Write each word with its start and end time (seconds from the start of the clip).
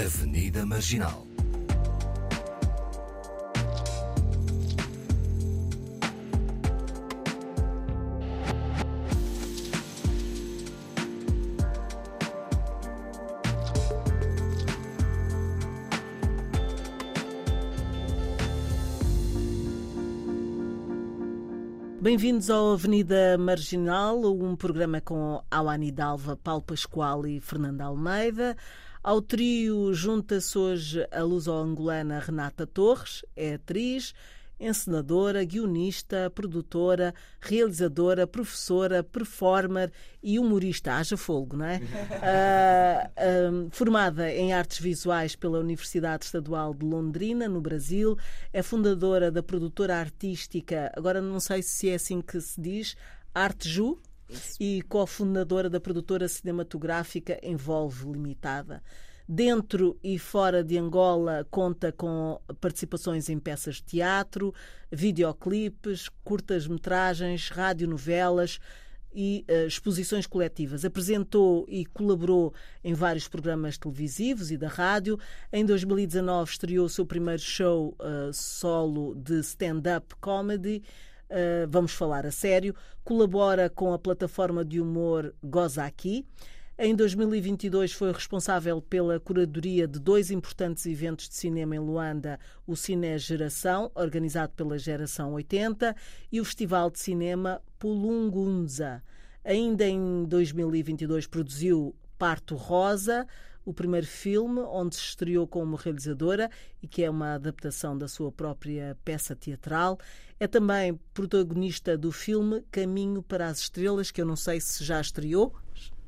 Avenida 0.00 0.64
Marginal. 0.64 1.26
Bem-vindos 22.00 22.48
ao 22.48 22.72
Avenida 22.72 23.36
Marginal, 23.36 24.18
um 24.24 24.56
programa 24.56 25.02
com 25.02 25.42
Awani 25.50 25.92
Dalva, 25.92 26.38
Paulo 26.38 26.62
Pascoal 26.62 27.26
e 27.26 27.38
Fernanda 27.38 27.84
Almeida. 27.84 28.56
Ao 29.02 29.22
trio 29.22 29.94
junta-se 29.94 30.58
hoje 30.58 31.08
a 31.10 31.22
luso-angolana 31.22 32.18
Renata 32.18 32.66
Torres, 32.66 33.24
é 33.34 33.54
atriz, 33.54 34.12
encenadora, 34.60 35.42
guionista, 35.42 36.28
produtora, 36.28 37.14
realizadora, 37.40 38.26
professora, 38.26 39.02
performer 39.02 39.90
e 40.22 40.38
humorista. 40.38 40.92
Haja 40.92 41.16
folgo, 41.16 41.56
não 41.56 41.64
é? 41.64 41.80
uh, 43.16 43.68
formada 43.72 44.30
em 44.30 44.52
artes 44.52 44.78
visuais 44.78 45.34
pela 45.34 45.58
Universidade 45.58 46.26
Estadual 46.26 46.74
de 46.74 46.84
Londrina, 46.84 47.48
no 47.48 47.62
Brasil, 47.62 48.18
é 48.52 48.62
fundadora 48.62 49.30
da 49.30 49.42
produtora 49.42 49.96
artística, 49.96 50.92
agora 50.94 51.22
não 51.22 51.40
sei 51.40 51.62
se 51.62 51.88
é 51.88 51.94
assim 51.94 52.20
que 52.20 52.38
se 52.38 52.60
diz, 52.60 52.96
E 54.58 54.82
cofundadora 54.82 55.68
da 55.68 55.80
produtora 55.80 56.28
cinematográfica 56.28 57.38
Envolve 57.42 58.10
Limitada. 58.10 58.82
Dentro 59.32 59.96
e 60.02 60.18
fora 60.18 60.64
de 60.64 60.76
Angola, 60.76 61.46
conta 61.50 61.92
com 61.92 62.40
participações 62.60 63.28
em 63.28 63.38
peças 63.38 63.76
de 63.76 63.84
teatro, 63.84 64.52
videoclipes, 64.90 66.08
curtas-metragens, 66.24 67.48
radionovelas 67.48 68.58
e 69.14 69.44
uh, 69.48 69.66
exposições 69.66 70.26
coletivas. 70.26 70.84
Apresentou 70.84 71.64
e 71.68 71.84
colaborou 71.86 72.52
em 72.82 72.94
vários 72.94 73.28
programas 73.28 73.78
televisivos 73.78 74.50
e 74.50 74.56
da 74.56 74.68
rádio. 74.68 75.18
Em 75.52 75.64
2019 75.64 76.50
estreou 76.50 76.86
o 76.86 76.90
seu 76.90 77.06
primeiro 77.06 77.40
show 77.40 77.96
uh, 78.00 78.32
solo 78.32 79.14
de 79.14 79.40
stand-up 79.40 80.14
comedy. 80.20 80.82
Uh, 81.30 81.68
vamos 81.68 81.92
falar 81.92 82.26
a 82.26 82.32
sério. 82.32 82.74
Colabora 83.04 83.70
com 83.70 83.92
a 83.92 83.98
plataforma 83.98 84.64
de 84.64 84.80
humor 84.80 85.32
Goza 85.42 85.84
Aqui. 85.84 86.26
Em 86.76 86.94
2022 86.94 87.92
foi 87.92 88.10
responsável 88.10 88.80
pela 88.80 89.20
curadoria 89.20 89.86
de 89.86 90.00
dois 90.00 90.30
importantes 90.30 90.86
eventos 90.86 91.28
de 91.28 91.34
cinema 91.34 91.76
em 91.76 91.78
Luanda, 91.78 92.40
o 92.66 92.74
Cine 92.74 93.18
Geração, 93.18 93.90
organizado 93.94 94.54
pela 94.56 94.78
Geração 94.78 95.34
80, 95.34 95.94
e 96.32 96.40
o 96.40 96.44
Festival 96.44 96.90
de 96.90 96.98
Cinema 96.98 97.62
Pulungunza. 97.78 99.02
Ainda 99.44 99.86
em 99.86 100.24
2022 100.24 101.26
produziu 101.26 101.94
Parto 102.18 102.56
Rosa, 102.56 103.26
o 103.64 103.72
primeiro 103.72 104.06
filme 104.06 104.60
onde 104.60 104.96
se 104.96 105.02
estreou 105.02 105.46
como 105.46 105.76
realizadora 105.76 106.50
e 106.82 106.88
que 106.88 107.02
é 107.02 107.10
uma 107.10 107.34
adaptação 107.34 107.96
da 107.96 108.08
sua 108.08 108.32
própria 108.32 108.96
peça 109.04 109.36
teatral. 109.36 109.98
É 110.38 110.46
também 110.46 110.98
protagonista 111.12 111.96
do 111.96 112.10
filme 112.10 112.62
Caminho 112.70 113.22
para 113.22 113.48
as 113.48 113.60
Estrelas, 113.60 114.10
que 114.10 114.20
eu 114.20 114.26
não 114.26 114.36
sei 114.36 114.60
se 114.60 114.82
já 114.84 115.00
estreou. 115.00 115.54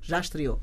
Já 0.00 0.20
estreou. 0.20 0.60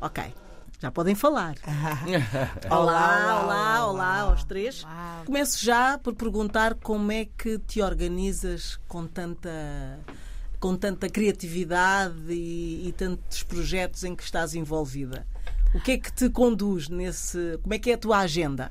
Ok. 0.00 0.34
Já 0.80 0.90
podem 0.90 1.14
falar. 1.14 1.54
olá, 2.68 2.76
olá, 2.76 3.44
olá, 3.44 3.86
olá, 3.86 4.20
aos 4.22 4.42
três. 4.42 4.84
Começo 5.24 5.64
já 5.64 5.96
por 5.96 6.12
perguntar 6.12 6.74
como 6.74 7.12
é 7.12 7.24
que 7.24 7.56
te 7.60 7.80
organizas 7.80 8.80
com 8.88 9.06
tanta 9.06 10.00
com 10.58 10.76
tanta 10.76 11.08
criatividade 11.08 12.14
e, 12.28 12.88
e, 12.88 12.92
tantos 12.92 13.42
projetos 13.42 14.04
em 14.04 14.14
que 14.14 14.22
estás 14.22 14.54
envolvida. 14.54 15.26
O 15.74 15.80
que 15.80 15.92
é 15.92 15.98
que 15.98 16.12
te 16.12 16.28
conduz 16.28 16.88
nesse. 16.88 17.58
Como 17.62 17.74
é 17.74 17.78
que 17.78 17.90
é 17.90 17.94
a 17.94 17.98
tua 17.98 18.18
agenda? 18.18 18.70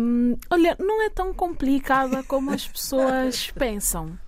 Um, 0.00 0.36
olha, 0.50 0.74
não 0.78 1.02
é 1.02 1.10
tão 1.10 1.34
complicada 1.34 2.22
como 2.22 2.50
as 2.50 2.66
pessoas 2.66 3.50
pensam. 3.52 4.18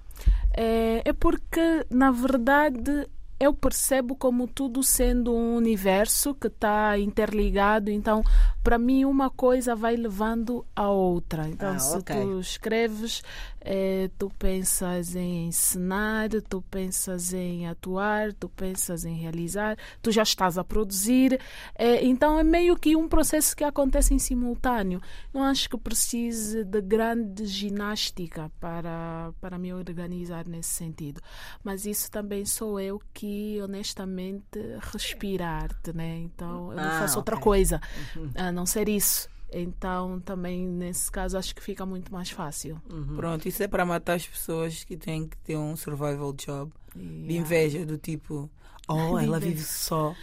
É, 0.55 1.03
é 1.05 1.13
porque, 1.13 1.87
na 1.89 2.11
verdade, 2.11 3.09
eu 3.41 3.55
percebo 3.55 4.15
como 4.15 4.47
tudo 4.47 4.83
sendo 4.83 5.35
um 5.35 5.57
universo 5.57 6.35
que 6.35 6.49
está 6.49 6.99
interligado, 6.99 7.91
então 7.91 8.23
para 8.63 8.79
mim 8.79 9.07
uma 9.07 9.31
coisa 9.31 9.75
vai 9.75 9.97
levando 9.97 10.65
a 10.77 10.91
outra. 10.91 11.49
Então, 11.49 11.71
ah, 11.71 11.79
se 11.79 11.97
okay. 11.97 12.21
tu 12.21 12.39
escreves, 12.39 13.23
é, 13.61 14.11
tu 14.19 14.31
pensas 14.39 15.15
em 15.15 15.49
ensinar, 15.49 16.31
tu 16.49 16.63
pensas 16.71 17.33
em 17.33 17.67
atuar, 17.67 18.33
tu 18.33 18.49
pensas 18.49 19.05
em 19.05 19.17
realizar, 19.17 19.77
tu 20.01 20.11
já 20.11 20.23
estás 20.23 20.57
a 20.57 20.65
produzir. 20.65 21.39
É, 21.75 22.05
então 22.05 22.39
é 22.39 22.43
meio 22.43 22.77
que 22.77 22.97
um 22.97 23.09
processo 23.09 23.55
que 23.55 23.65
acontece 23.65 24.15
em 24.15 24.19
simultâneo. 24.19 25.01
Não 25.33 25.43
acho 25.45 25.69
que 25.69 25.77
precise 25.77 26.65
de 26.65 26.81
grande 26.81 27.47
ginástica 27.47 28.51
para, 28.59 29.33
para 29.41 29.59
me 29.59 29.73
organizar 29.73 30.47
nesse 30.47 30.71
sentido. 30.71 31.21
Mas 31.63 31.85
isso 31.85 32.11
também 32.11 32.45
sou 32.45 32.81
eu 32.81 33.01
que, 33.13 33.30
honestamente, 33.63 34.59
respiro-arte, 34.93 35.93
né? 35.93 36.19
Então 36.19 36.71
eu 36.71 36.77
não 36.77 36.85
ah, 36.85 37.01
faço 37.01 37.19
okay. 37.19 37.33
outra 37.33 37.37
coisa. 37.39 37.81
Uhum 38.17 38.31
a 38.35 38.53
não 38.53 38.67
ser 38.67 38.89
isso. 38.89 39.29
Então, 39.53 40.21
também 40.21 40.67
nesse 40.67 41.11
caso, 41.11 41.37
acho 41.37 41.55
que 41.55 41.63
fica 41.63 41.85
muito 41.85 42.13
mais 42.13 42.31
fácil. 42.31 42.81
Uhum. 42.91 43.17
Pronto, 43.17 43.49
isso 43.49 43.63
é 43.63 43.69
para 43.69 43.85
matar 43.85 44.15
as 44.15 44.27
pessoas 44.27 44.85
que 44.85 44.97
têm 44.97 45.27
que 45.27 45.37
ter 45.39 45.57
um 45.57 45.75
survival 45.75 46.33
job 46.33 46.73
yeah. 46.97 47.27
de 47.27 47.37
inveja, 47.37 47.85
do 47.87 47.99
tipo, 47.99 48.49
oh, 48.95 49.19
ela 49.19 49.39
vive 49.39 49.63
só 49.63 50.15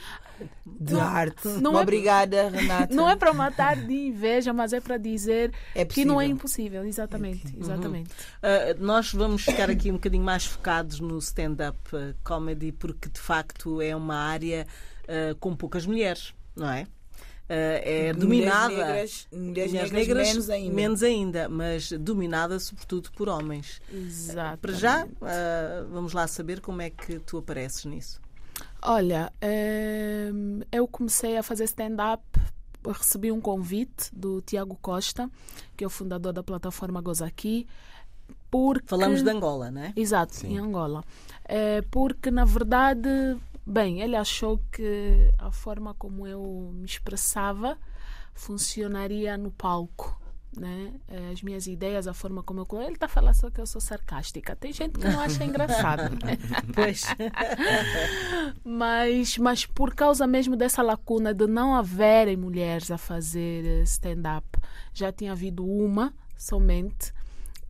de 0.66 0.94
não, 0.94 1.02
arte. 1.02 1.48
Não 1.48 1.80
é 1.80 1.82
Obrigada, 1.82 2.36
é, 2.38 2.50
Renata. 2.50 2.94
Não 2.94 3.10
é 3.10 3.16
para 3.16 3.34
matar 3.34 3.76
de 3.76 3.94
inveja, 3.94 4.54
mas 4.54 4.72
é 4.72 4.80
para 4.80 4.98
dizer 4.98 5.52
é 5.74 5.84
que 5.84 6.06
não 6.06 6.22
é 6.22 6.26
impossível. 6.26 6.86
Exatamente. 6.86 7.48
Uhum. 7.48 7.62
exatamente. 7.62 8.10
Uh, 8.12 8.80
nós 8.80 9.12
vamos 9.12 9.44
ficar 9.44 9.70
aqui 9.70 9.90
um 9.90 9.96
bocadinho 9.96 10.24
mais 10.24 10.46
focados 10.46 11.00
no 11.00 11.18
stand-up 11.18 11.80
uh, 11.96 12.14
comedy, 12.24 12.72
porque 12.72 13.10
de 13.10 13.20
facto 13.20 13.82
é 13.82 13.96
uma 13.96 14.16
área 14.16 14.68
uh, 15.04 15.36
com 15.38 15.56
poucas 15.56 15.86
mulheres, 15.86 16.34
não 16.56 16.70
é? 16.70 16.86
uh, 17.48 17.82
é 17.84 18.14
dominada. 18.14 18.76
Negras, 18.76 19.28
mulheres, 19.32 19.72
mulheres 19.72 19.92
negras, 19.92 20.28
menos 20.28 20.50
ainda. 20.50 20.76
Menos 20.76 21.04
ainda, 21.04 21.50
mas 21.50 21.92
dominada 21.92 22.60
sobretudo 22.60 23.12
por 23.12 23.30
homens. 23.30 23.82
Exato. 23.92 24.60
para 24.60 24.74
já, 24.74 25.06
uh, 25.06 25.90
vamos 25.92 26.14
lá 26.14 26.28
saber 26.28 26.60
como 26.60 26.82
é 26.82 26.90
que 26.90 27.20
tu 27.20 27.38
apareces 27.38 27.86
nisso. 27.86 28.22
Olha, 28.82 29.32
ehm, 29.42 30.62
eu 30.72 30.88
comecei 30.88 31.38
a 31.38 31.44
fazer 31.44 31.66
stand-up 31.66 32.24
recebi 32.86 33.34
um 33.34 33.42
convite 33.42 34.10
do 34.14 34.42
Tiago 34.42 34.78
Costa, 34.82 35.30
que 35.76 35.84
é 35.84 35.88
o 35.88 35.90
fundador 35.90 36.32
da 36.32 36.42
plataforma 36.42 37.02
Gozaki. 37.02 37.68
Porque... 38.50 38.88
Falamos 38.88 39.22
de 39.22 39.30
Angola, 39.30 39.70
não 39.70 39.82
é? 39.82 39.94
Exato, 39.94 40.36
Sim. 40.36 40.54
em 40.54 40.58
Angola. 40.58 41.04
É 41.44 41.82
porque, 41.92 42.32
na 42.32 42.46
verdade, 42.46 43.10
Bem, 43.70 44.00
ele 44.00 44.16
achou 44.16 44.62
que 44.72 45.30
a 45.38 45.52
forma 45.52 45.94
como 45.94 46.26
eu 46.26 46.72
me 46.74 46.86
expressava 46.86 47.78
funcionaria 48.34 49.36
no 49.36 49.52
palco. 49.52 50.18
Né? 50.56 50.94
As 51.32 51.42
minhas 51.42 51.68
ideias, 51.68 52.08
a 52.08 52.14
forma 52.14 52.42
como 52.42 52.66
eu. 52.70 52.82
Ele 52.82 52.94
está 52.94 53.08
falando 53.08 53.36
só 53.36 53.50
que 53.50 53.62
eu 53.62 53.68
sou 53.68 53.82
sarcástica. 53.82 54.56
Tem 54.56 54.72
gente 54.72 54.98
que 54.98 55.08
não 55.08 55.20
acha 55.20 55.44
engraçado. 55.44 56.10
Né? 56.10 56.38
pois. 56.74 57.06
mas, 58.64 59.38
mas 59.38 59.66
por 59.66 59.94
causa 59.94 60.26
mesmo 60.26 60.56
dessa 60.56 60.82
lacuna 60.82 61.34
de 61.34 61.46
não 61.46 61.76
haverem 61.76 62.38
mulheres 62.38 62.90
a 62.90 62.98
fazer 62.98 63.84
stand-up, 63.84 64.48
já 64.94 65.12
tinha 65.12 65.34
havido 65.34 65.66
uma 65.66 66.14
somente 66.36 67.14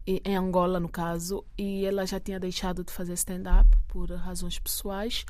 em 0.07 0.37
Angola, 0.37 0.79
no 0.79 0.87
caso, 0.87 1.43
e 1.57 1.83
ela 1.85 2.05
já 2.05 2.17
tinha 2.17 2.39
deixado 2.39 2.81
de 2.81 2.93
fazer 2.93 3.13
stand-up 3.13 3.69
por 3.89 4.09
razões 4.11 4.57
pessoais. 4.57 5.25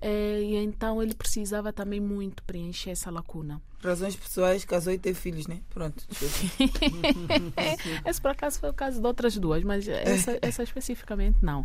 É, 0.00 0.40
e 0.40 0.56
então 0.56 1.02
ele 1.02 1.14
precisava 1.14 1.72
também 1.72 2.00
muito 2.00 2.42
preencher 2.44 2.90
essa 2.90 3.10
lacuna. 3.10 3.60
Razões 3.82 4.14
pessoais, 4.14 4.64
casou 4.64 4.92
e 4.92 4.98
teve 4.98 5.18
filhos, 5.18 5.46
né? 5.46 5.60
Pronto. 5.70 6.06
Esse 8.04 8.20
por 8.20 8.30
acaso 8.30 8.60
foi 8.60 8.70
o 8.70 8.74
caso 8.74 9.00
de 9.00 9.06
outras 9.06 9.36
duas, 9.38 9.64
mas 9.64 9.88
essa, 9.88 10.38
essa 10.42 10.62
especificamente 10.62 11.38
não. 11.42 11.64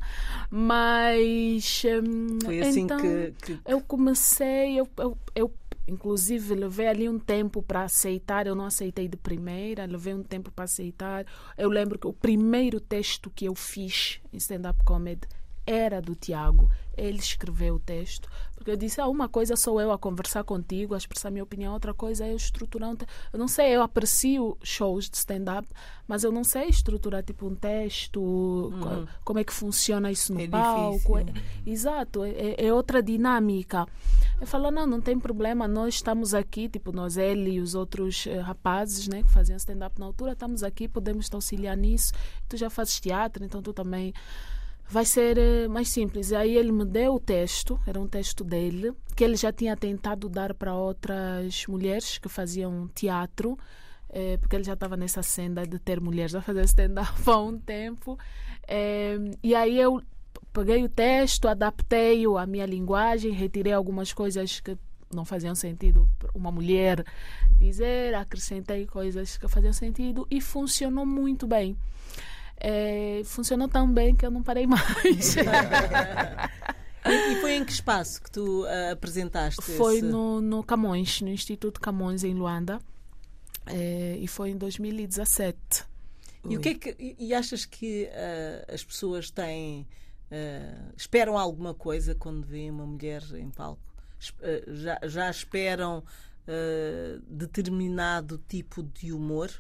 Mas. 0.49 1.83
Hum, 1.85 2.39
foi 2.43 2.61
assim 2.61 2.81
então, 2.81 2.99
que, 2.99 3.33
que, 3.41 3.59
Eu 3.65 3.81
comecei, 3.81 4.79
eu, 4.79 4.87
eu, 4.97 5.17
eu 5.33 5.51
Inclusive, 5.87 6.55
levei 6.55 6.87
ali 6.87 7.07
um 7.07 7.19
tempo 7.19 7.61
para 7.61 7.83
aceitar. 7.83 8.47
Eu 8.47 8.55
não 8.55 8.65
aceitei 8.65 9.07
de 9.07 9.17
primeira, 9.17 9.85
levei 9.85 10.13
um 10.13 10.23
tempo 10.23 10.51
para 10.51 10.65
aceitar. 10.65 11.25
Eu 11.57 11.69
lembro 11.69 11.99
que 11.99 12.07
o 12.07 12.13
primeiro 12.13 12.79
texto 12.79 13.29
que 13.29 13.45
eu 13.45 13.53
fiz 13.53 14.19
em 14.33 14.37
stand-up 14.37 14.83
comedy 14.83 15.27
era 15.65 16.01
do 16.01 16.15
Tiago. 16.15 16.69
Ele 16.97 17.19
escreveu 17.19 17.75
o 17.75 17.79
texto. 17.79 18.29
Porque 18.55 18.71
eu 18.71 18.77
disse, 18.77 19.01
ah, 19.01 19.07
uma 19.07 19.27
coisa 19.27 19.55
sou 19.55 19.79
eu 19.81 19.91
a 19.91 19.97
conversar 19.97 20.43
contigo, 20.43 20.93
a 20.93 20.97
expressar 20.97 21.27
a 21.27 21.31
minha 21.31 21.43
opinião, 21.43 21.73
outra 21.73 21.93
coisa 21.93 22.25
é 22.25 22.31
eu 22.31 22.37
estruturar 22.37 22.89
um 22.89 22.95
texto. 22.95 23.11
Eu 23.33 23.37
não 23.37 23.47
sei, 23.47 23.75
eu 23.75 23.81
aprecio 23.81 24.57
shows 24.63 25.09
de 25.09 25.17
stand-up, 25.17 25.67
mas 26.07 26.23
eu 26.23 26.31
não 26.31 26.43
sei 26.43 26.69
estruturar 26.69 27.21
tipo 27.21 27.45
um 27.45 27.53
texto, 27.53 28.21
uhum. 28.21 29.05
como 29.23 29.39
é 29.39 29.43
que 29.43 29.53
funciona 29.53 30.09
isso 30.09 30.33
no 30.33 30.41
é 30.41 30.47
palco. 30.47 31.17
É, 31.17 31.25
exato, 31.65 32.23
é, 32.23 32.55
é, 32.57 32.73
outra 32.73 33.03
dinâmica. 33.03 33.85
Eu 34.39 34.47
falo, 34.47 34.71
não, 34.71 34.87
não 34.87 35.01
tem 35.01 35.19
problema, 35.19 35.67
nós 35.67 35.95
estamos 35.95 36.33
aqui, 36.33 36.69
tipo, 36.69 36.91
nós, 36.91 37.17
ele 37.17 37.51
e 37.51 37.59
os 37.59 37.75
outros 37.75 38.25
uh, 38.25 38.39
rapazes 38.39 39.07
né, 39.07 39.21
que 39.21 39.31
faziam 39.31 39.57
stand-up 39.57 39.99
na 39.99 40.05
altura, 40.05 40.31
estamos 40.31 40.63
aqui, 40.63 40.87
podemos 40.87 41.29
te 41.29 41.35
auxiliar 41.35 41.75
nisso. 41.75 42.13
Tu 42.47 42.57
já 42.57 42.69
fazes 42.69 42.99
teatro, 42.99 43.43
então 43.43 43.61
tu 43.61 43.73
também 43.73 44.13
vai 44.87 45.05
ser 45.05 45.37
uh, 45.37 45.69
mais 45.69 45.89
simples. 45.89 46.31
E 46.31 46.35
aí 46.35 46.55
ele 46.55 46.71
me 46.71 46.85
deu 46.85 47.15
o 47.15 47.19
texto, 47.19 47.79
era 47.85 47.99
um 47.99 48.07
texto 48.07 48.43
dele, 48.43 48.93
que 49.15 49.23
ele 49.23 49.35
já 49.35 49.51
tinha 49.51 49.75
tentado 49.75 50.29
dar 50.29 50.53
para 50.53 50.75
outras 50.75 51.65
mulheres 51.67 52.17
que 52.17 52.29
faziam 52.29 52.87
teatro, 52.93 53.57
eh, 54.09 54.37
porque 54.37 54.55
ele 54.55 54.63
já 54.63 54.73
estava 54.73 54.95
nessa 54.95 55.23
senda 55.23 55.65
de 55.65 55.79
ter 55.79 55.99
mulheres 55.99 56.35
a 56.35 56.41
fazer 56.41 56.63
stand-up 56.65 57.11
há 57.25 57.37
um 57.37 57.57
tempo. 57.57 58.17
Eh, 58.67 59.17
e 59.43 59.55
aí 59.55 59.79
eu 59.79 60.01
peguei 60.53 60.83
o 60.83 60.89
texto, 60.89 61.47
adaptei-o 61.47 62.37
à 62.37 62.45
minha 62.45 62.65
linguagem, 62.65 63.31
retirei 63.31 63.73
algumas 63.73 64.13
coisas 64.13 64.59
que 64.59 64.77
não 65.13 65.23
faziam 65.23 65.55
sentido 65.55 66.09
uma 66.33 66.51
mulher 66.51 67.05
dizer, 67.57 68.13
acrescentei 68.15 68.85
coisas 68.85 69.37
que 69.37 69.47
faziam 69.47 69.71
sentido 69.71 70.27
e 70.29 70.41
funcionou 70.41 71.05
muito 71.05 71.47
bem 71.47 71.77
é, 72.57 73.21
funcionou 73.25 73.67
tão 73.67 73.91
bem 73.91 74.15
que 74.15 74.25
eu 74.25 74.31
não 74.31 74.41
parei 74.41 74.65
mais. 74.65 75.35
e 77.05 77.35
foi 77.41 77.55
em 77.55 77.65
que 77.65 77.71
espaço 77.71 78.21
que 78.21 78.31
tu 78.31 78.63
uh, 78.63 78.91
apresentaste? 78.91 79.61
Foi 79.61 79.97
esse... 79.97 80.05
no, 80.05 80.41
no 80.41 80.63
Camões, 80.63 81.21
no 81.21 81.29
Instituto 81.29 81.79
Camões, 81.79 82.23
em 82.23 82.33
Luanda. 82.33 82.79
É, 83.67 84.17
e 84.19 84.27
foi 84.27 84.51
em 84.51 84.57
2017. 84.57 85.85
E, 86.47 86.57
o 86.57 86.59
que 86.59 86.69
é 86.69 86.73
que, 86.75 87.15
e 87.17 87.33
achas 87.33 87.65
que 87.65 88.05
uh, 88.05 88.73
as 88.73 88.83
pessoas 88.83 89.29
têm. 89.29 89.87
Uh, 90.31 90.93
esperam 90.97 91.37
alguma 91.37 91.73
coisa 91.73 92.15
quando 92.15 92.45
veem 92.45 92.71
uma 92.71 92.85
mulher 92.85 93.23
em 93.35 93.49
palco? 93.49 93.81
já, 94.67 94.99
já 95.03 95.29
esperam 95.29 96.03
determinado 97.27 98.41
tipo 98.47 98.81
de 98.81 99.13
humor? 99.13 99.51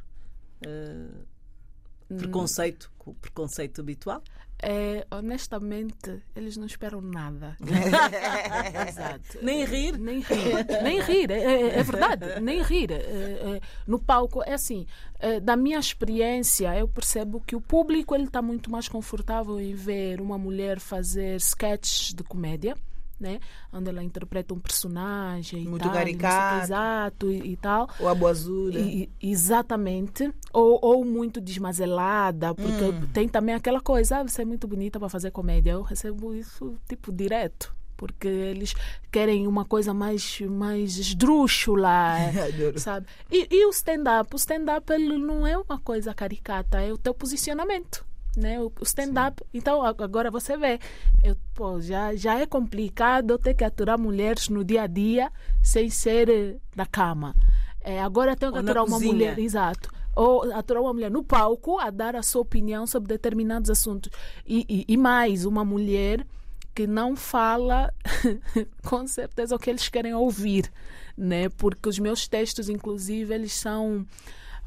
Preconceito, 2.07 2.91
com 2.97 3.11
o 3.11 3.15
preconceito 3.15 3.81
habitual? 3.81 4.21
É, 4.61 5.05
honestamente, 5.11 6.23
eles 6.35 6.55
não 6.55 6.65
esperam 6.65 7.01
nada. 7.01 7.57
Exato. 8.87 9.37
Nem 9.41 9.65
rir? 9.65 9.97
Nem 9.99 10.21
rir. 10.21 10.65
Nem 10.81 11.01
rir, 11.01 11.29
é, 11.29 11.43
é, 11.43 11.79
é 11.79 11.83
verdade. 11.83 12.39
Nem 12.39 12.61
rir. 12.61 12.91
É, 12.91 12.95
é, 12.95 13.61
no 13.85 13.99
palco, 13.99 14.41
é 14.43 14.53
assim, 14.53 14.87
é, 15.19 15.39
da 15.39 15.55
minha 15.55 15.77
experiência, 15.77 16.75
eu 16.77 16.87
percebo 16.87 17.41
que 17.41 17.55
o 17.55 17.61
público 17.61 18.15
ele 18.15 18.25
está 18.25 18.41
muito 18.41 18.71
mais 18.71 18.87
confortável 18.87 19.59
em 19.59 19.75
ver 19.75 20.21
uma 20.21 20.37
mulher 20.37 20.79
fazer 20.79 21.35
sketches 21.35 22.13
de 22.13 22.23
comédia 22.23 22.75
né? 23.19 23.39
Onde 23.71 23.89
ela 23.89 24.03
interpreta 24.03 24.53
um 24.53 24.59
personagem 24.59 25.65
muito 25.65 25.83
tal, 25.83 25.93
caricato, 25.93 26.63
exato 26.65 27.31
e, 27.31 27.53
e, 27.53 27.57
tal. 27.57 27.89
Ou 27.99 28.07
a 28.07 28.15
boa 28.15 28.31
azul, 28.31 28.71
e, 28.71 29.09
exatamente. 29.21 30.31
Ou, 30.51 30.79
ou 30.81 31.05
muito 31.05 31.39
desmazelada, 31.39 32.53
porque 32.53 32.83
hum. 32.83 33.07
tem 33.13 33.27
também 33.27 33.55
aquela 33.55 33.81
coisa, 33.81 34.19
ah, 34.19 34.23
você 34.23 34.41
é 34.41 34.45
muito 34.45 34.67
bonita 34.67 34.99
para 34.99 35.09
fazer 35.09 35.31
comédia. 35.31 35.71
Eu 35.71 35.81
recebo 35.81 36.33
isso 36.33 36.77
tipo 36.87 37.11
direto 37.11 37.73
porque 37.97 38.27
eles 38.27 38.73
querem 39.09 39.47
uma 39.47 39.63
coisa 39.63 39.93
mais 39.93 40.41
mais 40.41 40.97
esdrúxula, 40.97 42.15
sabe? 42.75 43.07
E, 43.31 43.47
e 43.49 43.65
o 43.65 43.69
stand-up, 43.69 44.33
o 44.33 44.35
stand-up 44.35 44.91
ele 44.91 45.17
não 45.17 45.47
é 45.47 45.57
uma 45.57 45.79
coisa 45.79 46.13
caricata, 46.13 46.81
é 46.81 46.91
o 46.91 46.97
teu 46.97 47.13
posicionamento 47.13 48.05
né? 48.35 48.59
O 48.59 48.71
stand-up. 48.83 49.43
Então, 49.53 49.81
agora 49.83 50.29
você 50.29 50.57
vê, 50.57 50.79
eu, 51.23 51.35
pô, 51.53 51.81
já, 51.81 52.15
já 52.15 52.39
é 52.39 52.45
complicado 52.45 53.37
ter 53.37 53.53
que 53.53 53.63
aturar 53.63 53.99
mulheres 53.99 54.49
no 54.49 54.63
dia 54.63 54.83
a 54.83 54.87
dia 54.87 55.31
sem 55.61 55.89
ser 55.89 56.29
eh, 56.29 56.55
na 56.75 56.85
cama. 56.85 57.35
É, 57.81 58.01
agora 58.01 58.35
tenho 58.35 58.51
que 58.51 58.57
aturar 58.59 58.83
uma 58.83 58.93
cozinha. 58.93 59.13
mulher, 59.13 59.39
exato. 59.39 59.89
Ou 60.15 60.51
aturar 60.53 60.81
uma 60.81 60.93
mulher 60.93 61.11
no 61.11 61.23
palco 61.23 61.77
a 61.79 61.89
dar 61.89 62.15
a 62.15 62.23
sua 62.23 62.41
opinião 62.41 62.87
sobre 62.87 63.09
determinados 63.09 63.69
assuntos. 63.69 64.11
E, 64.45 64.65
e, 64.67 64.93
e 64.93 64.97
mais, 64.97 65.45
uma 65.45 65.63
mulher 65.63 66.25
que 66.73 66.85
não 66.85 67.15
fala 67.15 67.93
com 68.83 69.07
certeza 69.07 69.55
o 69.55 69.59
que 69.59 69.69
eles 69.69 69.87
querem 69.87 70.13
ouvir, 70.13 70.69
né? 71.17 71.47
Porque 71.49 71.87
os 71.87 71.97
meus 71.99 72.27
textos, 72.27 72.67
inclusive, 72.67 73.33
eles 73.33 73.53
são 73.53 74.05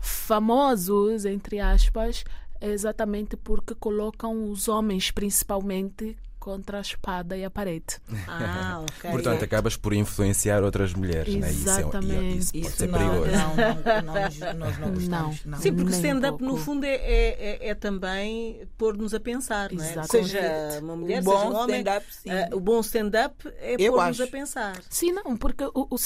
famosos, 0.01 1.25
entre 1.25 1.61
aspas, 1.61 2.25
é 2.61 2.71
exatamente 2.71 3.37
porque 3.37 3.75
colocam 3.75 4.51
os 4.51 4.69
homens, 4.69 5.11
principalmente, 5.11 6.17
contra 6.49 6.79
a 6.79 6.81
espada 6.81 7.37
e 7.37 7.45
a 7.45 7.51
parede. 7.51 7.97
Ah, 8.27 8.81
ok. 8.99 9.11
Portanto, 9.11 9.45
acabas 9.45 9.77
por 9.77 9.93
influenciar 9.93 10.63
outras 10.63 10.95
mulheres, 10.95 11.35
Exatamente. 11.35 12.07
né? 12.07 12.23
Isso, 12.31 12.57
é, 12.57 12.61
isso, 12.61 12.69
isso 12.69 12.71
pode 12.71 12.77
ser 12.77 12.89
não, 12.89 12.99
perigoso. 12.99 13.31
Não, 13.31 13.57
não, 13.57 14.03
não, 14.03 14.55
nós 14.55 14.79
não 14.79 14.95
gostamos. 14.95 15.45
Não. 15.45 15.59
Sim, 15.59 15.75
porque 15.75 15.93
stand-up, 15.93 16.43
no 16.43 16.57
fundo, 16.57 16.85
é, 16.85 16.95
é, 16.95 17.69
é 17.69 17.75
também 17.75 18.67
pôr-nos 18.79 19.13
a 19.13 19.21
pensar, 19.21 19.71
não 19.73 19.85
é? 19.85 20.03
Seja 20.05 20.79
uma 20.81 20.97
mulher, 20.97 21.21
o 21.21 21.25
bom 21.25 21.39
seja 21.39 21.51
um 21.51 21.57
homem. 21.57 21.83
Uh, 21.83 22.57
o 22.57 22.61
bom 22.61 22.81
stand-up 22.81 23.49
é 23.61 23.77
pôr-nos 23.77 24.21
a 24.21 24.27
pensar. 24.27 24.81
Sim, 24.89 25.13
não, 25.13 25.37
porque 25.37 25.65
o, 25.65 25.87
o 25.91 25.99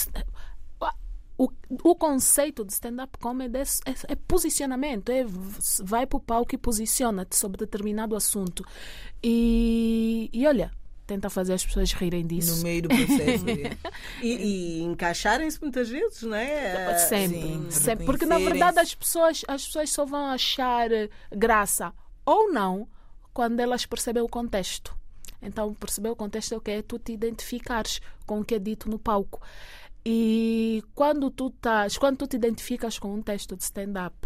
o, 1.43 1.51
o 1.83 1.95
conceito 1.97 2.65
de 2.65 2.73
stand-up 2.73 3.19
comedy 3.19 3.59
é, 3.59 3.63
é, 3.63 3.95
é, 4.09 4.15
posicionamento, 4.15 5.11
é 5.11 5.25
vai 5.83 6.07
para 6.07 6.17
o 6.17 6.21
palco 6.21 6.55
e 6.55 6.59
posiciona-te 6.59 7.37
sobre 7.37 7.59
determinado 7.59 8.15
assunto. 8.15 8.65
E, 9.21 10.31
e 10.33 10.47
olha, 10.47 10.71
tenta 11.05 11.29
fazer 11.29 11.55
as 11.55 11.67
pessoas 11.67 11.93
rirem 11.93 12.25
disso. 12.25 12.59
No 12.59 12.63
meio 12.63 12.83
do 12.83 12.89
processo. 12.91 13.45
e, 14.23 14.29
e 14.29 14.83
encaixarem-se 14.83 15.61
muitas 15.61 15.89
vezes, 15.89 16.23
não 16.23 16.37
é? 16.37 16.97
Sempre, 16.99 17.41
Sim, 17.41 17.71
sempre. 17.71 18.07
Porque 18.07 18.25
na 18.25 18.39
verdade 18.39 18.79
as 18.79 18.95
pessoas, 18.95 19.43
as 19.49 19.67
pessoas 19.67 19.91
só 19.91 20.05
vão 20.05 20.27
achar 20.27 20.91
graça 21.33 21.93
ou 22.25 22.53
não 22.53 22.87
quando 23.33 23.59
elas 23.59 23.85
percebem 23.85 24.23
o 24.23 24.29
contexto. 24.29 24.97
Então, 25.43 25.75
perceber 25.75 26.11
o 26.11 26.17
contexto 26.17 26.55
é 26.55 26.57
o 26.57 26.61
que 26.61 26.71
é 26.71 26.83
tu 26.83 27.01
te 27.01 27.13
identificares 27.13 28.01
com 28.25 28.41
o 28.41 28.45
que 28.45 28.55
é 28.55 28.59
dito 28.61 28.89
no 28.89 28.99
palco. 28.99 29.43
E 30.05 30.83
quando 30.95 31.31
tu 31.31 31.49
estás, 31.49 31.97
quando 31.97 32.19
tu 32.19 32.27
te 32.27 32.37
identificas 32.37 32.99
com 32.99 33.15
um 33.15 33.23
texto 33.23 33.57
de 33.57 33.63
stand-up, 33.63 34.17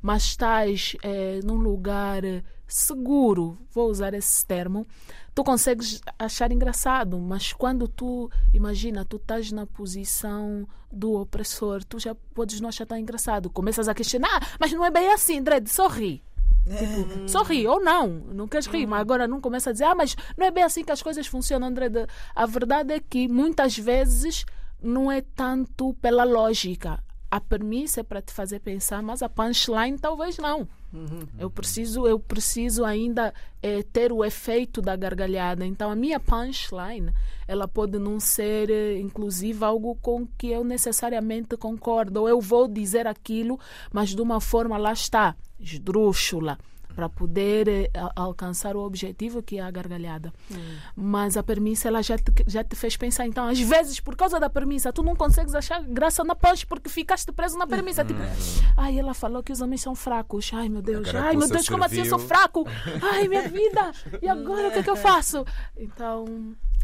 mas 0.00 0.24
estás 0.24 0.96
é, 1.02 1.40
num 1.44 1.56
lugar 1.56 2.22
seguro, 2.66 3.58
vou 3.70 3.90
usar 3.90 4.14
esse 4.14 4.44
termo, 4.44 4.86
tu 5.34 5.44
consegues 5.44 6.00
achar 6.18 6.50
engraçado, 6.50 7.18
mas 7.18 7.52
quando 7.52 7.86
tu, 7.86 8.30
imagina, 8.52 9.04
tu 9.04 9.16
estás 9.16 9.52
na 9.52 9.66
posição 9.66 10.66
do 10.90 11.12
opressor, 11.20 11.84
tu 11.84 11.98
já 11.98 12.14
podes 12.34 12.60
não 12.60 12.68
achar 12.68 12.86
tão 12.86 12.98
engraçado. 12.98 13.50
Começas 13.50 13.88
a 13.88 13.94
questionar, 13.94 14.40
ah, 14.42 14.56
mas 14.58 14.72
não 14.72 14.84
é 14.84 14.90
bem 14.90 15.12
assim, 15.12 15.42
Dredd, 15.42 15.68
sorri. 15.68 16.22
Tipo, 16.66 17.28
sorri 17.28 17.66
ou 17.68 17.80
não, 17.80 18.08
não 18.08 18.48
queres 18.48 18.66
rir, 18.66 18.86
mas 18.86 19.00
agora 19.00 19.28
não 19.28 19.40
começa 19.40 19.70
a 19.70 19.72
dizer, 19.72 19.84
ah, 19.84 19.94
mas 19.94 20.16
não 20.36 20.46
é 20.46 20.50
bem 20.50 20.64
assim 20.64 20.82
que 20.82 20.90
as 20.90 21.02
coisas 21.02 21.26
funcionam, 21.26 21.72
Dredd. 21.72 22.08
A 22.34 22.46
verdade 22.46 22.94
é 22.94 22.98
que 22.98 23.28
muitas 23.28 23.78
vezes 23.78 24.44
não 24.82 25.10
é 25.10 25.20
tanto 25.20 25.94
pela 25.94 26.24
lógica. 26.24 27.02
A 27.30 27.40
premissa 27.40 28.00
é 28.00 28.02
para 28.02 28.22
te 28.22 28.32
fazer 28.32 28.60
pensar, 28.60 29.02
mas 29.02 29.22
a 29.22 29.28
punchline 29.28 29.98
talvez 29.98 30.38
não. 30.38 30.68
Uhum. 30.92 31.26
Eu 31.38 31.50
preciso, 31.50 32.06
eu 32.06 32.18
preciso 32.18 32.84
ainda 32.84 33.34
é, 33.62 33.82
ter 33.82 34.12
o 34.12 34.24
efeito 34.24 34.80
da 34.80 34.94
gargalhada. 34.94 35.66
Então 35.66 35.90
a 35.90 35.96
minha 35.96 36.20
punchline, 36.20 37.12
ela 37.46 37.66
pode 37.66 37.98
não 37.98 38.20
ser, 38.20 38.70
eh, 38.70 38.98
inclusive, 38.98 39.64
algo 39.64 39.96
com 39.96 40.26
que 40.38 40.48
eu 40.48 40.62
necessariamente 40.64 41.56
concordo. 41.56 42.22
Ou 42.22 42.28
eu 42.28 42.40
vou 42.40 42.68
dizer 42.68 43.06
aquilo, 43.06 43.58
mas 43.92 44.10
de 44.14 44.22
uma 44.22 44.40
forma 44.40 44.78
lá 44.78 44.92
está, 44.92 45.34
esdrúxula 45.58 46.56
para 46.96 47.10
poder 47.10 47.68
eh, 47.68 47.90
alcançar 48.16 48.74
o 48.74 48.80
objetivo 48.80 49.42
que 49.42 49.58
é 49.58 49.62
a 49.62 49.70
gargalhada. 49.70 50.32
Hum. 50.50 50.76
Mas 50.96 51.36
a 51.36 51.42
premissa 51.42 51.88
ela 51.88 52.02
já 52.02 52.16
te, 52.16 52.32
já 52.46 52.64
te 52.64 52.74
fez 52.74 52.96
pensar. 52.96 53.26
Então, 53.26 53.46
às 53.46 53.60
vezes, 53.60 54.00
por 54.00 54.16
causa 54.16 54.40
da 54.40 54.48
premissa, 54.48 54.90
tu 54.90 55.02
não 55.02 55.14
consegues 55.14 55.54
achar 55.54 55.82
graça 55.82 56.24
na 56.24 56.34
pós 56.34 56.64
porque 56.64 56.88
ficaste 56.88 57.30
preso 57.30 57.58
na 57.58 57.66
premissa. 57.66 58.02
Tipo, 58.02 58.22
hum. 58.22 58.72
ai, 58.78 58.98
ela 58.98 59.12
falou 59.12 59.42
que 59.42 59.52
os 59.52 59.60
homens 59.60 59.82
são 59.82 59.94
fracos. 59.94 60.50
Ai, 60.54 60.70
meu 60.70 60.80
Deus. 60.80 61.14
Ai, 61.14 61.36
meu 61.36 61.48
Deus, 61.48 61.68
como 61.68 61.84
assim 61.84 61.98
eu 61.98 62.06
sou 62.06 62.18
fraco? 62.18 62.66
Ai, 63.12 63.28
minha 63.28 63.42
vida. 63.42 63.92
E 64.22 64.28
agora 64.28 64.68
o 64.68 64.72
que 64.72 64.78
é 64.78 64.82
que 64.82 64.90
eu 64.90 64.96
faço? 64.96 65.44
Então, 65.76 66.24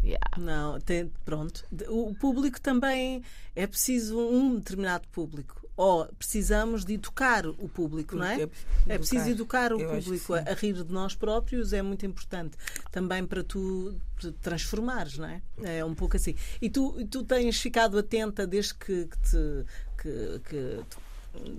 Yeah. 0.03 0.19
Não, 0.37 0.81
tem, 0.81 1.09
pronto. 1.23 1.65
O 1.87 2.13
público 2.13 2.59
também 2.59 3.23
é 3.55 3.65
preciso 3.65 4.19
um 4.19 4.55
determinado 4.55 5.07
público. 5.07 5.62
Ou 5.75 6.05
precisamos 6.19 6.85
de 6.85 6.93
educar 6.93 7.47
o 7.47 7.67
público, 7.67 8.15
não 8.15 8.25
é? 8.25 8.47
É 8.87 8.97
preciso 8.97 9.27
educar 9.29 9.73
o 9.73 9.79
Eu 9.81 9.89
público 10.01 10.33
a, 10.35 10.41
rir 10.53 10.73
de 10.83 10.93
nós 10.93 11.15
próprios, 11.15 11.73
é 11.73 11.81
muito 11.81 12.05
importante. 12.05 12.55
Também 12.91 13.25
para 13.25 13.43
tu 13.43 13.95
transformares, 14.41 15.17
não 15.17 15.27
é? 15.27 15.41
É 15.63 15.83
um 15.83 15.95
pouco 15.95 16.15
assim. 16.15 16.35
E 16.61 16.69
tu, 16.69 17.03
tu 17.07 17.23
tens 17.23 17.59
ficado 17.59 17.97
atenta 17.97 18.45
desde 18.45 18.75
que, 18.75 19.05
que 19.07 19.17
te 19.19 19.65
que, 19.97 20.41
que 20.47 20.79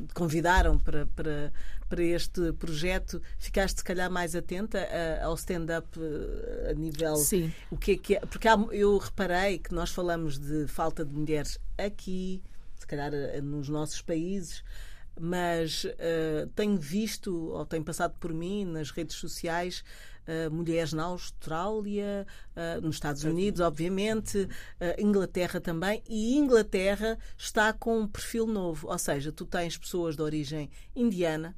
te 0.07 0.15
convidaram 0.15 0.79
para, 0.79 1.07
para, 1.07 1.53
para 1.89 2.03
este 2.03 2.53
projeto, 2.53 3.21
ficaste 3.39 3.79
se 3.79 3.85
calhar 3.85 4.09
mais 4.11 4.37
atenta 4.37 4.79
a- 4.79 5.25
ao 5.25 5.35
stand-up 5.35 5.89
eh, 5.99 6.71
a 6.71 6.75
nível 6.75 7.17
Sim. 7.17 7.53
o 7.71 7.77
que 7.77 7.93
é 7.93 7.97
que 7.97 8.15
é? 8.17 8.21
Porque 8.21 8.47
há- 8.47 8.57
eu 8.71 8.97
reparei 8.99 9.59
que 9.59 9.75
nós 9.75 9.91
falamos 9.91 10.39
de 10.39 10.69
falta 10.69 11.05
de 11.05 11.13
mulheres 11.13 11.59
aqui, 11.77 12.41
calhar 12.95 13.13
eh, 13.13 13.41
nos 13.41 13.69
nossos 13.69 14.01
países, 14.01 14.63
mas 15.19 15.87
eh, 15.99 16.49
tenho 16.55 16.77
visto, 16.77 17.51
ou 17.51 17.67
tenho 17.67 17.85
passado 17.85 18.15
por 18.19 18.33
mim 18.33 18.65
nas 18.65 18.91
redes 18.91 19.17
sociais, 19.17 19.85
eh, 20.27 20.49
mulheres 20.49 20.93
na 20.93 21.05
Austrália, 21.05 22.27
eh, 22.57 22.81
nos 22.81 22.97
Estados 22.97 23.25
Unidos, 23.25 23.61
obviamente, 23.61 24.49
eh, 24.81 24.97
Inglaterra 24.99 25.61
também, 25.61 26.03
e 26.09 26.37
Inglaterra 26.37 27.19
está 27.37 27.73
com 27.73 28.01
um 28.01 28.07
perfil 28.07 28.47
novo, 28.47 28.89
ou 28.89 28.99
seja, 28.99 29.33
tu 29.33 29.45
tens 29.45 29.77
pessoas 29.77 30.17
de 30.17 30.23
origem 30.23 30.71
indiana. 30.95 31.55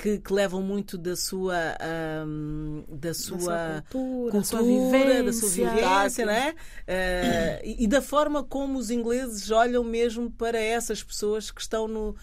Que, 0.00 0.18
que 0.20 0.32
levam 0.32 0.62
muito 0.62 0.96
da 0.96 1.14
sua 1.14 1.76
ahm, 1.78 2.82
da 2.88 3.12
sua, 3.12 3.38
sua 3.38 3.84
cultura, 3.90 4.32
da 4.32 4.42
sua 4.42 4.58
cultura, 4.60 5.22
da 5.22 5.32
sua 5.34 5.48
vivência. 5.50 5.74
vivência, 5.74 6.26
não 6.26 6.32
é? 6.32 6.54
Eh, 6.86 7.62
e, 7.62 7.84
e 7.84 7.86
da 7.86 8.00
forma 8.00 8.42
como 8.42 8.78
os 8.78 8.90
ingleses 8.90 9.50
olham 9.50 9.84
mesmo 9.84 10.30
para 10.30 10.58
essas 10.58 11.02
pessoas 11.02 11.50
que 11.50 11.60
estão 11.60 11.86
no 11.86 12.16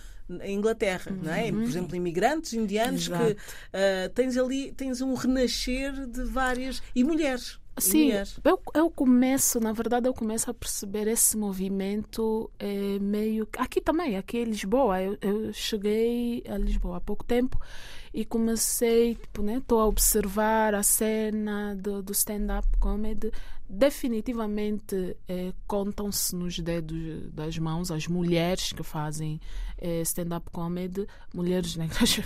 em 0.43 0.55
Inglaterra, 0.55 1.11
não 1.11 1.33
é? 1.33 1.51
Por 1.51 1.61
exemplo, 1.63 1.95
imigrantes 1.95 2.53
indianos 2.53 3.07
que 3.07 3.13
Exato. 3.13 3.35
eh, 3.73 4.09
tens 4.09 4.37
ali 4.37 4.71
tens 4.71 5.01
um 5.01 5.13
renascer 5.13 6.05
de 6.07 6.23
várias 6.23 6.81
e 6.95 7.03
mulheres. 7.03 7.59
Sim, 7.77 8.05
mulheres. 8.07 8.39
eu, 8.43 8.61
eu 8.75 8.89
começo, 8.91 9.59
na 9.59 9.71
verdade, 9.71 10.07
eu 10.07 10.13
começo 10.13 10.49
a 10.51 10.53
perceber 10.53 11.07
esse 11.07 11.37
movimento 11.37 12.51
eh, 12.59 12.99
meio. 12.99 13.47
Aqui 13.57 13.79
também, 13.81 14.17
aqui 14.17 14.39
em 14.39 14.43
Lisboa. 14.43 15.01
Eu, 15.01 15.17
eu 15.21 15.53
cheguei 15.53 16.43
a 16.47 16.57
Lisboa 16.57 16.97
há 16.97 17.01
pouco 17.01 17.23
tempo 17.23 17.59
e 18.13 18.25
comecei, 18.25 19.15
tipo, 19.15 19.41
né? 19.41 19.57
Estou 19.57 19.79
a 19.79 19.87
observar 19.87 20.75
a 20.75 20.83
cena 20.83 21.73
do, 21.75 22.03
do 22.03 22.11
stand-up 22.11 22.67
comedy. 22.79 23.31
Definitivamente 23.71 25.15
eh, 25.27 25.53
contam-se 25.65 26.35
nos 26.35 26.59
dedos 26.59 27.31
das 27.31 27.57
mãos 27.57 27.89
as 27.89 28.05
mulheres 28.07 28.73
que 28.73 28.83
fazem 28.83 29.39
eh, 29.77 30.01
stand-up 30.01 30.49
comedy, 30.51 31.07
mulheres 31.33 31.75
negras. 31.77 32.19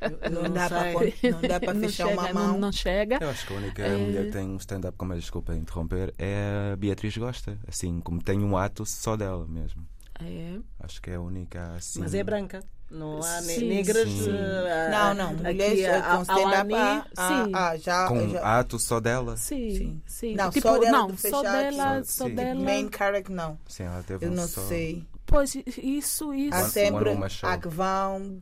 Eu 0.00 0.30
Não 0.30 0.50
dá 0.52 0.68
para 0.68 0.92
não 1.32 1.40
dá 1.48 1.60
para 1.60 1.72
não 1.74 1.80
fechar 1.88 2.08
chega, 2.08 2.20
uma 2.20 2.32
não- 2.32 2.48
mão. 2.48 2.58
não 2.58 2.72
chega. 2.72 3.18
Eu 3.20 3.30
acho 3.30 3.46
que 3.46 3.52
a 3.52 3.56
única 3.56 3.82
É. 3.82 3.96
mulher 3.96 4.26
que 4.26 4.32
tem 4.32 4.48
um 4.48 4.56
stand-up, 4.56 4.96
como 4.98 5.14
desculpa 5.14 5.54
interromper, 5.54 6.12
é 6.18 6.72
a 6.72 6.76
Beatriz 6.76 7.16
Gosta. 7.16 7.58
Assim, 7.66 8.00
como 8.00 8.22
tem 8.22 8.40
um 8.40 8.56
ato 8.56 8.84
só 8.84 9.16
dela 9.16 9.46
mesmo. 9.46 9.86
É. 10.20 10.58
Acho 10.80 11.00
que 11.00 11.10
é 11.10 11.14
a 11.14 11.20
única 11.20 11.72
assim. 11.74 12.00
Mas 12.00 12.12
é 12.14 12.22
branca. 12.24 12.60
Não 12.90 13.22
há 13.22 13.40
ne- 13.42 13.54
Sim, 13.54 13.68
negras. 13.68 14.08
sim. 14.08 14.30
eh, 14.30 14.88
Não, 14.90 15.14
não. 15.14 15.34
Mulheres 15.34 15.84
a- 15.88 16.16
com 16.16 16.22
stand-up. 16.22 16.74
a 16.74 16.94
ah, 16.98 17.06
ah, 17.16 17.28
sim. 17.44 17.52
ah, 17.54 17.76
já, 17.76 18.06
Com 18.08 18.28
já. 18.30 18.58
ato 18.58 18.78
só 18.78 18.98
dela. 18.98 19.36
Sim, 19.36 19.70
Sim. 19.76 20.02
sim. 20.06 20.34
Não, 20.34 20.50
tipo, 20.50 20.66
só 20.68 20.78
dela 20.78 20.98
não, 20.98 21.16
só 21.18 21.42
dela, 21.42 22.02
sim. 22.02 22.10
só 22.10 22.24
Sim. 22.26 22.34
dela. 22.34 22.60
Main 22.60 22.88
character, 22.96 23.34
não. 23.34 23.58
Sim, 23.68 23.82
ela 23.84 24.02
teve 24.02 24.24
Eu 24.24 24.30
um 24.30 24.34
não 24.34 24.48
só. 24.48 24.62
sei. 24.62 25.04
Pois 25.26 25.54
isso, 25.76 26.32
isso. 26.32 26.54
Há 26.56 26.62
sempre. 26.64 27.10
Há 27.42 27.58
que 27.58 27.68
vão 27.68 28.40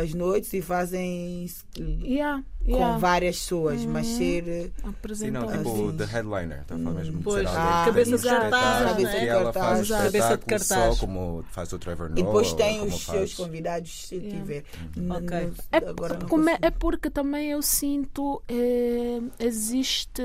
às 0.00 0.14
noites 0.14 0.52
e 0.52 0.62
fazem 0.62 1.46
Yeah, 1.76 2.44
com 2.64 2.70
yeah. 2.72 2.96
várias 2.98 3.38
pessoas, 3.40 3.84
mas 3.84 4.06
ser. 4.06 4.44
Sim, 4.44 4.72
Apresentam 4.88 5.42
não, 5.42 5.52
tipo 5.58 5.70
Assim. 5.88 5.96
The 5.96 6.04
Headliner. 6.04 6.60
Está 6.62 6.74
a 6.74 6.78
falar 6.78 6.90
mesmo 6.92 7.18
de 7.18 7.24
Pois, 7.24 7.48
ser 7.50 7.56
ah, 7.56 7.82
que 7.84 7.90
cabeça 7.90 8.18
de 8.18 8.24
cartaz, 8.24 8.84
cabeça 8.88 9.20
de 9.20 9.26
cartaz. 9.26 9.88
Cabeça 9.88 10.36
de 10.38 10.44
cartaz. 10.44 10.66
só 10.66 10.96
como 11.06 11.44
faz 11.50 11.72
o 11.72 11.78
Trevor 11.78 12.06
E 12.06 12.08
Noah. 12.10 12.22
depois 12.22 12.50
ou 12.50 12.56
tem 12.56 12.80
os 12.82 13.02
faz. 13.04 13.18
seus 13.18 13.34
convidados, 13.34 14.06
se 14.08 14.14
Yeah. 14.16 14.38
tiver. 14.40 14.64
Ok. 15.10 15.36
N- 15.38 15.52
É, 15.72 15.76
agora 15.88 16.18
não 16.18 16.28
como 16.28 16.48
é, 16.48 16.58
é 16.62 16.70
porque 16.70 17.10
também 17.10 17.50
eu 17.50 17.62
sinto 17.62 18.42
eh, 18.48 19.20
existe 19.40 20.22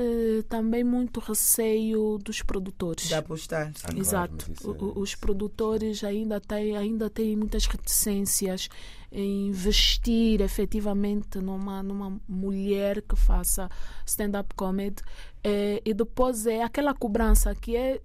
também 0.48 0.84
muito 0.84 1.20
receio 1.20 2.18
dos 2.18 2.42
produtores. 2.42 3.06
de 3.08 3.14
apostar. 3.14 3.72
Ah, 3.74 3.80
claro, 3.82 3.98
Exato. 3.98 4.46
O- 4.64 4.72
é- 4.96 4.98
Os 5.00 5.14
produtores 5.14 6.02
ainda 6.04 6.40
têm, 6.40 6.76
ainda 6.76 7.08
têm 7.10 7.36
muitas 7.36 7.66
reticências 7.66 8.68
em 9.10 9.48
investir 9.48 10.40
efetivamente 10.42 11.38
numa, 11.38 11.82
numa 11.82 12.20
mulher 12.28 13.02
que 13.02 13.16
faça 13.16 13.68
stand-up 14.06 14.54
comedy. 14.54 15.02
Eh, 15.42 15.80
e 15.84 15.94
depois 15.94 16.46
é 16.46 16.62
aquela 16.62 16.94
cobrança 16.94 17.54
que 17.54 17.76
é 17.76 18.00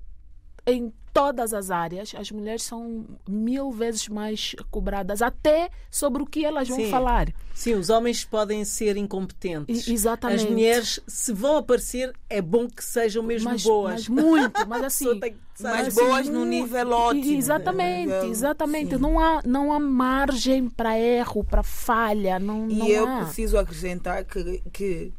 em 0.65 0.93
todas 1.13 1.53
as 1.53 1.69
áreas. 1.69 2.13
As 2.17 2.31
mulheres 2.31 2.63
são 2.63 3.05
mil 3.29 3.71
vezes 3.71 4.07
mais 4.09 4.55
cobradas, 4.71 5.21
até 5.21 5.69
sobre 5.91 6.23
o 6.23 6.25
que 6.25 6.43
elas 6.43 6.67
vão 6.67 6.77
Sim. 6.77 6.89
falar. 6.89 7.27
Sim, 7.53 7.75
os 7.75 7.89
homens 7.91 8.25
podem 8.25 8.65
ser 8.65 8.97
incompetentes. 8.97 9.87
E- 9.87 9.93
exatamente. 9.93 10.43
As 10.43 10.49
mulheres, 10.49 10.99
se 11.05 11.31
vão 11.31 11.57
aparecer, 11.57 12.11
é 12.27 12.41
bom 12.41 12.67
que 12.67 12.83
sejam 12.83 13.21
mesmo 13.21 13.51
mas, 13.51 13.61
boas. 13.63 14.07
mas 14.07 14.23
muito, 14.23 14.67
mas 14.67 14.81
A 14.83 14.87
assim. 14.87 15.19
Mas 15.59 15.87
assim, 15.89 16.03
boas 16.03 16.27
no 16.27 16.39
muito- 16.39 16.49
nível 16.49 16.87
E- 16.89 16.91
ótimo. 16.93 17.37
Exatamente, 17.37 18.07
Nível- 18.07 18.31
exatamente. 18.31 18.95
sim. 18.95 19.01
Não 19.01 19.19
há, 19.19 19.41
não 19.45 19.71
há 19.71 19.79
margem 19.79 20.67
para 20.67 20.97
erro, 20.97 21.43
para 21.43 21.61
falha. 21.61 22.39
Não, 22.39 22.67
E 22.67 22.73
não 22.73 22.87
eu 22.87 23.07
há. 23.07 23.25
preciso 23.25 23.55
acrescentar 23.59 24.23
que, 24.25 24.63
que 24.73 25.13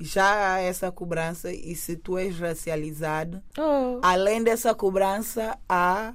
já 0.00 0.54
há 0.54 0.60
essa 0.60 0.90
cobrança 0.92 1.52
e 1.52 1.74
se 1.74 1.96
tu 1.96 2.18
és 2.18 2.38
racializado, 2.38 3.42
Oh, 3.58 3.98
além 4.02 4.42
dessa 4.42 4.74
cobrança, 4.74 5.58
há 5.68 6.14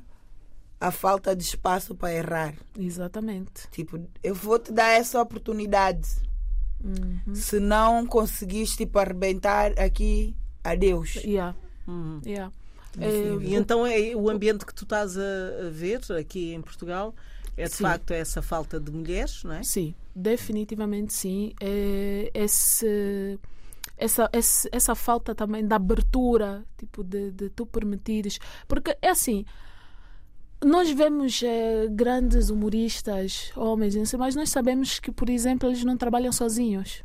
a 0.80 0.92
falta 0.92 1.36
de 1.36 1.44
espaço 1.44 1.94
para 1.96 2.14
errar. 2.14 2.56
exatamente. 2.78 3.68
Tipo, 3.72 4.00
eu 4.24 4.34
vou 4.36 4.58
te 4.60 4.72
dar 4.72 4.90
essa 4.90 5.22
oportunidade. 5.22 6.08
Uhum. 6.84 7.36
Se 7.36 7.60
não 7.60 8.06
conseguiste 8.08 8.78
tipo, 8.78 8.98
arrebentar 8.98 9.80
aqui, 9.80 10.36
adeus. 10.64 11.16
Yeah, 11.16 11.56
Uhum. 11.88 12.22
yeah. 12.26 12.52
E 13.42 13.56
então 13.56 13.86
é 13.86 14.14
o 14.16 14.30
ambiente 14.30 14.66
que 14.66 14.74
tu 14.74 14.84
estás 14.84 15.18
a 15.18 15.22
a 15.68 15.70
ver 15.70 16.02
aqui 16.20 16.54
em 16.54 16.62
Portugal 16.62 17.16
é 17.56 17.66
de 17.66 17.74
Sim. 17.76 17.84
facto 17.84 18.12
essa 18.12 18.42
falta 18.42 18.80
de 18.80 18.92
mulheres, 18.92 19.44
não 19.44 19.54
é? 19.54 19.64
Sim, 19.64 19.94
definitivamente 20.16 21.14
sim. 21.14 21.54
É, 21.62 22.30
esse, 22.34 23.40
essa, 24.02 24.30
esse- 24.34 24.70
essa 24.72 24.96
falta 24.96 25.34
também 25.36 25.66
da 25.66 25.76
abertura, 25.78 26.66
tipo, 26.78 27.04
de, 27.04 27.32
de 27.32 27.50
tu 27.50 27.66
permitires. 27.66 28.40
Porque 28.68 28.98
é 29.02 29.10
assim. 29.10 29.46
Nós 30.64 30.92
vemos 30.92 31.42
eh, 31.44 31.88
grandes 31.90 32.50
humoristas, 32.52 33.52
homens, 33.56 33.96
mas 34.14 34.36
nós 34.36 34.50
sabemos 34.52 35.00
que, 35.00 35.12
por 35.12 35.28
exemplo, 35.30 35.68
eles 35.68 35.84
não 35.84 35.98
trabalham 35.98 36.32
sozinhos. 36.32 37.04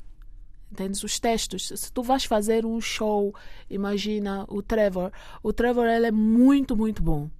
Entendes? 0.70 1.02
Os 1.02 1.18
textos. 1.18 1.72
Se 1.74 1.90
tu 1.92 2.02
vais 2.02 2.24
fazer 2.24 2.66
um 2.66 2.80
show, 2.80 3.34
imagina 3.70 4.44
o 4.48 4.60
Trevor. 4.62 5.10
O 5.42 5.52
Trevor 5.54 5.86
ele 5.86 6.06
é 6.06 6.10
muito, 6.12 6.76
muito 6.76 7.02
bom. 7.02 7.30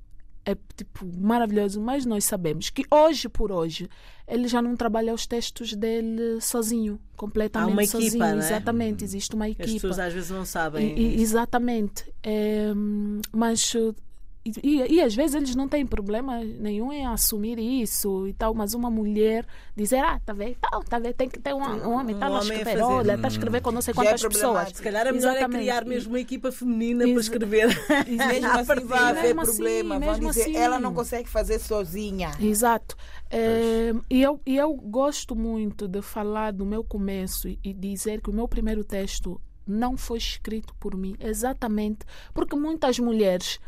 É 0.48 0.56
tipo 0.76 1.04
maravilhoso, 1.18 1.80
mas 1.80 2.06
nós 2.06 2.24
sabemos 2.24 2.70
que 2.70 2.84
hoje 2.88 3.28
por 3.28 3.50
hoje 3.50 3.88
ele 4.28 4.46
já 4.46 4.62
não 4.62 4.76
trabalha 4.76 5.12
os 5.12 5.26
textos 5.26 5.74
dele 5.74 6.40
sozinho, 6.40 7.00
completamente 7.16 7.68
Há 7.68 7.72
uma 7.72 7.82
equipa, 7.82 8.00
sozinho. 8.00 8.18
não 8.20 8.26
é? 8.28 8.38
Exatamente, 8.38 9.02
existe 9.04 9.34
uma 9.34 9.46
As 9.46 9.50
equipa. 9.50 9.72
pessoas 9.72 9.98
às 9.98 10.12
vezes 10.14 10.30
não 10.30 10.44
sabem. 10.44 10.96
E- 10.96 11.16
e- 11.16 11.20
exatamente. 11.20 12.04
É, 12.22 12.72
hum, 12.76 13.20
mas 13.32 13.72
e, 14.62 14.70
e- 14.80 14.94
e 14.96 15.00
às 15.02 15.14
vezes 15.14 15.34
eles 15.34 15.54
não 15.56 15.68
têm 15.68 15.84
problema 15.86 16.38
nenhum 16.44 16.92
em 16.92 17.06
assumir 17.06 17.58
isso 17.58 18.26
e 18.26 18.32
tal, 18.32 18.54
mas 18.54 18.74
uma 18.74 18.90
mulher 18.90 19.46
dizer, 19.74 19.98
ah, 19.98 20.20
tá 20.24 20.32
vendo, 20.32 20.56
tá, 20.60 20.80
tá 20.88 20.98
vendo, 20.98 21.14
tem 21.14 21.28
que 21.28 21.38
ter 21.38 21.54
um, 21.54 21.58
um 21.62 21.92
homem, 21.92 22.16
tá 22.16 22.28
Um 22.30 22.34
a 22.36 22.40
homem 22.40 22.52
a 22.52 22.56
escrever, 22.58 22.82
olha, 22.82 23.18
tá 23.18 23.26
a 23.26 23.30
escrever 23.30 23.60
com 23.60 23.70
não 23.72 23.80
sei 23.82 23.92
é 23.92 23.94
quantas 23.94 24.22
pessoas. 24.22 24.32
problemático. 24.40 24.76
Se 24.78 24.82
calhar 24.82 25.06
a 25.06 25.12
melhor 25.12 25.28
é 25.28 25.30
Exatamente. 25.38 25.60
criar 25.60 25.84
mesmo 25.84 26.12
uma 26.12 26.20
equipa 26.20 26.52
feminina 26.52 27.00
para 27.04 27.10
Exa- 27.10 27.20
escrever. 27.20 27.66
Mesmo 28.08 28.46
assim 28.48 28.84
vai 28.86 28.98
haver 29.10 29.22
Mesmo 29.22 29.40
assim, 29.42 29.52
problema. 29.56 29.98
Vão 29.98 30.08
mesmo 30.08 30.28
dizer, 30.28 30.42
assim. 30.42 30.56
ela 30.56 30.78
não 30.78 30.92
consegue 30.94 31.28
fazer 31.28 31.58
sozinha. 31.58 32.30
Exato. 32.40 32.96
É, 33.30 33.92
e, 34.08 34.22
eu, 34.22 34.40
e 34.46 34.56
eu 34.56 34.72
gosto 34.74 35.34
muito 35.34 35.88
de 35.88 36.00
falar 36.02 36.52
do 36.52 36.64
meu 36.64 36.84
começo 36.84 37.48
e 37.48 37.72
dizer 37.74 38.20
que 38.20 38.30
o 38.30 38.32
meu 38.32 38.46
primeiro 38.48 38.84
texto 38.84 39.40
não 39.66 39.96
foi 39.96 40.18
escrito 40.18 40.72
por 40.78 40.96
mim, 40.96 41.16
exatamente 41.18 41.98
porque 42.32 42.54
muitas 42.54 42.98
mulheres 43.00 43.58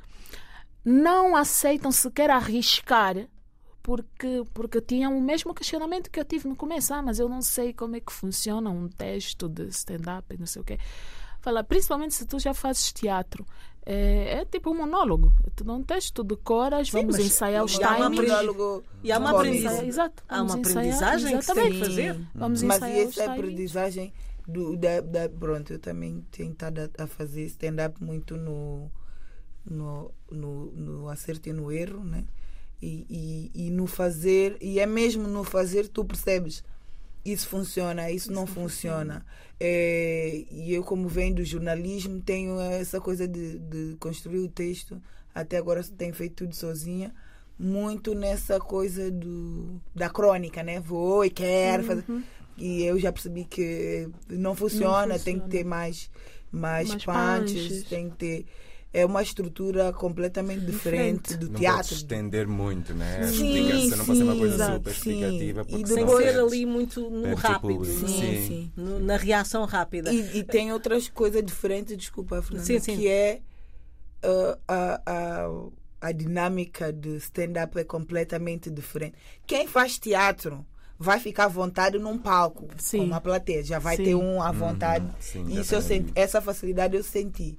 não 0.84 1.36
aceitam 1.36 1.90
sequer 1.92 2.30
arriscar 2.30 3.28
porque, 3.82 4.42
porque 4.52 4.80
tinham 4.82 5.16
o 5.16 5.20
mesmo 5.20 5.54
questionamento 5.54 6.10
que 6.10 6.20
eu 6.20 6.24
tive 6.24 6.46
no 6.46 6.54
começo. 6.54 6.92
Ah, 6.92 7.00
mas 7.00 7.18
eu 7.18 7.28
não 7.28 7.40
sei 7.40 7.72
como 7.72 7.96
é 7.96 8.00
que 8.00 8.12
funciona 8.12 8.68
um 8.68 8.86
texto 8.86 9.48
de 9.48 9.66
stand-up 9.68 10.34
e 10.34 10.38
não 10.38 10.46
sei 10.46 10.60
o 10.60 10.64
quê. 10.64 10.78
falar, 11.40 11.64
principalmente 11.64 12.14
se 12.14 12.26
tu 12.26 12.38
já 12.38 12.52
fazes 12.52 12.92
teatro. 12.92 13.46
É, 13.86 14.40
é, 14.40 14.44
tipo 14.44 14.70
um 14.70 14.74
monólogo. 14.74 15.32
Tu 15.56 15.64
não 15.64 15.82
tens, 15.82 16.10
tu 16.10 16.22
decoras, 16.22 16.90
Sim, 16.90 16.98
vamos 16.98 17.18
ensaiar 17.18 17.64
os 17.64 17.78
timings. 17.78 18.30
E 19.02 19.10
há 19.10 19.18
uma 19.18 19.30
aprendizagem. 19.30 19.88
Exato. 19.88 20.22
Há 20.28 20.42
uma 20.42 20.54
aprendizagem 20.56 21.38
que 21.38 21.54
tem 21.54 21.72
que 21.72 21.78
fazer. 21.78 22.20
Vamos 22.34 22.62
Mas 22.62 22.76
ensaiar 22.76 23.08
essa 23.08 23.22
é 23.22 23.26
aprendizagem 23.26 24.12
do, 24.46 24.76
da, 24.76 25.00
da, 25.00 25.28
pronto, 25.30 25.72
eu 25.72 25.78
também 25.78 26.22
tenho 26.30 26.52
estado 26.52 26.90
a 26.98 27.06
fazer 27.06 27.44
stand-up 27.46 28.02
muito 28.04 28.36
no, 28.36 28.90
no, 29.68 30.10
no, 30.30 30.72
no 30.72 31.08
acerto 31.08 31.48
e 31.48 31.52
no 31.52 31.70
erro, 31.70 32.02
né? 32.04 32.24
E, 32.80 33.50
e, 33.54 33.66
e, 33.66 33.70
no 33.70 33.86
fazer, 33.86 34.56
e 34.60 34.78
é 34.78 34.86
mesmo 34.86 35.26
no 35.26 35.42
fazer 35.42 35.88
tu 35.88 36.04
percebes 36.04 36.62
isso 37.24 37.48
funciona, 37.48 38.10
isso, 38.10 38.26
isso 38.26 38.32
não 38.32 38.46
funciona. 38.46 39.14
funciona. 39.14 39.26
É, 39.60 40.44
e 40.50 40.72
eu, 40.72 40.82
como 40.82 41.08
venho 41.08 41.36
do 41.36 41.44
jornalismo, 41.44 42.20
tenho 42.20 42.60
essa 42.60 43.00
coisa 43.00 43.26
de, 43.26 43.58
de 43.58 43.96
construir 43.98 44.38
o 44.38 44.48
texto. 44.48 45.00
Até 45.34 45.56
agora 45.56 45.82
tenho 45.96 46.14
feito 46.14 46.44
tudo 46.44 46.54
sozinha. 46.54 47.14
Muito 47.58 48.14
nessa 48.14 48.60
coisa 48.60 49.10
do, 49.10 49.80
da 49.94 50.08
crônica, 50.08 50.62
né? 50.62 50.80
Vou 50.80 51.24
e 51.24 51.30
quero 51.30 51.82
uhum. 51.82 51.88
fazer. 51.88 52.04
E 52.56 52.82
eu 52.82 52.98
já 52.98 53.12
percebi 53.12 53.44
que 53.44 54.08
não 54.28 54.54
funciona, 54.54 55.06
não 55.06 55.14
funciona. 55.14 55.18
tem 55.18 55.40
que 55.40 55.48
ter 55.48 55.64
mais, 55.64 56.10
mais, 56.50 56.88
mais 56.88 57.04
punches, 57.04 57.68
punches, 57.68 57.84
tem 57.84 58.10
que 58.10 58.16
ter 58.16 58.46
é 58.92 59.04
uma 59.04 59.22
estrutura 59.22 59.92
completamente 59.92 60.64
diferente, 60.64 61.36
do 61.36 61.50
não 61.50 61.60
teatro. 61.60 61.90
Não 61.90 61.98
estender 61.98 62.48
muito, 62.48 62.94
né? 62.94 63.26
Sim, 63.26 63.90
sim, 63.90 63.90
não 63.90 64.04
pode 64.04 64.18
ser 64.18 64.24
uma 64.24 64.36
coisa 64.36 64.54
exato, 64.54 64.74
super 64.76 64.90
explicativa. 64.90 65.66
E 65.68 65.82
depois 65.84 66.24
ser 66.24 66.40
ali 66.40 66.66
muito 66.66 67.10
no 67.10 67.34
rápido, 67.34 67.84
sim, 67.84 68.08
sim. 68.08 68.46
sim. 68.46 68.72
No, 68.76 68.98
na 68.98 69.16
reação 69.16 69.64
rápida. 69.66 70.12
E, 70.12 70.38
e, 70.38 70.44
tem 70.44 70.72
outras 70.72 71.08
coisas 71.08 71.44
diferentes, 71.44 71.96
desculpa, 71.96 72.40
Fernanda, 72.40 72.64
sim, 72.64 72.80
sim. 72.80 72.96
que 72.96 73.08
é 73.08 73.40
uh, 74.24 74.58
a, 74.66 75.02
a, 75.06 76.08
a 76.08 76.12
dinâmica 76.12 76.90
de 76.90 77.16
stand-up 77.16 77.78
é 77.78 77.84
completamente 77.84 78.70
diferente. 78.70 79.16
Quem 79.46 79.68
faz 79.68 79.98
teatro 79.98 80.64
vai 80.98 81.20
ficar 81.20 81.44
à 81.44 81.48
vontade 81.48 81.98
num 81.98 82.18
palco 82.18 82.66
Sim. 82.76 82.98
com 82.98 83.04
uma 83.04 83.20
plateia. 83.20 83.62
Já 83.62 83.78
vai 83.78 83.96
Sim. 83.96 84.04
ter 84.04 84.14
um 84.16 84.42
à 84.42 84.50
vontade. 84.50 85.04
Uhum. 85.04 85.12
Sim, 85.20 85.60
Isso 85.60 85.74
eu 85.74 85.80
senti, 85.80 86.10
essa 86.14 86.40
facilidade 86.40 86.96
eu 86.96 87.04
senti 87.04 87.56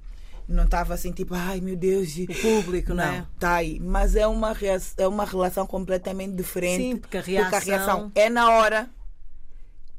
não 0.50 0.64
estava 0.64 0.94
assim 0.94 1.12
tipo, 1.12 1.34
ai 1.34 1.60
meu 1.60 1.76
Deus, 1.76 2.14
o 2.16 2.26
público, 2.26 2.92
não, 2.92 3.04
é? 3.04 3.26
Tá 3.38 3.54
aí, 3.54 3.78
mas 3.80 4.16
é 4.16 4.26
uma 4.26 4.54
é 4.96 5.06
uma 5.06 5.24
relação 5.24 5.66
completamente 5.66 6.34
diferente. 6.34 6.82
Sim, 6.82 6.96
porque 6.96 7.16
a 7.16 7.20
reação, 7.20 7.50
porque 7.50 7.70
a 7.70 7.76
reação 7.76 8.12
é 8.14 8.28
na 8.28 8.50
hora 8.50 8.90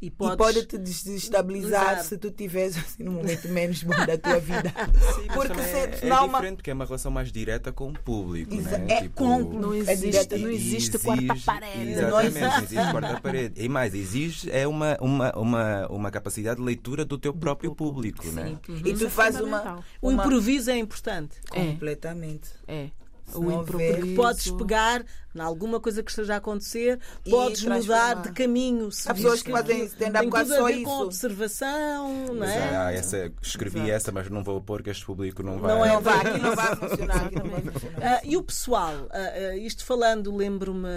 e, 0.01 0.10
podes... 0.10 0.34
e 0.34 0.38
pode 0.38 0.65
te 0.65 0.77
desestabilizar 0.77 2.03
se 2.03 2.17
tu 2.17 2.29
estiveres 2.29 2.75
assim, 2.75 3.03
no 3.03 3.12
momento 3.12 3.48
menos 3.50 3.84
bom 3.84 3.96
da 4.05 4.17
tua 4.17 4.39
vida. 4.41 4.74
Sim, 5.15 5.27
porque 5.34 5.62
se, 5.62 5.75
é, 5.75 6.00
é 6.01 6.05
não, 6.08 6.27
diferente, 6.27 6.55
porque 6.55 6.72
é 6.72 6.74
uma 6.74 6.86
relação 6.86 7.12
mais 7.12 7.31
direta 7.31 7.72
com 7.72 7.89
o 7.89 7.93
público. 7.93 8.53
Exa 8.53 8.79
né? 8.79 8.86
É 8.89 9.01
tipo, 9.03 9.15
com 9.15 9.39
não 9.39 9.74
existe, 9.75 10.34
é 10.34 10.38
não 10.39 10.50
existe 10.50 10.98
quarta-parede. 10.98 11.91
Exatamente, 11.91 12.39
não 12.39 12.58
existe 12.58 12.91
quarta-parede. 12.91 13.62
E 13.63 13.70
mais, 13.70 13.93
exige 13.93 14.50
é 14.51 14.67
uma, 14.67 14.98
uma, 15.00 15.31
uma, 15.38 15.88
uma 15.88 16.12
capacidade 16.12 16.60
de 16.60 16.65
leitura 16.65 17.05
do 17.05 17.17
teu 17.20 17.34
próprio 17.34 17.75
público. 17.75 18.24
Sim. 18.24 18.31
Né? 18.31 18.58
Uhum. 18.67 18.81
E 18.84 18.93
tu 18.93 19.10
faz 19.10 19.39
uma, 19.39 19.62
uma. 19.62 19.84
O 20.01 20.12
improviso 20.12 20.72
é 20.72 20.77
importante. 20.77 21.36
Completamente. 21.50 22.50
É 22.67 22.89
o 23.35 23.51
improviso. 23.51 24.15
Podes 24.15 24.51
pegar 24.51 25.05
em 25.33 25.39
alguma 25.39 25.79
coisa 25.79 26.03
que 26.03 26.11
esteja 26.11 26.33
a 26.33 26.38
acontecer, 26.38 27.00
e 27.25 27.29
podes 27.29 27.63
mudar 27.63 28.21
de 28.21 28.31
caminho. 28.33 28.89
Há 29.05 29.13
pessoas 29.13 29.41
que 29.41 29.51
fazem 29.51 29.85
stand-up 29.85 30.29
quase 30.29 30.55
só 30.55 30.69
isso. 30.69 30.83
com 30.83 31.01
observação, 31.01 32.25
não 32.33 32.43
é? 32.43 32.75
Ah, 32.75 32.91
essa, 32.91 33.31
escrevi 33.41 33.79
Exato. 33.79 33.91
essa, 33.91 34.11
mas 34.11 34.29
não 34.29 34.43
vou 34.43 34.61
pôr 34.61 34.83
que 34.83 34.89
este 34.89 35.05
público 35.05 35.41
não 35.41 35.59
vai. 35.59 35.73
Não, 35.73 35.85
é, 35.85 36.01
vai, 36.01 36.27
aqui 36.27 36.39
não 36.39 36.55
vai 36.55 36.75
funcionar. 36.75 37.25
Aqui 37.25 37.35
não 37.35 37.50
vai 37.50 37.61
funcionar. 37.61 37.97
Uh, 37.97 38.19
e 38.25 38.38
o 38.38 38.43
pessoal, 38.43 38.93
uh, 38.93 39.55
uh, 39.55 39.57
isto 39.57 39.85
falando, 39.85 40.35
lembro-me, 40.35 40.89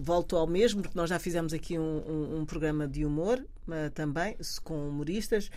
volto 0.00 0.36
ao 0.36 0.46
mesmo, 0.46 0.82
porque 0.82 0.98
nós 0.98 1.08
já 1.08 1.18
fizemos 1.18 1.52
aqui 1.52 1.78
um, 1.78 1.82
um, 1.82 2.38
um 2.40 2.44
programa 2.44 2.86
de 2.86 3.04
humor 3.04 3.44
também, 3.92 4.34
com 4.64 4.88
humoristas, 4.88 5.50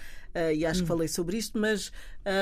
e 0.54 0.66
acho 0.66 0.80
hum. 0.80 0.84
que 0.84 0.88
falei 0.90 1.08
sobre 1.08 1.38
isto, 1.38 1.58
mas 1.58 1.94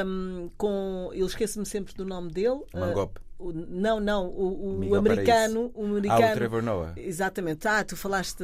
um, 0.03 0.49
com. 0.57 1.11
Eu 1.13 1.27
esqueço-me 1.27 1.65
sempre 1.65 1.93
do 1.93 2.03
nome 2.03 2.31
dele. 2.31 2.61
Mangope. 2.73 3.21
O, 3.39 3.53
não, 3.53 4.01
não, 4.01 4.27
o, 4.27 4.89
o 4.89 4.95
americano, 4.95 5.71
o 5.73 5.85
americano. 5.85 6.25
Ah, 6.25 6.31
o 6.31 6.33
Trevor 6.33 6.61
Noah. 6.61 6.93
Exatamente. 6.97 7.65
Ah, 7.69 7.85
tu 7.85 7.95
falaste. 7.95 8.43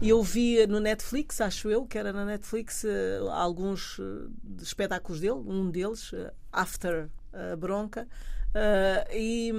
E 0.00 0.08
eu 0.08 0.22
vi 0.22 0.64
no 0.68 0.78
Netflix, 0.78 1.40
acho 1.40 1.68
eu, 1.68 1.84
que 1.84 1.98
era 1.98 2.12
na 2.12 2.24
Netflix, 2.24 2.84
eh, 2.84 3.18
alguns 3.32 3.98
eh, 3.98 4.62
espetáculos 4.62 5.20
dele, 5.20 5.32
um 5.32 5.68
deles, 5.68 6.12
eh, 6.14 6.32
After 6.52 7.08
a 7.32 7.56
Bronca. 7.56 8.06
e 9.12 9.52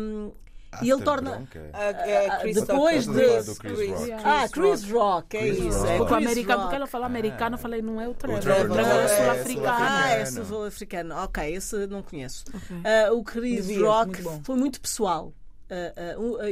e 0.81 0.89
ele 0.89 1.01
torna. 1.01 1.47
É, 1.73 2.25
é 2.25 2.39
Chris 2.39 2.55
depois 2.61 3.05
de. 3.05 4.13
Ah, 4.23 4.47
Chris 4.49 4.89
Rock, 4.89 5.35
é 5.35 5.39
Chris 5.41 5.59
isso. 5.59 5.79
Rock. 5.79 5.91
É 5.91 5.97
porque, 5.97 6.13
americano, 6.13 6.61
porque 6.61 6.75
ela 6.75 6.87
fala 6.87 7.05
americano, 7.05 7.55
eu 7.55 7.59
falei, 7.59 7.81
não 7.81 7.99
é 7.99 8.07
o 8.07 8.13
Trevor. 8.13 8.39
O 8.39 8.41
Trevor 8.41 8.79
é, 8.79 9.07
sul-africano. 9.07 9.67
Ah, 9.67 10.09
é 10.09 10.25
sul-africano. 10.25 11.15
Ok, 11.15 11.55
esse 11.55 11.87
não 11.87 12.01
conheço. 12.01 12.45
Okay. 12.47 12.77
Uh, 12.77 13.17
o 13.17 13.23
Chris 13.23 13.67
Devia, 13.67 13.85
Rock 13.85 14.21
muito 14.21 14.45
foi 14.45 14.55
muito 14.55 14.81
pessoal. 14.81 15.33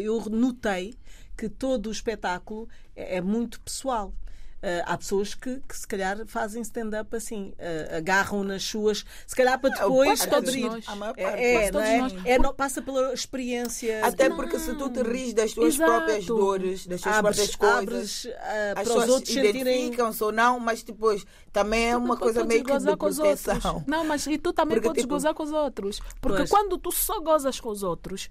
Eu 0.03 0.21
notei 0.29 0.97
que 1.38 1.49
todo 1.49 1.88
o 1.88 1.91
espetáculo 1.91 2.67
é, 2.95 3.17
é 3.17 3.21
muito 3.21 3.60
pessoal. 3.62 4.13
Uh, 4.62 4.84
há 4.86 4.98
pessoas 4.98 5.34
que, 5.34 5.62
que, 5.65 5.78
se 5.78 5.88
calhar 5.88 6.17
fazem 6.26 6.62
stand-up 6.62 7.15
assim, 7.15 7.54
uh, 7.58 7.95
agarram 7.95 8.43
nas 8.43 8.62
suas, 8.62 9.06
se 9.26 9.34
calhar 9.34 9.58
para 9.58 9.69
é, 9.69 9.74
depois 9.74 10.28
é, 10.28 10.36
abrir. 10.36 10.69
É, 11.15 11.65
é, 11.67 11.72
não 11.72 11.82
é? 11.82 12.12
é 12.26 12.54
passa 12.54 12.82
pela 12.82 13.13
experiência. 13.13 14.06
Até 14.06 14.28
não. 14.28 14.36
porque 14.36 14.60
se 14.60 14.76
tu 14.76 14.89
te 14.89 15.02
ris 15.02 15.34
das 15.34 15.54
tuas 15.54 15.76
Exato. 15.76 15.91
próprias 15.91 16.26
dores, 16.26 16.88
das 16.88 17.00
tuas 17.00 17.15
abres, 17.15 17.56
próprias 17.56 17.56
coisas, 17.56 17.82
abres, 17.82 18.26
uh, 18.26 18.80
as 18.80 18.88
para 18.88 18.98
os 18.98 19.10
outros 19.10 19.36
identificam-se 19.36 20.24
ou 20.24 20.32
não, 20.34 20.60
mas 20.60 20.84
depois 20.84 21.26
também 21.54 21.91
é 21.91 21.98
uma 21.98 22.17
coisa 22.17 22.43
meio 22.43 22.63
que 22.63 22.78
de 22.78 22.98
proteção. 22.98 23.84
Não, 23.88 24.04
mas 24.04 24.28
e 24.28 24.38
tu 24.38 24.52
também 24.52 24.76
porque, 24.76 24.88
podes 24.89 25.04
tipo, 25.04 25.13
gozar 25.13 25.34
com 25.34 25.43
os 25.43 25.52
outros. 25.52 26.00
Porque 26.19 26.39
pois. 26.39 26.50
quando 26.50 26.78
tu 26.78 26.91
só 26.91 27.19
gozas 27.22 27.60
com 27.60 27.69
os 27.69 27.82
outros, 27.82 28.28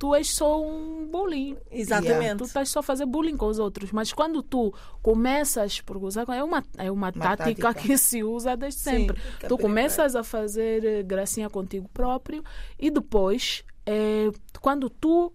tu 0.00 0.14
és 0.14 0.34
só 0.34 0.58
um 0.58 1.06
bullying. 1.06 1.58
Exatamente. 1.70 2.22
Yeah. 2.22 2.38
Tu 2.38 2.44
estás 2.44 2.70
só 2.70 2.80
a 2.80 2.82
fazer 2.82 3.04
bullying 3.04 3.36
com 3.36 3.46
os 3.46 3.58
outros. 3.58 3.92
Mas 3.92 4.14
quando 4.14 4.42
tu 4.42 4.72
começas 5.02 5.82
por 5.82 5.98
gozar, 5.98 6.26
é 6.30 6.42
uma, 6.42 6.64
é 6.78 6.90
uma, 6.90 7.08
uma 7.08 7.12
tática, 7.12 7.68
tática, 7.68 7.74
que 7.86 7.98
se 7.98 8.24
usa 8.24 8.56
desde 8.56 8.80
Sim, 8.80 8.90
sempre. 8.90 9.20
Tu 9.46 9.58
começas 9.58 10.16
a 10.16 10.24
fazer 10.24 10.82
eh, 10.82 11.02
gracinha 11.02 11.50
contigo 11.50 11.86
próprio 11.92 12.42
e 12.78 12.90
depois, 12.90 13.62
é, 13.84 14.30
quando 14.62 14.88
tu 14.88 15.30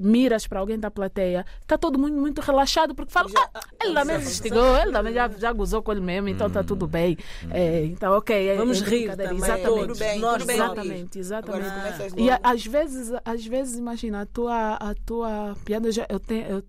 miras 0.00 0.46
para 0.46 0.60
alguém 0.60 0.78
da 0.78 0.90
plateia, 0.90 1.44
está 1.60 1.76
todo 1.76 1.98
mundo 1.98 2.16
muito 2.16 2.40
relaxado 2.40 2.94
porque 2.94 3.12
fala, 3.12 3.28
já, 3.28 3.50
ah, 3.54 3.60
ele 3.82 3.94
também 3.94 4.16
instigou, 4.16 4.76
ele 4.76 4.92
também 4.92 5.12
já, 5.12 5.28
já 5.28 5.52
gozou 5.52 5.82
com 5.82 5.92
ele 5.92 6.00
mesmo, 6.00 6.28
então 6.28 6.46
está 6.46 6.64
tudo 6.64 6.86
bem. 6.86 7.18
É, 7.50 7.84
então, 7.84 8.16
ok. 8.16 8.48
É, 8.48 8.56
Vamos 8.56 8.80
é 8.80 8.84
rir 8.84 9.16
também. 9.16 9.36
Exatamente. 9.36 9.86
Tudo 9.86 9.98
bem, 9.98 10.18
Nós, 10.18 10.32
tudo 10.34 10.46
bem 10.46 10.56
exatamente, 10.56 11.18
exatamente. 11.18 12.14
e 12.16 12.28
às 12.42 12.66
vezes, 12.66 13.12
às 13.24 13.44
vezes, 13.44 13.78
imagina, 13.78 14.22
a 14.22 14.26
tua, 14.26 14.74
a 14.74 14.94
tua 14.94 15.56
piada, 15.64 15.92
já, 15.92 16.06
eu, 16.08 16.18
tenho, 16.18 16.46
eu 16.46 16.62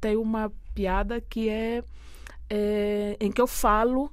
tenho 0.00 0.22
uma 0.22 0.50
piada 0.74 1.20
que 1.20 1.48
é, 1.48 1.84
é 2.48 3.16
em 3.20 3.30
que 3.30 3.40
eu 3.40 3.46
falo 3.46 4.10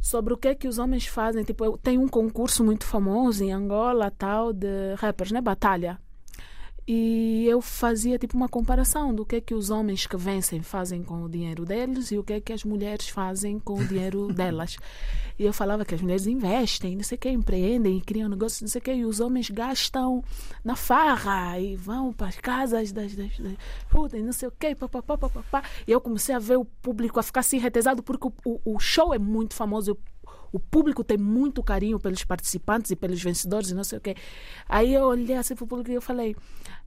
sobre 0.00 0.34
o 0.34 0.36
que 0.36 0.48
é 0.48 0.54
que 0.54 0.68
os 0.68 0.78
homens 0.78 1.06
fazem. 1.06 1.42
Tipo, 1.42 1.78
tem 1.78 1.98
um 1.98 2.06
concurso 2.06 2.62
muito 2.62 2.84
famoso 2.84 3.42
em 3.42 3.52
Angola, 3.52 4.10
tal, 4.10 4.52
de 4.52 4.94
rappers, 4.96 5.32
né? 5.32 5.40
Batalha. 5.40 5.98
E 6.86 7.46
eu 7.48 7.62
fazia 7.62 8.18
tipo 8.18 8.36
uma 8.36 8.48
comparação 8.48 9.14
do 9.14 9.24
que 9.24 9.36
é 9.36 9.40
que 9.40 9.54
os 9.54 9.70
homens 9.70 10.06
que 10.06 10.18
vencem 10.18 10.62
fazem 10.62 11.02
com 11.02 11.22
o 11.22 11.28
dinheiro 11.30 11.64
deles 11.64 12.12
e 12.12 12.18
o 12.18 12.22
que 12.22 12.34
é 12.34 12.40
que 12.40 12.52
as 12.52 12.62
mulheres 12.62 13.08
fazem 13.08 13.58
com 13.58 13.78
o 13.78 13.84
dinheiro 13.86 14.28
delas. 14.34 14.76
E 15.38 15.44
eu 15.44 15.52
falava 15.52 15.84
que 15.84 15.94
as 15.94 16.02
mulheres 16.02 16.26
investem, 16.26 16.94
não 16.94 17.02
sei 17.02 17.16
o 17.16 17.18
que, 17.18 17.30
empreendem, 17.30 17.98
criam 18.00 18.28
negócios, 18.28 18.60
não 18.60 18.68
sei 18.68 18.80
o 18.80 18.82
que, 18.82 18.92
e 18.92 19.04
os 19.04 19.18
homens 19.18 19.48
gastam 19.48 20.22
na 20.62 20.76
farra 20.76 21.58
e 21.58 21.74
vão 21.74 22.12
para 22.12 22.28
as 22.28 22.36
casas 22.36 22.92
das, 22.92 23.14
das, 23.14 23.36
das 23.38 23.56
puta, 23.90 24.18
não 24.18 24.32
sei 24.32 24.48
o 24.48 24.52
que, 24.52 24.74
papapá, 24.74 25.16
papapá. 25.16 25.64
E 25.88 25.90
eu 25.90 26.00
comecei 26.00 26.34
a 26.34 26.38
ver 26.38 26.58
o 26.58 26.64
público 26.64 27.18
a 27.18 27.22
ficar 27.22 27.40
assim 27.40 27.58
retesado 27.58 28.02
porque 28.02 28.28
o, 28.28 28.32
o, 28.44 28.74
o 28.76 28.78
show 28.78 29.14
é 29.14 29.18
muito 29.18 29.54
famoso, 29.54 29.96
o 30.54 30.60
público 30.60 31.02
tem 31.02 31.18
muito 31.18 31.64
carinho 31.64 31.98
pelos 31.98 32.24
participantes 32.24 32.92
e 32.92 32.96
pelos 32.96 33.20
vencedores 33.20 33.70
e 33.70 33.74
não 33.74 33.82
sei 33.82 33.98
o 33.98 34.00
quê. 34.00 34.14
Aí 34.68 34.94
eu 34.94 35.02
olhei 35.02 35.36
assim 35.36 35.56
para 35.56 35.64
o 35.64 35.66
público 35.66 35.90
e 35.90 35.94
eu 35.94 36.00
falei: 36.00 36.36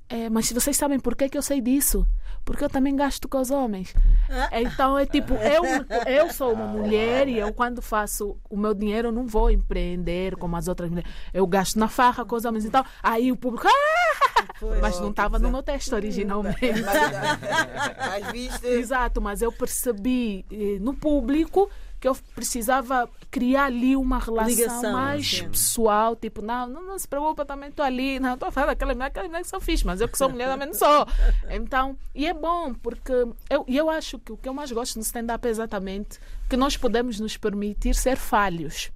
é, 0.08 0.30
mas 0.30 0.50
vocês 0.50 0.78
sabem 0.78 0.98
por 0.98 1.18
que, 1.18 1.28
que 1.28 1.38
eu 1.38 1.42
sei 1.42 1.60
disso? 1.60 2.08
Porque 2.46 2.64
eu 2.64 2.70
também 2.70 2.96
gasto 2.96 3.28
com 3.28 3.42
os 3.42 3.52
homens. 3.52 3.94
Ah. 4.30 4.62
Então 4.62 4.98
é 4.98 5.06
tipo, 5.06 5.34
eu, 5.34 5.64
eu 6.08 6.32
sou 6.32 6.54
uma 6.54 6.66
mulher 6.66 7.28
e 7.28 7.38
eu 7.38 7.52
quando 7.52 7.82
faço 7.82 8.38
o 8.50 8.56
meu 8.56 8.74
dinheiro 8.74 9.10
eu 9.10 9.12
não 9.12 9.28
vou 9.28 9.52
empreender 9.52 10.38
como 10.38 10.56
as 10.56 10.70
outras 10.70 10.90
mulheres. 10.90 11.12
Eu 11.34 11.46
gasto 11.46 11.78
na 11.78 11.90
farra 11.90 12.24
com 12.24 12.38
os 12.38 12.46
homens. 12.46 12.64
Então, 12.64 12.86
aí 13.04 13.34
o 13.34 13.36
público. 13.36 13.68
Ah! 13.68 14.48
Mas 14.82 14.98
não 15.02 15.10
estava 15.10 15.38
no 15.38 15.52
meu 15.52 15.62
texto 15.62 15.94
originalmente. 15.94 16.58
Mas, 16.72 17.98
mas 18.24 18.32
viste. 18.32 18.66
Exato, 18.66 19.22
mas 19.22 19.42
eu 19.42 19.52
percebi 19.52 20.46
eh, 20.50 20.80
no 20.80 20.94
público 20.94 21.70
que 22.00 22.08
eu 22.08 22.16
precisava 22.36 23.10
criar 23.32 23.66
ali 23.66 23.96
uma 23.96 24.20
relação 24.20 24.50
Ligação, 24.50 24.94
mais 24.94 25.42
pessoal, 25.42 26.16
tipo, 26.16 26.42
não, 26.42 26.68
não, 26.68 26.84
não 26.84 27.00
se 27.00 27.08
preocupa, 27.08 27.46
também 27.46 27.70
estou 27.70 27.84
ali, 27.84 28.20
não, 28.20 28.36
estou 28.36 28.50
a 28.50 28.52
falar 28.52 28.68
daquela 28.68 28.94
mulher, 28.94 29.08
aquela 29.08 29.28
mulher 29.28 29.42
que 29.42 29.50
sou 29.50 29.60
fixe, 29.60 29.86
mas 29.86 30.00
eu 30.00 30.08
que 30.08 30.18
sou 30.18 30.30
mulher 30.30 30.48
também 30.48 30.68
não 30.68 30.74
sou. 30.74 31.08
Então, 31.50 31.98
e 32.14 32.26
é 32.26 32.34
bom, 32.34 32.74
porque 32.74 33.12
eu, 33.50 33.66
eu 33.68 33.90
acho 33.90 34.20
que 34.20 34.32
o 34.32 34.38
que 34.38 34.48
eu 34.48 34.54
mais 34.54 34.72
gosto 34.72 34.98
no 34.98 35.02
stand-up 35.02 35.46
é 35.48 35.50
exatamente 35.50 36.20
que 36.50 36.56
nós 36.56 36.78
podemos 36.78 37.20
nos 37.20 37.36
permitir 37.38 37.96
ser 37.96 38.16
falhos 38.16 38.92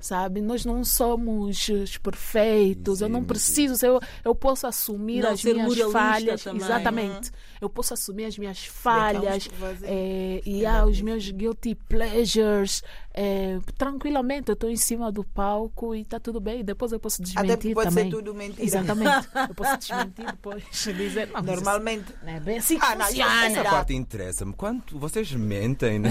sabe? 0.00 0.40
Nós 0.40 0.64
não 0.64 0.84
somos 0.84 1.68
os 1.68 1.96
perfeitos, 1.98 3.00
eu 3.00 3.08
não 3.08 3.20
Sim, 3.20 3.26
preciso, 3.26 3.86
eu, 3.86 4.00
eu 4.24 4.34
posso 4.34 4.66
assumir 4.66 5.22
Não, 5.22 5.30
as 5.30 5.40
ser 5.40 5.54
minhas 5.54 5.78
falhas, 5.92 6.42
também. 6.44 6.62
exatamente. 6.62 7.30
Eu 7.60 7.70
posso 7.70 7.94
assumir 7.94 8.24
as 8.26 8.36
minhas 8.38 8.64
falhas 8.66 9.48
eh, 9.82 10.42
e 10.44 10.64
há 10.66 10.84
os 10.84 10.90
nisso. 10.92 11.04
meus 11.04 11.30
guilty 11.30 11.74
pleasures. 11.74 12.82
eh, 13.14 13.58
tranquilamente, 13.78 14.50
eu 14.50 14.54
estou 14.54 14.68
em 14.70 14.76
cima 14.76 15.10
do 15.10 15.24
palco 15.24 15.94
e 15.94 16.02
está 16.02 16.20
tudo 16.20 16.38
bem. 16.40 16.62
Depois 16.62 16.92
eu 16.92 17.00
posso 17.00 17.22
Até 17.22 17.32
desmentir 17.32 17.56
porque 17.56 17.74
pode 17.74 17.88
também. 17.88 18.10
ser 18.10 18.16
tudo 18.16 18.34
mentira. 18.34 18.62
Exatamente. 18.64 19.28
Eu 19.48 19.54
posso 19.54 19.78
desmentir 19.78 20.26
depois. 20.26 20.62
Dizer, 20.96 21.30
não, 21.32 21.42
Normalmente. 21.42 22.04
isso 22.10 22.18
Não 22.24 22.32
é 22.32 22.40
bem 22.40 22.58
assim 22.58 22.78
que 22.78 22.84
Ah, 22.84 22.94
não, 22.94 23.06
é. 23.06 23.46
Essa 23.46 23.64
parte 23.64 23.94
interessa-me. 23.94 24.52
Quanto 24.52 24.98
vocês 24.98 25.32
mentem, 25.32 25.98
né? 25.98 26.10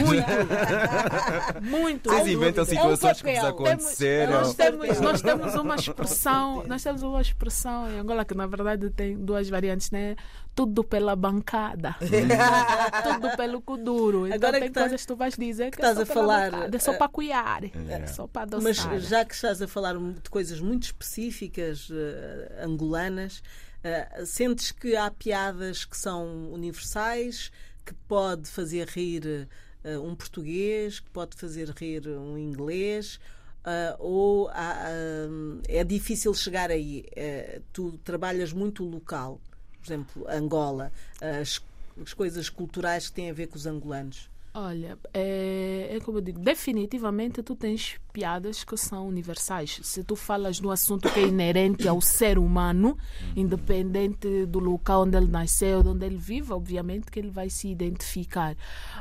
Muito. 1.62 2.10
Vocês 2.10 2.24
Sem 2.24 2.34
inventam 2.34 2.63
dúvida. 2.65 2.82
situações 2.82 3.21
que 3.21 3.28
vos 3.34 3.38
É 3.38 3.41
um 3.50 3.56
papel. 3.56 3.74
Aconteceram. 3.75 4.31
Nós 4.33 4.53
temos, 4.53 4.99
nós 5.01 5.21
temos 5.21 5.55
uma 5.55 5.75
expressão, 5.75 6.63
nós 6.67 6.83
temos 6.83 7.03
uma 7.03 7.21
expressão 7.21 7.89
em 7.91 7.99
Angola 7.99 8.25
que 8.25 8.35
na 8.35 8.47
verdade 8.47 8.89
tem 8.89 9.17
duas 9.17 9.49
variantes, 9.49 9.91
né? 9.91 10.15
Tudo 10.53 10.83
pela 10.83 11.15
bancada. 11.15 11.95
Tudo 13.03 13.35
pelo 13.35 13.61
cuduro. 13.61 14.25
Então 14.27 14.35
Agora 14.38 14.59
tem 14.59 14.69
que 14.69 14.73
tá- 14.73 14.81
coisas 14.81 15.01
que 15.01 15.07
tu 15.07 15.15
vais 15.15 15.35
dizer 15.35 15.65
que, 15.65 15.77
que 15.77 15.83
estás 15.85 15.97
é 15.99 16.03
a 16.03 16.05
falar, 16.05 16.51
bancada, 16.51 16.75
é 16.77 16.79
só 16.79 16.93
eh, 16.93 16.97
para 16.97 17.07
cuiar, 17.09 17.63
É. 17.89 18.07
só 18.07 18.27
para 18.27 18.47
Mas 18.61 18.79
adoçar. 18.79 18.99
já 18.99 19.25
que 19.25 19.33
estás 19.35 19.61
a 19.61 19.67
falar 19.67 19.95
de 19.97 20.29
coisas 20.29 20.59
muito 20.61 20.83
específicas 20.83 21.89
eh, 21.91 22.63
angolanas, 22.63 23.43
eh, 23.83 24.23
sentes 24.25 24.71
que 24.71 24.95
há 24.95 25.11
piadas 25.11 25.83
que 25.85 25.97
são 25.97 26.51
universais, 26.53 27.51
que 27.85 27.93
pode 28.07 28.49
fazer 28.49 28.88
rir 28.88 29.47
eh, 29.83 29.97
um 29.99 30.15
português, 30.15 30.99
que 30.99 31.09
pode 31.09 31.35
fazer 31.35 31.69
rir 31.71 32.07
um 32.07 32.38
inglês? 32.38 33.19
Eh, 33.65 33.95
ou 33.99 34.47
há, 34.49 34.86
ah, 34.86 35.28
é 35.67 35.84
difícil 35.84 36.34
chegar 36.34 36.69
aí? 36.69 37.06
Eh, 37.15 37.62
tu 37.73 37.97
trabalhas 38.04 38.54
muito 38.54 38.84
local, 38.84 39.41
por 39.80 39.88
exemplo, 39.88 40.25
Angola, 40.30 40.91
as, 41.21 41.62
as 42.01 42.13
coisas 42.13 42.49
culturais 42.49 43.10
que 43.10 43.15
têm 43.15 43.30
a 43.30 43.34
ver 43.34 43.47
com 43.47 43.56
os 43.56 43.65
angolanos. 43.65 44.30
Olha, 44.57 44.97
é, 45.13 45.89
é 45.91 45.99
como 45.99 46.19
eu 46.19 46.21
digo, 46.21 46.39
definitivamente 46.39 47.43
tu 47.43 47.57
tens 47.57 47.99
piadas 48.13 48.63
que 48.63 48.77
são 48.77 49.05
universais. 49.05 49.81
Se 49.83 50.01
tu 50.01 50.15
falas 50.15 50.61
do 50.61 50.71
assunto 50.71 51.11
que 51.11 51.19
é 51.19 51.27
inerente 51.27 51.85
ao 51.89 51.99
ser 51.99 52.37
humano, 52.37 52.97
independente 53.35 54.45
do 54.45 54.59
local 54.59 55.03
onde 55.03 55.17
ele 55.17 55.27
nasceu, 55.27 55.83
de 55.83 55.89
onde 55.89 56.05
ele 56.05 56.15
vive, 56.15 56.53
obviamente 56.53 57.11
que 57.11 57.19
ele 57.19 57.29
vai 57.29 57.49
se 57.49 57.67
identificar. 57.67 58.55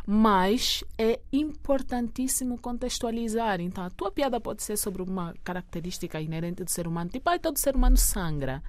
Mas 0.05 0.83
é 0.99 1.21
importantíssimo 1.33 2.59
contextualizar. 2.59 3.61
Então, 3.61 3.85
a 3.85 3.91
tua 3.91 4.11
piada 4.11 4.41
pode 4.41 4.61
ser 4.61 4.77
sobre 4.77 5.03
uma 5.03 5.35
característica 5.45 6.21
inerente 6.21 6.65
do 6.65 6.71
ser 6.71 6.89
humano, 6.89 7.11
tipo, 7.11 7.31
ah, 7.31 7.39
todo 7.39 7.59
ser 7.59 7.77
humano 7.77 7.97
sangra. 7.97 8.61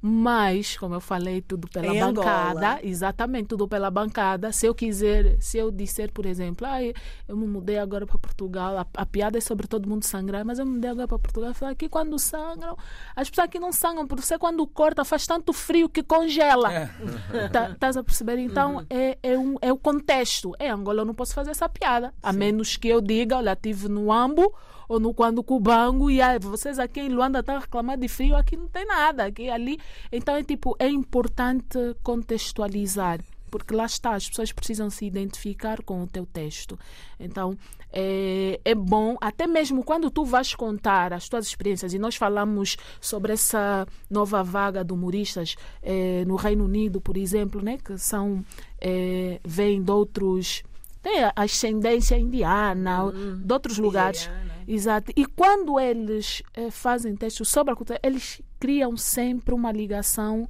Mas, 0.00 0.76
como 0.76 0.94
eu 0.94 1.00
falei, 1.00 1.42
tudo 1.42 1.66
pela 1.68 1.88
Em 1.88 1.98
bancada, 1.98 2.50
Angola. 2.50 2.78
exatamente, 2.84 3.46
tudo 3.48 3.66
pela 3.66 3.90
bancada. 3.90 4.52
Se 4.52 4.64
eu 4.66 4.74
quiser, 4.74 5.36
se 5.40 5.58
eu 5.58 5.72
disser, 5.72 6.12
por 6.12 6.24
exemplo, 6.24 6.66
ah, 6.68 6.78
eu 7.26 7.36
me 7.36 7.46
mudei 7.46 7.78
agora 7.78 8.06
para 8.06 8.16
Portugal, 8.16 8.78
a, 8.78 8.86
a 8.96 9.04
piada 9.04 9.38
é 9.38 9.40
sobre 9.40 9.66
todo 9.66 9.88
mundo 9.88 10.04
sangrar, 10.04 10.44
mas 10.44 10.60
eu 10.60 10.66
me 10.66 10.72
mudei 10.74 10.90
agora 10.90 11.08
para 11.08 11.18
Portugal, 11.18 11.52
falar 11.52 11.72
aqui 11.72 11.88
quando 11.88 12.16
sangram, 12.18 12.76
as 13.16 13.28
pessoas 13.28 13.46
aqui 13.46 13.58
não 13.58 13.72
sangram, 13.72 14.06
porque 14.06 14.22
você 14.22 14.38
quando 14.38 14.64
corta 14.68 15.04
faz 15.04 15.26
tanto 15.26 15.52
frio 15.52 15.88
que 15.88 16.02
congela. 16.02 16.68
Tá- 17.52 17.70
Estás 17.70 17.96
a 17.96 18.04
perceber? 18.04 18.38
Então 18.38 18.84
é, 18.88 19.18
é, 19.22 19.38
um, 19.38 19.56
é 19.60 19.72
o 19.72 19.76
contexto. 19.78 20.52
Em 20.60 20.70
Angola 20.70 21.00
eu 21.02 21.04
não 21.04 21.14
posso 21.14 21.34
fazer 21.34 21.50
essa 21.50 21.68
piada, 21.68 22.12
a 22.22 22.32
menos 22.32 22.76
que 22.76 22.88
eu 22.88 23.00
diga, 23.00 23.36
olha, 23.36 23.52
estive 23.52 23.88
no 23.88 24.12
Ambo 24.12 24.54
ou 24.88 24.98
no 24.98 25.12
quando 25.12 25.42
Cubango 25.42 26.10
e 26.10 26.20
ah, 26.20 26.38
vocês 26.38 26.78
aqui 26.78 27.00
em 27.00 27.10
Luanda 27.10 27.40
estão 27.40 27.56
a 27.56 27.60
reclamar 27.60 27.98
de 27.98 28.08
frio, 28.08 28.34
aqui 28.34 28.56
não 28.56 28.68
tem 28.68 28.86
nada, 28.86 29.26
aqui 29.26 29.50
ali. 29.50 29.78
Então 30.10 30.34
é 30.34 30.42
tipo, 30.42 30.74
é 30.78 30.88
importante 30.88 31.78
contextualizar. 32.02 33.20
Porque 33.50 33.74
lá 33.74 33.86
está, 33.86 34.14
as 34.14 34.28
pessoas 34.28 34.52
precisam 34.52 34.90
se 34.90 35.06
identificar 35.06 35.82
com 35.82 36.02
o 36.02 36.06
teu 36.06 36.26
texto. 36.26 36.78
Então, 37.18 37.56
é, 37.90 38.60
é 38.62 38.74
bom, 38.74 39.16
até 39.20 39.46
mesmo 39.46 39.82
quando 39.82 40.10
tu 40.10 40.24
vais 40.24 40.54
contar 40.54 41.14
as 41.14 41.28
tuas 41.28 41.46
experiências, 41.46 41.94
e 41.94 41.98
nós 41.98 42.14
falamos 42.14 42.76
sobre 43.00 43.32
essa 43.32 43.86
nova 44.10 44.42
vaga 44.42 44.84
de 44.84 44.92
humoristas 44.92 45.56
eh, 45.82 46.24
no 46.26 46.36
Reino 46.36 46.64
Unido, 46.64 47.00
por 47.00 47.16
exemplo, 47.16 47.62
né, 47.62 47.78
que 47.82 47.96
são, 47.96 48.44
eh, 48.80 49.40
vêm 49.42 49.82
de 49.82 49.90
outros. 49.90 50.62
tem 51.02 51.24
a 51.24 51.32
ascendência 51.36 52.18
indiana, 52.18 53.10
de 53.42 53.50
outros 53.50 53.78
lugares. 53.78 54.28
Exato. 54.70 55.10
E 55.16 55.24
quando 55.24 55.80
eles 55.80 56.42
eh, 56.54 56.70
fazem 56.70 57.16
textos 57.16 57.48
sobre 57.48 57.72
a 57.72 57.76
cultura, 57.76 57.98
eles 58.02 58.42
criam 58.60 58.96
sempre 58.96 59.54
uma 59.54 59.72
ligação 59.72 60.48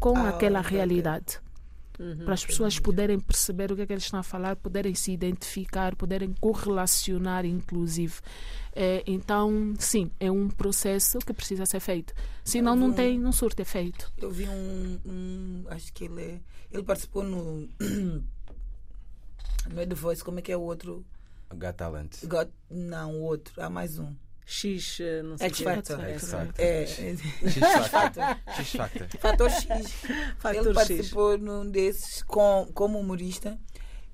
com 0.00 0.16
Ah, 0.16 0.30
aquela 0.30 0.60
ok. 0.60 0.70
realidade 0.76 1.38
para 2.24 2.34
as 2.34 2.44
pessoas 2.44 2.80
poderem 2.80 3.20
perceber 3.20 3.70
o 3.70 3.76
que 3.76 3.82
é 3.82 3.86
que 3.86 3.92
eles 3.92 4.02
estão 4.02 4.18
a 4.18 4.24
falar, 4.24 4.56
poderem 4.56 4.92
se 4.92 5.12
identificar, 5.12 5.94
poderem 5.94 6.34
correlacionar, 6.40 7.44
inclusive. 7.44 8.14
É, 8.74 9.04
então, 9.06 9.72
sim, 9.78 10.10
é 10.18 10.28
um 10.28 10.48
processo 10.48 11.18
que 11.20 11.32
precisa 11.32 11.64
ser 11.64 11.78
feito. 11.78 12.12
Senão, 12.42 12.74
não 12.74 12.92
tem, 12.92 13.20
não 13.20 13.30
surte 13.30 13.62
efeito. 13.62 14.10
Eu 14.18 14.32
vi 14.32 14.48
um, 14.48 14.98
um- 15.06 15.64
Acho 15.68 15.92
que 15.92 16.04
ele 16.06 16.20
é. 16.22 16.40
Ele 16.72 16.82
participou 16.82 17.22
no. 17.22 17.68
No 19.70 19.86
The 19.86 19.94
Voice, 19.94 20.24
como 20.24 20.40
é 20.40 20.42
que 20.42 20.50
é 20.50 20.56
o 20.56 20.60
outro? 20.62 21.04
Got 21.54 21.74
Talent. 21.74 22.24
Got, 22.24 22.50
não, 22.70 23.14
o 23.14 23.22
outro. 23.22 23.60
Há 23.60 23.70
mais 23.70 23.98
um. 23.98 24.14
X, 24.44 25.00
eh, 25.00 25.22
não 25.22 25.38
sei 25.38 25.48
X. 25.48 25.60
Factor. 25.60 26.00
X 26.00 26.30
Factor. 26.30 26.64
É. 26.64 26.86
X-Factor. 28.62 29.08
Fator 29.18 29.50
X. 29.50 29.92
Fator 30.38 30.56
ele 30.56 30.68
X. 30.68 30.74
participou 30.74 31.38
num 31.38 31.70
desses 31.70 32.22
com, 32.22 32.68
como 32.74 32.98
humorista 32.98 33.58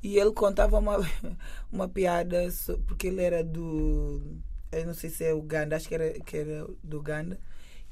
e 0.03 0.19
ele 0.19 0.33
contava 0.33 0.79
uma, 0.79 0.99
uma 1.73 1.89
piada, 1.89 2.47
porque 2.87 3.09
ele 3.09 3.23
era 3.23 3.43
do. 3.43 4.23
Eu 4.71 4.87
não 4.87 4.95
sei 4.95 5.11
se 5.11 5.25
é 5.25 5.35
Uganda, 5.35 5.77
acho 5.77 5.89
que 5.89 5.95
era, 5.95 6.13
que 6.21 6.37
era 6.37 6.67
do 6.85 6.99
Uganda. 6.99 7.41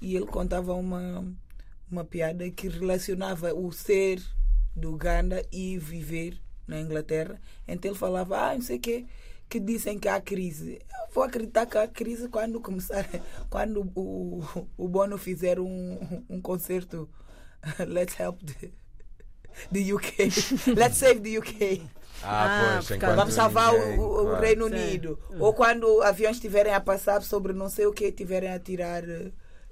E 0.00 0.14
ele 0.14 0.26
contava 0.26 0.74
uma, 0.74 1.24
uma 1.90 2.04
piada 2.04 2.48
que 2.50 2.68
relacionava 2.68 3.54
o 3.54 3.72
ser 3.72 4.22
do 4.74 4.92
Uganda 4.92 5.42
e 5.50 5.78
viver 5.78 6.38
na 6.66 6.78
Inglaterra. 6.78 7.40
Então 7.66 7.90
ele 7.90 7.98
falava, 7.98 8.36
ah, 8.38 8.54
não 8.54 8.62
sei 8.62 8.76
o 8.76 8.80
quê, 8.80 9.06
que 9.48 9.60
dizem 9.60 9.98
que 9.98 10.08
há 10.08 10.20
crise. 10.20 10.80
Eu 10.90 11.14
vou 11.14 11.24
acreditar 11.24 11.66
que 11.66 11.78
há 11.78 11.86
crise 11.88 12.28
quando 12.28 12.60
começar, 12.60 13.08
quando 13.50 13.90
o, 13.94 14.42
o 14.76 14.88
Bono 14.88 15.16
fizer 15.18 15.58
um, 15.60 15.98
um 16.28 16.40
concerto 16.40 17.08
Let's 17.86 18.18
help 18.18 18.40
the, 18.44 18.70
the 19.72 19.92
UK. 19.92 20.28
Let's 20.76 20.96
save 20.98 21.20
the 21.20 21.38
UK. 21.38 21.82
Ah, 22.22 22.78
Ah, 22.78 22.82
pois, 22.86 22.98
causa- 23.00 23.16
Vamos 23.16 23.34
salvar 23.34 23.74
o, 23.74 23.78
ninguém- 23.78 23.98
o- 23.98 24.02
o 24.04 24.24
claro. 24.24 24.40
Reino 24.40 24.68
Sim. 24.68 24.74
Unido. 24.74 25.18
Ou 25.38 25.52
quando 25.52 26.02
aviões 26.02 26.36
estiverem 26.36 26.72
a 26.72 26.80
passar 26.80 27.22
sobre 27.22 27.52
não 27.52 27.68
sei 27.68 27.86
o 27.86 27.92
que, 27.92 28.06
estiverem 28.06 28.50
a 28.50 28.58
tirar 28.58 29.02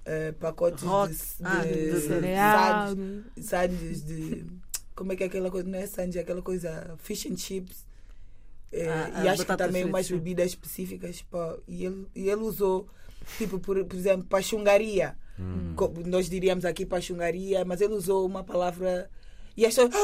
eh, 0.06 0.32
pacotes 0.38 0.82
Rock. 0.84 1.12
de, 1.14 1.20
Ah, 1.42 1.62
de, 1.64 1.90
de 1.92 2.00
cereal. 2.00 2.88
sandes- 2.88 3.46
sandes 3.46 4.04
de. 4.04 4.46
Como 4.94 5.12
é 5.12 5.16
que 5.16 5.24
é 5.24 5.26
aquela 5.26 5.50
coisa? 5.50 5.68
Não 5.68 5.78
é 5.78 5.87
sandes, 5.87 6.16
é 6.16 6.20
aquela 6.20 6.42
coisa. 6.42 6.94
Fish 6.98 7.26
and 7.26 7.37
chips. 7.37 7.84
Eh, 8.76 8.88
Ah, 8.88 9.22
e 9.24 9.28
ah, 9.28 9.32
acho 9.32 9.46
que 9.46 9.56
também 9.56 9.82
frita, 9.82 9.88
umas 9.96 10.10
bebidas 10.10 10.46
específicas. 10.46 11.22
pá, 11.22 11.56
e, 11.68 11.84
ele, 11.84 12.06
e 12.14 12.28
ele 12.28 12.42
usou, 12.42 12.88
tipo, 13.38 13.58
por, 13.60 13.82
por 13.84 13.96
exemplo, 13.96 14.26
pachungaria. 14.26 15.16
Co- 15.76 15.92
Nós 16.06 16.28
diríamos 16.28 16.64
aqui 16.64 16.84
pachungaria, 16.87 17.64
mas 17.64 17.80
ele 17.80 17.94
usou 17.94 18.26
uma 18.26 18.42
palavra. 18.44 19.08
E 19.56 19.64
as 19.64 19.74
pessoas. 19.74 19.94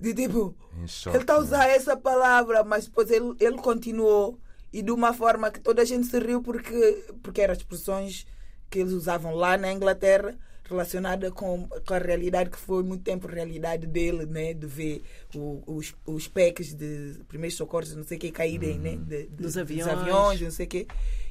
De 0.00 0.12
tipo. 0.14 0.54
Choque, 0.86 1.16
Ele 1.16 1.22
está 1.22 1.34
a 1.34 1.38
né? 1.38 1.42
usar 1.44 1.66
essa 1.68 1.96
palavra, 1.96 2.64
mas 2.64 2.86
depois 2.86 3.10
ele, 3.10 3.34
ele 3.38 3.56
continuou 3.58 4.38
e 4.72 4.82
de 4.82 4.90
uma 4.90 5.12
forma 5.12 5.50
que 5.50 5.60
toda 5.60 5.82
a 5.82 5.84
gente 5.84 6.06
se 6.06 6.18
riu 6.18 6.42
porque, 6.42 7.04
porque 7.22 7.40
eram 7.40 7.52
expressões 7.54 8.26
que 8.68 8.78
eles 8.80 8.92
usavam 8.92 9.34
lá 9.34 9.56
na 9.56 9.70
Inglaterra 9.72 10.36
relacionada 10.68 11.30
com, 11.30 11.68
com 11.86 11.94
a 11.94 11.98
realidade 11.98 12.50
que 12.50 12.56
foi 12.58 12.82
muito 12.82 13.02
tempo 13.04 13.28
a 13.28 13.30
realidade 13.30 13.86
dele, 13.86 14.26
né? 14.26 14.54
De 14.54 14.66
ver 14.66 15.02
o- 15.34 15.62
os, 15.66 15.94
os 16.06 16.28
packs 16.28 16.72
de 16.74 17.18
primeiros 17.28 17.56
socorros, 17.56 17.94
não 17.94 18.04
sei 18.04 18.16
o 18.16 18.20
que, 18.20 18.30
caírem, 18.30 18.78
né? 18.78 18.96
De, 18.96 19.24
de- 19.24 19.42
Dos 19.42 19.56
aviões. 19.56 19.88
aviões, 19.88 20.40
não 20.40 20.50
sei 20.50 20.66
o 20.66 20.68
que. 20.68 20.86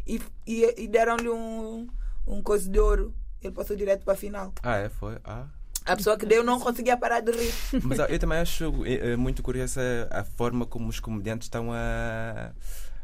E, 0.06 0.22
e, 0.46 0.84
e 0.84 0.88
deram-lhe 0.88 1.30
um, 1.30 1.88
um 2.28 2.42
coisa 2.42 2.70
de 2.70 2.80
ouro. 2.80 3.14
Ele 3.42 3.54
passou 3.54 3.76
direto 3.76 4.04
para 4.04 4.14
a 4.14 4.18
final. 4.18 4.54
Ah, 4.62 4.78
é? 4.78 4.90
Foi? 4.90 5.18
Ah. 5.24 5.48
A 5.84 5.96
pessoa 5.96 6.16
que 6.16 6.28
deu 6.28 6.44
não 6.44 6.60
conseguia 6.60 6.96
parar 6.96 7.22
de 7.22 7.32
rir. 7.32 7.52
Mas 7.84 7.98
eu 7.98 8.20
também 8.20 8.38
acho 8.38 8.86
eh, 8.86 9.14
eh, 9.14 9.16
muito 9.16 9.42
curiosa 9.42 9.82
a 10.12 10.24
forma 10.24 10.64
como 10.64 10.88
os 10.88 11.00
comediantes 11.00 11.48
estão 11.48 11.72
a, 11.74 12.52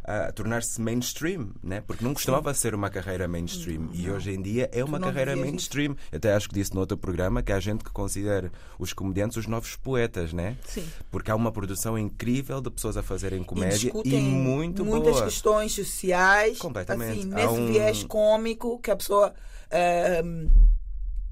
a 0.08 0.32
tornar-se 0.32 0.80
mainstream, 0.82 1.52
né? 1.62 1.82
porque 1.86 2.02
não 2.04 2.14
costumava 2.14 2.54
ser 2.54 2.74
uma 2.74 2.90
carreira 2.90 3.28
mainstream 3.28 3.90
e 3.94 4.10
hoje 4.10 4.32
em 4.32 4.42
dia 4.42 4.70
é 4.72 4.82
uma 4.84 4.98
não 4.98 5.10
carreira 5.10 5.36
mainstream. 5.36 5.98
Eu 6.12 6.18
até 6.18 6.34
acho 6.34 6.48
que 6.48 6.56
disse 6.56 6.74
no 6.74 6.80
outro 6.80 6.98
programa 6.98 7.44
que 7.44 7.52
há 7.52 7.60
gente 7.60 7.84
que 7.84 7.92
considera 7.92 8.50
os 8.80 8.94
comediantes 8.94 9.36
os 9.38 9.48
novos 9.48 9.76
poetas, 9.76 10.32
né? 10.32 10.56
Sim. 10.66 10.88
porque 11.12 11.30
há 11.30 11.36
uma 11.36 11.52
produção 11.52 11.98
incrível 12.00 12.62
de 12.62 12.72
pessoas 12.72 12.96
a 12.96 13.04
fazerem 13.04 13.42
E 13.42 13.46
comédia 13.46 13.76
e, 13.76 13.80
discutem 13.80 14.22
muito 14.24 14.86
muitas 14.86 15.12
boa. 15.14 15.26
questões 15.26 15.74
sociais. 15.74 16.58
Completamente. 16.58 17.20
Assim, 17.20 17.28
nesse 17.28 17.48
um- 17.54 17.68
viés 17.68 18.04
cômico 18.06 18.80
que 18.80 18.90
a 18.90 18.96
pessoa. 18.96 19.34
ehm, 19.70 20.48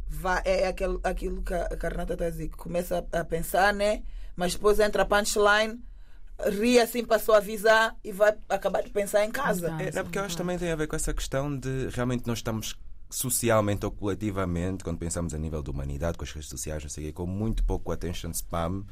vai, 0.09 0.41
é 0.45 0.67
aquele, 0.67 0.99
aquilo 1.03 1.41
que 1.41 1.53
a 1.53 1.69
que 1.69 1.85
a 1.85 1.89
Renata 1.89 2.13
está 2.13 2.25
a 2.25 2.29
dizer, 2.29 2.49
começa 2.49 3.05
a, 3.13 3.19
a 3.21 3.23
pensar, 3.25 3.73
né? 3.73 4.03
Mas 4.35 4.53
depois 4.53 4.79
entra 4.79 5.03
a 5.03 5.05
punchline, 5.05 5.79
ri 6.39 6.79
assim 6.79 7.03
para 7.03 7.19
suavizar 7.19 7.95
e 8.03 8.11
vai 8.11 8.35
acabar 8.49 8.83
de 8.83 8.89
pensar 8.89 9.25
em 9.25 9.31
casa. 9.31 9.75
É, 9.79 9.91
não, 9.91 10.03
porque 10.03 10.17
eu 10.17 10.23
acho 10.23 10.35
que 10.35 10.41
também 10.41 10.57
tem 10.57 10.71
a 10.71 10.75
ver 10.75 10.87
com 10.87 10.95
essa 10.95 11.13
questão 11.13 11.57
de 11.57 11.89
realmente 11.89 12.27
nós 12.27 12.39
estamos 12.39 12.75
socialmente 13.09 13.85
ou 13.85 13.91
coletivamente, 13.91 14.83
quando 14.83 14.97
pensamos 14.97 15.33
a 15.33 15.37
nível 15.37 15.63
da 15.63 15.71
humanidade, 15.71 16.17
com 16.17 16.23
as 16.23 16.31
redes 16.31 16.49
sociais, 16.49 16.83
não 16.83 16.89
sei 16.89 17.05
o 17.05 17.07
quê, 17.07 17.13
com 17.13 17.25
muito 17.25 17.63
pouco 17.63 17.91
attention 17.91 18.31
spam 18.31 18.83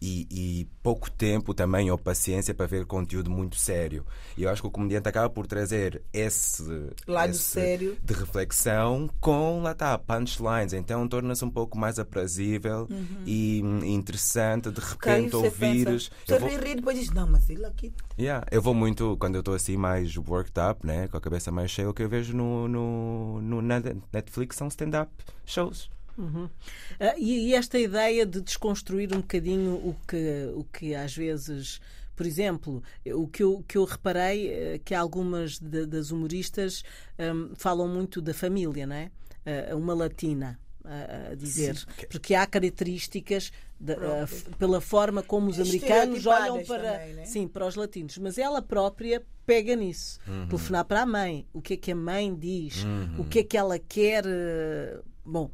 e, 0.00 0.26
e 0.30 0.64
pouco 0.82 1.10
tempo 1.10 1.52
também 1.52 1.90
ou 1.90 1.98
paciência 1.98 2.54
para 2.54 2.66
ver 2.66 2.86
conteúdo 2.86 3.30
muito 3.30 3.56
sério. 3.56 4.04
E 4.36 4.42
eu 4.42 4.50
acho 4.50 4.62
que 4.62 4.68
o 4.68 4.70
comediante 4.70 5.08
acaba 5.08 5.28
por 5.28 5.46
trazer 5.46 6.02
esse 6.12 6.62
Lado 7.06 7.30
esse 7.30 7.42
sério. 7.42 7.96
de 8.02 8.14
reflexão 8.14 9.10
com, 9.20 9.60
lá 9.62 9.72
está, 9.72 9.96
punchlines. 9.98 10.72
Então 10.72 11.06
torna-se 11.06 11.44
um 11.44 11.50
pouco 11.50 11.76
mais 11.78 11.98
aprazível 11.98 12.88
e 13.26 13.60
hum, 13.64 13.84
interessante 13.84 14.70
de 14.70 14.80
repente 14.80 15.30
você 15.30 15.36
ouvires. 15.36 16.10
Você 16.26 16.38
vou- 16.38 16.48
ri, 16.48 16.56
ri 16.56 16.74
depois 16.76 16.98
diz, 16.98 17.10
não, 17.10 17.26
mas 17.26 17.48
ele 17.50 17.64
aqui. 17.66 17.92
Yeah, 18.18 18.46
eu 18.50 18.62
vou 18.62 18.74
muito, 18.74 19.16
quando 19.18 19.34
eu 19.34 19.40
estou 19.40 19.54
assim 19.54 19.76
mais 19.76 20.16
worked 20.16 20.58
up, 20.58 20.86
né, 20.86 21.08
com 21.08 21.16
a 21.16 21.20
cabeça 21.20 21.50
mais 21.50 21.70
cheia, 21.70 21.88
o 21.88 21.94
que 21.94 22.02
eu 22.02 22.08
vejo 22.08 22.36
no, 22.36 22.68
no, 22.68 23.40
no 23.42 23.62
Netflix 24.12 24.56
são 24.56 24.68
stand-up 24.68 25.10
shows. 25.44 25.90
Ah, 26.98 27.14
e, 27.16 27.48
e 27.48 27.54
esta 27.54 27.78
ideia 27.78 28.26
de 28.26 28.40
desconstruir 28.40 29.12
um 29.14 29.20
bocadinho 29.20 29.74
o 29.74 29.96
que, 30.06 30.50
o 30.54 30.64
que 30.64 30.94
às 30.94 31.14
vezes. 31.16 31.80
Por 32.16 32.26
exemplo, 32.26 32.82
o 33.14 33.26
que 33.26 33.42
eu, 33.42 33.64
que 33.66 33.78
eu 33.78 33.84
reparei 33.84 34.48
é 34.52 34.78
que 34.84 34.94
algumas 34.94 35.58
de- 35.58 35.86
das 35.86 36.10
humoristas 36.10 36.82
hum, 37.18 37.52
falam 37.56 37.88
muito 37.88 38.20
da 38.20 38.34
família, 38.34 38.86
não 38.86 38.94
é? 38.96 39.10
Ah, 39.46 39.74
uma 39.74 39.94
latina 39.94 40.58
a 40.84 41.34
dizer. 41.34 41.76
Porque 42.10 42.34
há 42.34 42.46
características 42.46 43.50
ah, 43.88 44.22
f- 44.26 44.50
pela 44.58 44.80
forma 44.82 45.22
como 45.22 45.48
os 45.48 45.58
americanos 45.58 46.26
olham 46.26 46.62
para, 46.64 46.92
também, 46.98 47.14
né? 47.14 47.24
sim, 47.24 47.48
para 47.48 47.66
os 47.66 47.74
latinos. 47.74 48.18
Mas 48.18 48.36
ela 48.36 48.60
própria 48.60 49.22
pega 49.46 49.74
nisso. 49.74 50.18
Telefonar 50.48 50.84
para 50.84 51.02
a 51.02 51.06
mãe. 51.06 51.46
O 51.54 51.62
que 51.62 51.74
é 51.74 51.76
que 51.78 51.90
a 51.92 51.96
mãe 51.96 52.34
diz? 52.34 52.84
O 53.18 53.24
que 53.24 53.38
é 53.38 53.44
que 53.44 53.56
ela 53.56 53.78
quer? 53.78 54.24
eh, 54.26 55.00
Bom, 55.24 55.50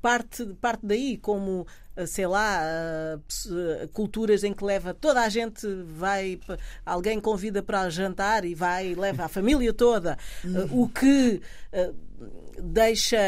parte, 0.00 0.44
parte 0.60 0.84
daí, 0.84 1.16
como, 1.16 1.66
sei 2.06 2.26
lá, 2.26 2.60
culturas 3.92 4.44
em 4.44 4.52
que 4.52 4.64
leva 4.64 4.92
toda 4.94 5.20
a 5.20 5.28
gente, 5.28 5.66
vai, 5.84 6.40
alguém 6.84 7.20
convida 7.20 7.62
para 7.62 7.88
jantar 7.90 8.44
e 8.44 8.54
vai, 8.54 8.94
leva 8.94 9.24
a 9.24 9.28
família 9.28 9.72
toda, 9.72 10.18
o 10.70 10.88
que 10.88 11.40
deixa 12.62 13.18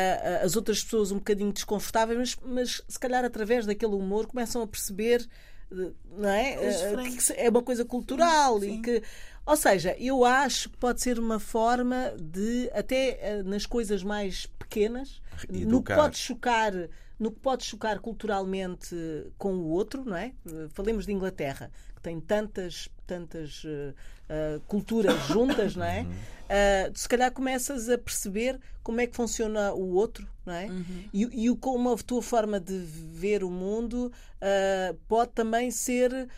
as 0.43 0.57
outras 0.57 0.83
pessoas 0.83 1.11
um 1.11 1.17
bocadinho 1.17 1.53
desconfortáveis, 1.53 2.19
mas, 2.19 2.37
mas 2.45 2.83
se 2.89 2.99
calhar 2.99 3.25
através 3.25 3.67
daquele 3.67 3.95
humor 3.95 4.27
começam 4.27 4.63
a 4.63 4.67
perceber. 4.67 5.27
Não 5.71 6.29
é? 6.29 6.55
Eh, 6.55 7.17
é 7.37 7.51
uma 7.51 7.63
coisa 7.63 7.85
cultural 7.85 8.63
e 8.63 8.81
que 8.81 9.03
ou 9.47 9.57
seja, 9.57 9.95
eu 9.99 10.25
acho 10.25 10.71
que 10.71 10.79
pode 10.79 11.03
ser 11.03 11.19
uma 11.19 11.39
forma 11.39 12.15
de, 12.19 12.71
até 12.73 13.19
eh, 13.21 13.43
nas 13.43 13.67
coisas 13.67 14.03
mais 14.03 14.47
pequenas, 14.47 15.21
no 15.49 15.55
que 15.55 15.63
Educar. 15.65 15.97
pode 15.97 16.17
chocar, 16.17 16.73
no 17.19 17.31
que 17.31 17.41
pode 17.41 17.65
chocar 17.65 17.99
culturalmente 18.01 18.97
com 19.37 19.55
o 19.55 19.69
outro, 19.69 20.03
não 20.05 20.17
é? 20.17 20.33
Eh, 20.47 20.69
Falemos 20.71 21.05
de 21.05 21.13
Inglaterra, 21.13 21.71
tem 22.05 22.21
tantas, 22.21 22.89
tantas 23.07 23.63
eh, 24.29 24.61
culturas 24.69 25.17
juntas, 25.33 25.75
não 25.75 25.85
é? 25.87 26.07
Eh, 26.49 26.91
se 26.95 27.09
calhar 27.09 27.33
começas 27.33 27.89
a 27.89 27.97
perceber 27.97 28.61
como 28.83 29.01
é 29.01 29.07
que 29.07 29.17
funciona 29.17 29.73
o 29.73 29.95
outro, 29.95 30.29
não 30.45 30.53
é? 30.53 30.67
E, 31.13 31.45
e 31.45 31.51
o- 31.51 31.57
como 31.57 31.91
a 31.93 31.97
tua 31.97 32.21
forma 32.21 32.61
de 32.61 32.77
ver 32.79 33.43
o 33.43 33.51
mundo 33.51 34.13
eh, 34.41 34.95
pode 35.09 35.31
também 35.33 35.71
ser 35.71 36.29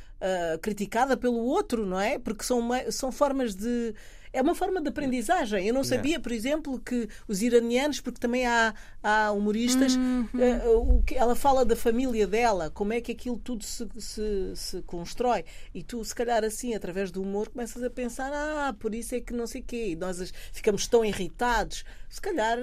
criticada 0.63 1.15
pelo 1.17 1.37
outro, 1.45 1.85
não 1.85 2.01
é? 2.01 2.19
Porque 2.19 2.43
são, 2.43 2.67
são 2.91 3.13
formas 3.13 3.55
de. 3.55 3.95
É 4.37 4.42
uma 4.42 4.55
forma 4.55 4.81
de 4.81 4.88
aprendizagem. 4.88 5.66
Eu 5.66 5.72
não 5.72 5.83
sabia, 5.83 6.20
por 6.20 6.31
exemplo, 6.31 6.79
que 6.79 7.09
os 7.27 7.40
iranianos, 7.40 8.01
porque 8.01 8.20
também 8.20 8.46
há, 8.46 8.75
há 9.03 9.33
humoristas, 9.33 9.96
eh, 10.38 10.68
o 10.68 11.03
que 11.03 11.14
ela 11.14 11.35
fala 11.35 11.64
da 11.64 11.75
família 11.75 12.27
dela, 12.27 12.70
como 12.70 12.92
é 12.92 13.01
que 13.01 13.12
aquilo 13.12 13.38
tudo 13.38 13.64
se, 13.64 13.88
se, 13.99 14.53
se 14.55 14.83
constrói. 14.83 15.44
E 15.75 15.83
tu, 15.83 16.05
se 16.05 16.14
calhar, 16.14 16.44
assim, 16.44 16.75
através 16.75 17.11
do 17.11 17.22
humor, 17.22 17.49
começas 17.49 17.83
a 17.83 17.88
pensar: 17.88 18.31
ah, 18.33 18.75
por 18.79 18.94
isso 18.94 19.14
é 19.14 19.20
que 19.20 19.33
não 19.33 19.46
sei 19.46 19.62
o 19.62 19.64
quê. 19.64 19.88
E 19.92 19.96
nós 19.96 20.33
ficamos 20.53 20.87
tão 20.87 21.05
irritados. 21.05 21.85
Se 22.11 22.20
calhar. 22.20 22.59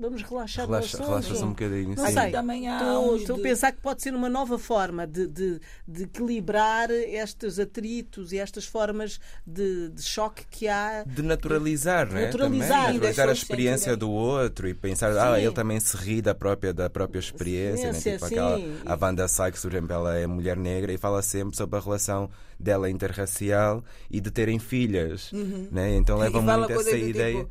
Vamos 0.00 0.22
relaxar 0.22 0.66
Relaxa, 0.66 0.96
assunto. 0.96 1.06
relaxas 1.08 1.42
um 1.42 1.48
bocadinho. 1.48 1.94
Não 1.96 2.06
sim. 2.06 2.12
sei. 2.12 2.30
Também 2.30 2.68
há 2.68 2.76
Estou, 2.78 3.16
estou 3.16 3.34
a 3.34 3.36
de- 3.38 3.42
pensar 3.42 3.72
que 3.72 3.80
pode 3.80 4.00
ser 4.02 4.14
uma 4.14 4.28
nova 4.28 4.58
forma 4.58 5.06
de, 5.06 5.26
de, 5.26 5.60
de 5.88 6.02
equilibrar 6.04 6.90
estes 6.90 7.58
atritos 7.58 8.32
e 8.32 8.38
estas 8.38 8.64
formas 8.64 9.18
de, 9.46 9.88
de 9.88 10.02
choque 10.02 10.44
que 10.50 10.68
há. 10.68 11.02
De 11.04 11.22
naturalizar, 11.22 12.06
né? 12.12 12.26
Naturalizar. 12.26 12.68
Também, 12.68 12.90
E 12.90 12.92
naturalizar 12.94 13.28
a 13.28 13.32
experiência 13.32 13.96
do 13.96 14.10
outro 14.10 14.68
e 14.68 14.74
pensar, 14.74 15.10
ah, 15.16 15.34
Sim. 15.36 15.42
ele 15.42 15.52
também 15.52 15.80
se 15.80 15.96
ri 15.96 16.22
da 16.22 16.34
própria, 16.34 16.72
da 16.72 16.88
própria 16.88 17.18
experiência, 17.18 17.90
né? 17.92 17.98
Experiência, 17.98 18.12
Tipo 18.12 18.24
aquela, 18.26 18.56
sim. 18.58 18.76
a 18.86 18.98
Wanda 19.04 19.26
Sykes, 19.28 19.62
por 19.62 19.72
exemplo, 19.72 19.92
ela 19.92 20.16
é 20.16 20.26
mulher 20.26 20.56
negra 20.56 20.92
e 20.92 20.96
fala 20.98 21.22
sempre 21.22 21.56
sobre 21.56 21.78
a 21.78 21.82
relação 21.82 22.30
dela 22.58 22.88
interracial 22.90 23.82
e 24.10 24.20
de 24.20 24.30
terem 24.30 24.58
filhas, 24.58 25.30
né? 25.72 25.96
Então 25.96 26.18
leva 26.18 26.38
Uhum. 26.38 26.44
E 26.52 26.56
muito 26.58 26.72
essa 26.72 26.90
do 26.90 26.96
ideia. 26.96 27.36
tipo, 27.38 27.50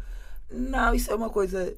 não, 0.51 0.93
isso 0.93 1.11
é 1.11 1.15
uma 1.15 1.29
coisa 1.29 1.73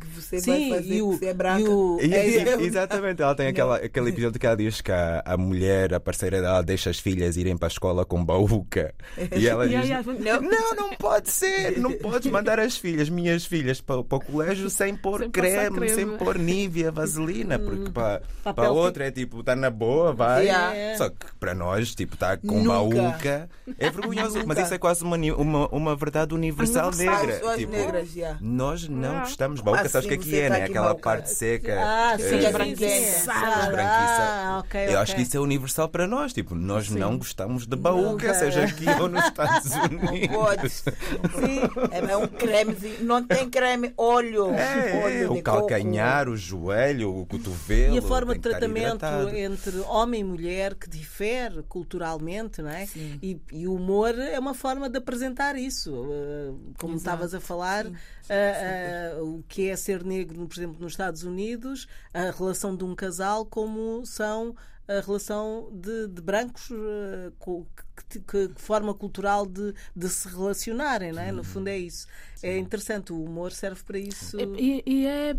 que 0.00 0.06
você 0.06 0.40
Sim, 0.40 0.70
vai 0.70 0.78
fazer 0.80 0.94
e 0.94 1.02
o- 1.02 1.12
você 1.12 1.26
é 1.26 1.34
branca. 1.34 1.60
e 1.60 1.68
o- 1.68 1.98
E- 2.00 2.14
É, 2.14 2.28
e- 2.60 2.64
exatamente, 2.64 3.22
ela 3.22 3.34
tem 3.34 3.48
aquela, 3.48 3.76
aquele 3.76 4.10
episódio 4.10 4.38
que 4.38 4.46
ela 4.46 4.56
diz 4.56 4.80
que 4.80 4.92
a, 4.92 5.22
a 5.24 5.36
mulher, 5.36 5.94
a 5.94 6.00
parceira 6.00 6.40
dela, 6.40 6.62
deixa 6.62 6.90
as 6.90 6.98
filhas 6.98 7.36
irem 7.36 7.56
para 7.56 7.66
a 7.66 7.70
escola 7.70 8.04
com 8.04 8.24
baúca. 8.24 8.94
E 9.36 9.46
ela 9.48 9.66
Yeah, 9.68 10.02
diz: 10.02 10.20
yeah. 10.24 10.40
Não, 10.40 10.74
não 10.74 10.96
pode 10.96 11.30
ser, 11.30 11.78
não 11.78 11.92
podes 11.92 12.30
mandar 12.30 12.58
as 12.60 12.76
filhas, 12.76 13.08
minhas 13.08 13.44
filhas, 13.44 13.80
para, 13.80 14.02
para 14.02 14.18
o 14.18 14.20
colégio 14.20 14.68
sem 14.70 14.94
pôr 14.94 15.20
Sem 15.20 15.30
creme, 15.30 15.76
creme. 15.76 15.88
sem 15.94 16.06
pôr 16.16 16.38
nívea, 16.38 16.90
vaselina, 16.92 17.58
porque 17.58 17.90
para, 17.90 18.20
para 18.42 18.54
papel 18.54 18.64
a 18.64 18.70
outra 18.72 19.06
é 19.06 19.10
tipo, 19.10 19.40
está 19.40 19.54
na 19.56 19.70
boa, 19.70 20.12
vai. 20.12 20.44
Yeah. 20.46 20.96
Só 20.96 21.08
que 21.10 21.16
para 21.38 21.54
nós, 21.54 21.94
tipo, 21.94 22.14
está 22.14 22.36
com 22.36 22.62
Nunca. 22.62 22.68
baúca, 22.68 23.48
é 23.78 23.90
vergonhoso, 23.90 24.40
mas 24.46 24.58
isso 24.58 24.74
é 24.74 24.78
quase 24.78 25.02
uma, 25.04 25.16
uma, 25.16 25.68
uma 25.68 25.96
verdade 25.96 26.34
universal 26.34 26.88
Universal. 26.88 27.26
Negra. 27.26 27.56
Tipo, 27.58 27.72
negras, 27.72 28.12
já. 28.12 28.36
nós 28.40 28.88
não 28.88 29.16
Ah. 29.16 29.20
gostamos. 29.20 29.60
Baúca, 29.60 29.87
Ah, 29.88 30.00
sabes 30.00 30.06
o 30.06 30.08
que 30.08 30.14
é 30.14 30.18
você 30.18 30.36
é, 30.36 30.48
tá 30.48 30.54
né? 30.54 30.62
aqui 30.62 30.70
Aquela 30.70 30.94
parte 30.94 31.30
seca. 31.30 31.80
Ah, 31.80 32.14
eh, 32.14 32.18
sim, 32.18 32.52
branquiça. 32.52 33.32
Ah, 33.32 34.62
ok, 34.64 34.80
Eu 34.88 34.98
acho 34.98 35.14
que 35.14 35.22
isso 35.22 35.36
é 35.36 35.40
universal 35.40 35.88
para 35.88 36.06
nós. 36.06 36.32
Tipo, 36.32 36.54
nós 36.54 36.88
não 36.90 37.18
gostamos 37.18 37.66
de 37.66 37.76
baúca, 37.76 38.34
seja 38.34 38.64
aqui 38.64 38.86
ou 39.00 39.08
nos 39.08 39.24
Estados 39.24 39.70
Unidos. 39.90 40.28
pode. 40.28 40.68
Sim. 41.38 41.60
É 42.08 42.16
um 42.16 42.26
cremezinho. 42.26 43.04
Não 43.04 43.24
tem 43.24 43.48
creme, 43.48 43.92
óleo. 43.96 44.50
É, 44.54 45.20
de 45.20 45.26
o 45.26 45.42
calcanhar, 45.42 46.28
o 46.28 46.36
joelho, 46.36 47.20
o 47.20 47.26
cotovelo. 47.26 47.94
E 47.94 47.98
a 47.98 48.02
forma 48.02 48.34
de 48.34 48.40
tratamento 48.40 49.04
entre 49.34 49.78
homem 49.80 50.20
e 50.20 50.24
mulher 50.24 50.74
que 50.74 50.88
difere 50.88 51.62
culturalmente, 51.68 52.62
não 52.62 52.70
é? 52.70 52.86
Sim. 52.86 53.18
E, 53.22 53.40
e 53.52 53.66
o 53.66 53.74
humor 53.74 54.14
é 54.18 54.38
uma 54.38 54.54
forma 54.54 54.88
de 54.88 54.98
apresentar 54.98 55.56
isso. 55.56 55.94
Uh, 55.94 56.74
como 56.78 56.96
estavas 56.96 57.34
a 57.34 57.40
falar, 57.40 57.86
uh, 57.86 57.90
uh, 57.90 59.36
o 59.36 59.44
que 59.48 59.70
é 59.70 59.76
ser 59.78 60.04
negro, 60.04 60.46
por 60.46 60.58
exemplo, 60.58 60.80
nos 60.82 60.92
Estados 60.92 61.22
Unidos, 61.22 61.86
a 62.12 62.30
relação 62.30 62.76
de 62.76 62.84
um 62.84 62.94
casal, 62.94 63.46
como 63.46 64.04
são 64.04 64.54
a 64.86 65.00
relação 65.00 65.70
de, 65.72 66.08
de 66.08 66.20
brancos, 66.22 66.70
uh, 66.70 67.66
que, 68.08 68.20
que- 68.20 68.48
que 68.48 68.60
forma 68.60 68.94
cultural 68.94 69.44
de, 69.46 69.74
de 69.94 70.08
se 70.08 70.28
relacionarem, 70.28 71.12
não 71.12 71.22
é? 71.22 71.30
No 71.32 71.44
fundo 71.44 71.68
é 71.68 71.78
isso. 71.78 72.06
É 72.42 72.56
interessante, 72.58 73.12
o 73.12 73.22
humor 73.22 73.52
serve 73.52 73.82
para 73.82 73.98
isso. 73.98 74.38
E, 74.58 74.82
e 74.86 75.06
é, 75.06 75.36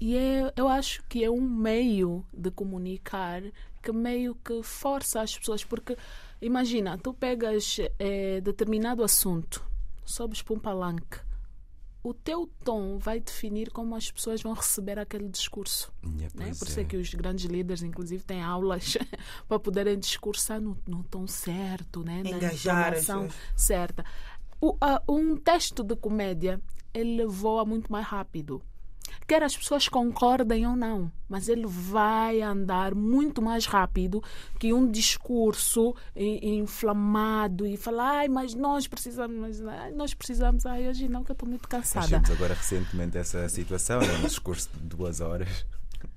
e 0.00 0.16
é, 0.16 0.52
eu 0.56 0.68
acho 0.68 1.02
que 1.08 1.24
é 1.24 1.30
um 1.30 1.40
meio 1.40 2.24
de 2.32 2.50
comunicar 2.50 3.42
que 3.82 3.90
meio 3.92 4.34
que 4.34 4.62
força 4.62 5.22
as 5.22 5.34
pessoas, 5.38 5.64
porque 5.64 5.96
imagina, 6.42 6.98
tu 6.98 7.14
pegas 7.14 7.78
eh, 7.98 8.40
determinado 8.42 9.02
assunto, 9.02 9.64
sobes 10.04 10.42
para 10.42 10.54
um 10.54 10.58
palanque 10.58 11.18
o 12.02 12.14
teu 12.14 12.50
tom 12.64 12.98
vai 12.98 13.20
definir 13.20 13.70
como 13.70 13.94
as 13.94 14.10
pessoas 14.10 14.42
vão 14.42 14.52
receber 14.52 14.98
aquele 14.98 15.28
discurso. 15.28 15.92
Yeah, 16.04 16.28
Né? 16.34 16.52
Por 16.58 16.66
isso 16.66 16.80
é 16.80 16.84
que 16.84 16.96
os 16.96 17.12
grandes 17.12 17.44
líderes, 17.44 17.82
inclusive, 17.82 18.24
têm 18.24 18.42
aulas 18.42 18.96
para 19.46 19.58
poderem 19.58 19.98
discursar 19.98 20.60
no, 20.60 20.76
no 20.86 21.02
tom 21.04 21.26
certo, 21.26 22.02
né? 22.02 22.22
na 22.22 22.30
Engajar 22.30 22.88
entonação 22.88 23.22
pessoas. 23.24 23.42
certa. 23.54 24.04
O, 24.60 24.76
ah, 24.80 25.02
um 25.08 25.36
texto 25.36 25.82
de 25.82 25.96
comédia, 25.96 26.60
ele 26.92 27.26
voa 27.26 27.64
muito 27.64 27.90
mais 27.92 28.06
rápido. 28.06 28.62
Quer 29.30 29.44
as 29.44 29.56
pessoas 29.56 29.88
concordem 29.88 30.66
ou 30.66 30.74
não, 30.74 31.08
mas 31.28 31.48
ele 31.48 31.64
vai 31.64 32.42
andar 32.42 32.96
muito 32.96 33.40
mais 33.40 33.64
rápido 33.64 34.20
que 34.58 34.72
um 34.72 34.90
discurso 34.90 35.94
inflamado 36.16 37.64
e 37.64 37.76
falar, 37.76 38.22
ai, 38.22 38.28
mas 38.28 38.54
nós 38.54 38.88
precisamos, 38.88 39.64
ai, 39.64 39.92
nós 39.92 40.14
precisamos, 40.14 40.66
ai, 40.66 40.88
hoje 40.88 41.08
não, 41.08 41.22
que 41.22 41.30
eu 41.30 41.34
estou 41.34 41.48
muito 41.48 41.68
Nós 41.70 41.80
cansada. 41.92 42.08
temos 42.08 42.28
agora 42.32 42.54
recentemente 42.54 43.16
essa 43.18 43.48
situação, 43.48 44.02
é 44.02 44.12
um 44.18 44.22
discurso 44.22 44.68
de 44.74 44.80
duas 44.80 45.20
horas. 45.20 45.64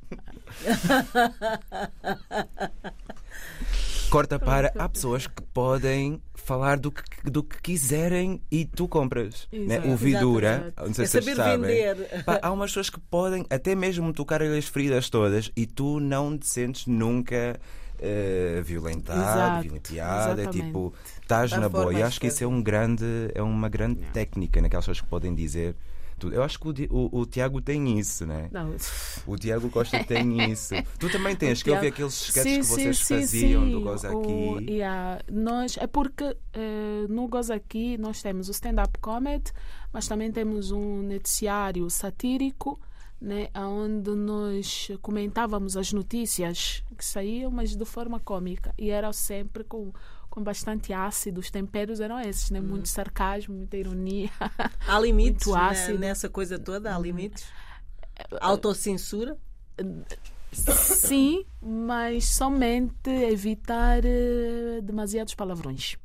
Corta 4.13 4.38
para. 4.38 4.71
Há 4.78 4.88
pessoas 4.88 5.26
que 5.26 5.41
podem 5.41 6.21
falar 6.36 6.78
do 6.78 6.91
que, 6.91 7.02
do 7.23 7.41
que 7.41 7.60
quiserem 7.60 8.39
e 8.52 8.63
tu 8.63 8.88
compras. 8.88 9.47
Né? 9.52 9.82
Ouvidura. 9.86 10.71
Exato, 10.78 10.88
Não 10.88 10.93
sei 10.93 11.06
É 11.06 11.08
se 11.08 11.21
vocês 11.23 11.36
sabem. 11.36 11.60
vender. 11.62 12.23
Pá, 12.23 12.39
há 12.39 12.52
umas 12.52 12.69
pessoas 12.69 12.91
que 12.91 12.99
podem 12.99 13.43
até 13.49 13.73
mesmo 13.73 14.13
tocar 14.13 14.43
as 14.43 14.67
feridas 14.67 15.10
todas 15.10 15.52
e 15.56 15.65
tu 15.65 15.99
não 15.99 16.38
te 16.38 16.45
sentes 16.47 16.86
nunca 16.86 17.60
eh, 17.99 18.62
violentado, 18.63 19.63
violenteada. 19.63 20.43
É 20.43 20.45
tipo, 20.47 20.93
estás 21.19 21.52
na 21.54 21.67
boa. 21.67 21.91
E 21.91 22.04
acho 22.04 22.21
que 22.21 22.28
isso 22.28 22.43
é 22.43 22.47
um 22.47 22.62
grande, 22.62 23.04
é 23.34 23.41
uma 23.41 23.67
grande 23.67 23.99
técnica 24.13 24.62
naquelas 24.62 24.86
pessoas 24.86 25.02
que 25.02 25.08
podem 25.08 25.34
dizer. 25.34 25.76
Tudo. 26.24 26.36
Eu 26.36 26.44
acho 26.44 26.60
que 26.60 26.68
o, 26.68 26.74
o, 26.90 27.20
o 27.22 27.26
Tiago 27.26 27.62
tem 27.62 28.00
isso, 28.00 28.26
né? 28.26 28.50
Não, 28.52 28.76
O 29.28 29.38
Tiago 29.38 29.70
Costa 29.70 30.02
tem 30.06 30.52
isso. 30.52 30.74
Tu 30.98 31.12
também 31.12 31.36
tens, 31.36 31.60
O 31.60 31.64
que 31.64 31.70
eu 31.70 31.80
vi 31.80 31.88
aqueles 31.88 32.14
sketches 32.14 32.54
Sim, 32.54 32.60
que 32.62 32.66
vocês 32.66 32.98
sim, 33.00 33.16
faziam 33.20 33.66
sim. 33.66 33.72
do 33.72 33.82
Goza 33.82 34.08
Aqui. 34.08 34.72
yeah, 34.72 35.22
nós, 35.30 35.78
é 35.78 35.88
porque 35.88 36.36
eh, 36.54 37.06
no 37.10 37.28
Goza 37.28 37.56
Aqui 37.56 37.98
nós 37.98 38.22
temos 38.22 38.48
o 38.48 38.52
stand-up 38.52 38.98
comedy, 39.00 39.52
mas 39.92 40.08
também 40.08 40.32
temos 40.32 40.72
um 40.72 41.02
noticiário 41.04 41.90
satírico, 41.90 42.80
né, 43.20 43.50
onde 43.56 44.12
nós 44.12 44.90
comentávamos 45.02 45.78
as 45.78 45.94
notícias 45.94 46.84
que 46.98 47.06
saíam, 47.06 47.52
mas 47.52 47.76
de 47.76 47.86
forma 47.86 48.20
cômica. 48.20 48.74
E 48.78 48.90
era 48.90 49.12
sempre 49.14 49.64
com, 49.64 49.94
com 50.34 50.43
bastante 50.43 50.91
ácido. 50.91 51.39
Os 51.39 51.52
temperos 51.52 52.00
eram 52.00 52.19
esses, 52.19 52.50
né? 52.50 52.60
muito 52.60 52.89
sarcasmo, 52.89 53.56
muita 53.56 53.78
ironia. 53.78 54.32
Há 54.88 55.00
limites 55.00 55.46
Muito 55.46 55.60
né, 55.60 55.69
ácido. 55.69 56.00
nessa 56.00 56.28
coisa 56.28 56.58
toda? 56.58 56.96
Há 56.96 56.98
limites? 56.98 57.46
Autocensura? 58.41 59.38
Sim, 60.52 61.46
mas 61.62 62.26
somente 62.30 63.10
evitar 63.12 64.04
eh, 64.04 64.82
demasiados 64.82 65.36
palavrões. 65.36 65.98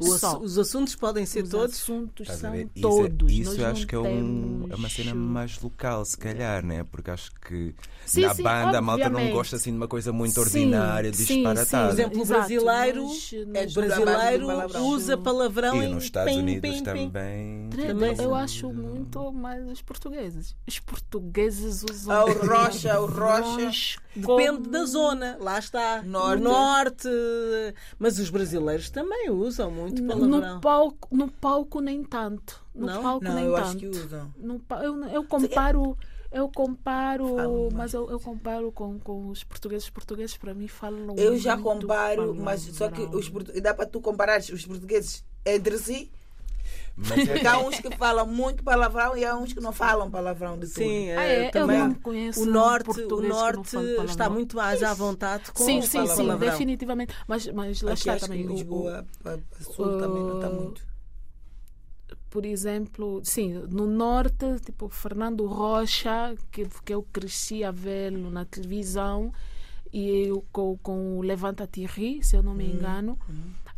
Ass- 0.00 0.38
os 0.42 0.58
assuntos 0.58 0.94
podem 0.94 1.24
ser 1.24 1.44
Os 1.44 1.50
todos? 1.50 1.74
assuntos 1.76 2.22
Estás 2.28 2.38
a 2.38 2.48
são 2.48 2.52
ver? 2.52 2.68
Isso, 2.74 2.86
é- 2.86 3.08
todos. 3.08 3.32
isso 3.32 3.60
não 3.60 3.66
acho 3.70 3.86
que 3.86 3.94
é, 3.94 3.98
um, 3.98 4.66
é 4.70 4.74
uma 4.74 4.88
cena 4.88 5.14
mais 5.14 5.60
local, 5.60 6.04
se 6.04 6.16
calhar, 6.18 6.64
né? 6.64 6.84
Porque 6.84 7.10
acho 7.10 7.30
que 7.46 7.74
Sim, 8.06 8.22
na 8.22 8.34
sim, 8.34 8.42
banda 8.42 8.78
a 8.78 8.82
malta 8.82 9.04
não 9.04 9.10
obviamente. 9.12 9.32
gosta 9.34 9.56
assim 9.56 9.70
de 9.70 9.76
uma 9.76 9.88
coisa 9.88 10.12
muito 10.12 10.34
Sim, 10.34 10.40
ordinária, 10.40 11.10
disparatada. 11.10 11.86
Por 11.88 11.92
exemplo, 11.92 12.22
o 12.22 12.26
brasileiro, 12.26 13.06
é, 13.54 13.66
o 13.66 13.72
brasileiro 13.72 14.46
palavrão. 14.46 14.86
usa 14.88 15.16
palavrão 15.16 15.82
E 15.82 15.88
nos 15.88 16.04
Estados 16.04 16.32
pim, 16.32 16.38
Unidos 16.40 16.70
pim, 16.70 16.76
pim. 16.78 16.82
também. 16.84 17.70
Também 17.70 18.14
eu 18.18 18.34
acho 18.34 18.72
muito 18.72 19.32
mais 19.32 19.66
os 19.66 19.80
portugueses. 19.82 20.54
Os 20.66 20.78
portugueses 20.80 21.84
usam. 21.88 22.14
Ah, 22.14 22.24
o 22.24 22.46
rocha, 22.46 23.00
o 23.00 23.06
rocha. 23.06 24.00
Depende 24.14 24.58
como- 24.58 24.70
da 24.70 24.84
zona, 24.84 25.36
lá 25.40 25.58
está. 25.58 26.02
Norte. 26.02 26.42
No 26.42 26.50
norte. 26.50 27.08
Mas 27.98 28.18
os 28.18 28.28
brasileiros 28.30 28.90
também 28.90 29.30
usam 29.30 29.70
muito 29.70 30.02
palavrão. 30.04 30.54
No 30.54 30.60
palco, 30.60 31.08
no 31.16 31.30
palco 31.30 31.80
nem 31.80 32.02
tanto. 32.02 32.62
No 32.74 32.86
Não? 32.86 33.02
palco 33.02 33.24
Não, 33.24 33.34
nem 33.34 33.44
eu 33.44 33.54
tanto. 33.54 33.64
acho 33.66 33.76
que 33.76 33.86
usam. 33.88 34.34
No 34.36 34.58
pa- 34.60 34.82
eu, 34.82 35.04
eu 35.06 35.24
comparo. 35.24 35.96
Eu 36.32 36.48
comparo, 36.48 37.70
mas 37.74 37.92
eu, 37.92 38.08
eu 38.08 38.20
comparo 38.20 38.70
com, 38.70 39.00
com 39.00 39.30
os 39.30 39.42
portugueses. 39.42 39.84
Os 39.86 39.90
portugueses, 39.90 40.36
para 40.36 40.54
mim, 40.54 40.68
falam 40.68 41.16
Eu 41.16 41.36
já 41.36 41.56
comparo, 41.58 42.34
mas 42.36 42.60
só 42.62 42.88
que 42.88 43.02
os 43.02 43.28
dá 43.60 43.74
para 43.74 43.84
tu 43.86 44.00
comparar 44.00 44.38
os 44.38 44.64
portugueses 44.64 45.24
entre 45.44 45.76
si. 45.78 46.10
Mas 47.08 47.18
é 47.18 47.26
Porque 47.32 47.46
há 47.46 47.58
uns 47.58 47.80
que 47.80 47.96
falam 47.96 48.26
muito 48.26 48.62
palavrão 48.62 49.16
e 49.16 49.24
há 49.24 49.36
uns 49.36 49.52
que 49.52 49.60
não 49.60 49.72
falam 49.72 50.10
palavrão 50.10 50.58
de 50.58 50.66
tudo. 50.66 50.74
Sim, 50.84 51.10
Ah, 51.10 51.24
eh, 51.24 51.42
é? 51.44 51.46
Eu 51.48 51.50
também. 51.52 51.78
não 51.78 51.94
conheço 51.94 52.42
o 52.42 52.46
norte, 52.46 52.90
o 53.00 53.20
norte 53.22 53.72
palavrão. 53.72 54.04
está 54.04 54.28
muito 54.30 54.56
mais 54.56 54.82
à 54.82 54.92
vontade 54.94 55.50
com 55.52 55.64
Sim, 55.64 55.78
o 55.78 55.82
sim, 55.82 56.06
sim, 56.06 56.16
palavrão. 56.26 56.50
definitivamente. 56.50 57.14
Mas, 57.26 57.46
mas 57.48 57.80
lá 57.82 57.92
Aqui 57.92 58.00
está 58.00 58.12
acho 58.14 58.24
também. 58.26 58.42
que 58.42 58.46
o- 58.46 58.50
em 58.50 58.52
o- 58.52 58.56
Lisboa, 58.56 59.06
para 59.22 59.38
sul 59.60 59.98
também 59.98 60.24
não 60.24 60.34
está 60.36 60.48
o- 60.48 60.52
muito. 60.54 60.90
por 62.28 62.44
exemplo, 62.46 63.20
sim, 63.24 63.54
no 63.70 63.86
norte, 63.86 64.46
tipo 64.64 64.88
Fernando 64.88 65.46
Rocha, 65.46 66.34
que, 66.52 66.64
que 66.84 66.94
eu 66.94 67.02
cresci 67.02 67.64
a 67.64 67.70
vê-lo 67.72 68.30
na 68.30 68.44
televisão, 68.44 69.32
e 69.92 70.28
eu 70.28 70.44
com, 70.52 70.78
com 70.78 71.18
o 71.18 71.22
Levanta 71.22 71.66
Thierry, 71.66 72.22
se 72.22 72.36
eu 72.36 72.42
não 72.42 72.54
me 72.54 72.64
engano, 72.70 73.18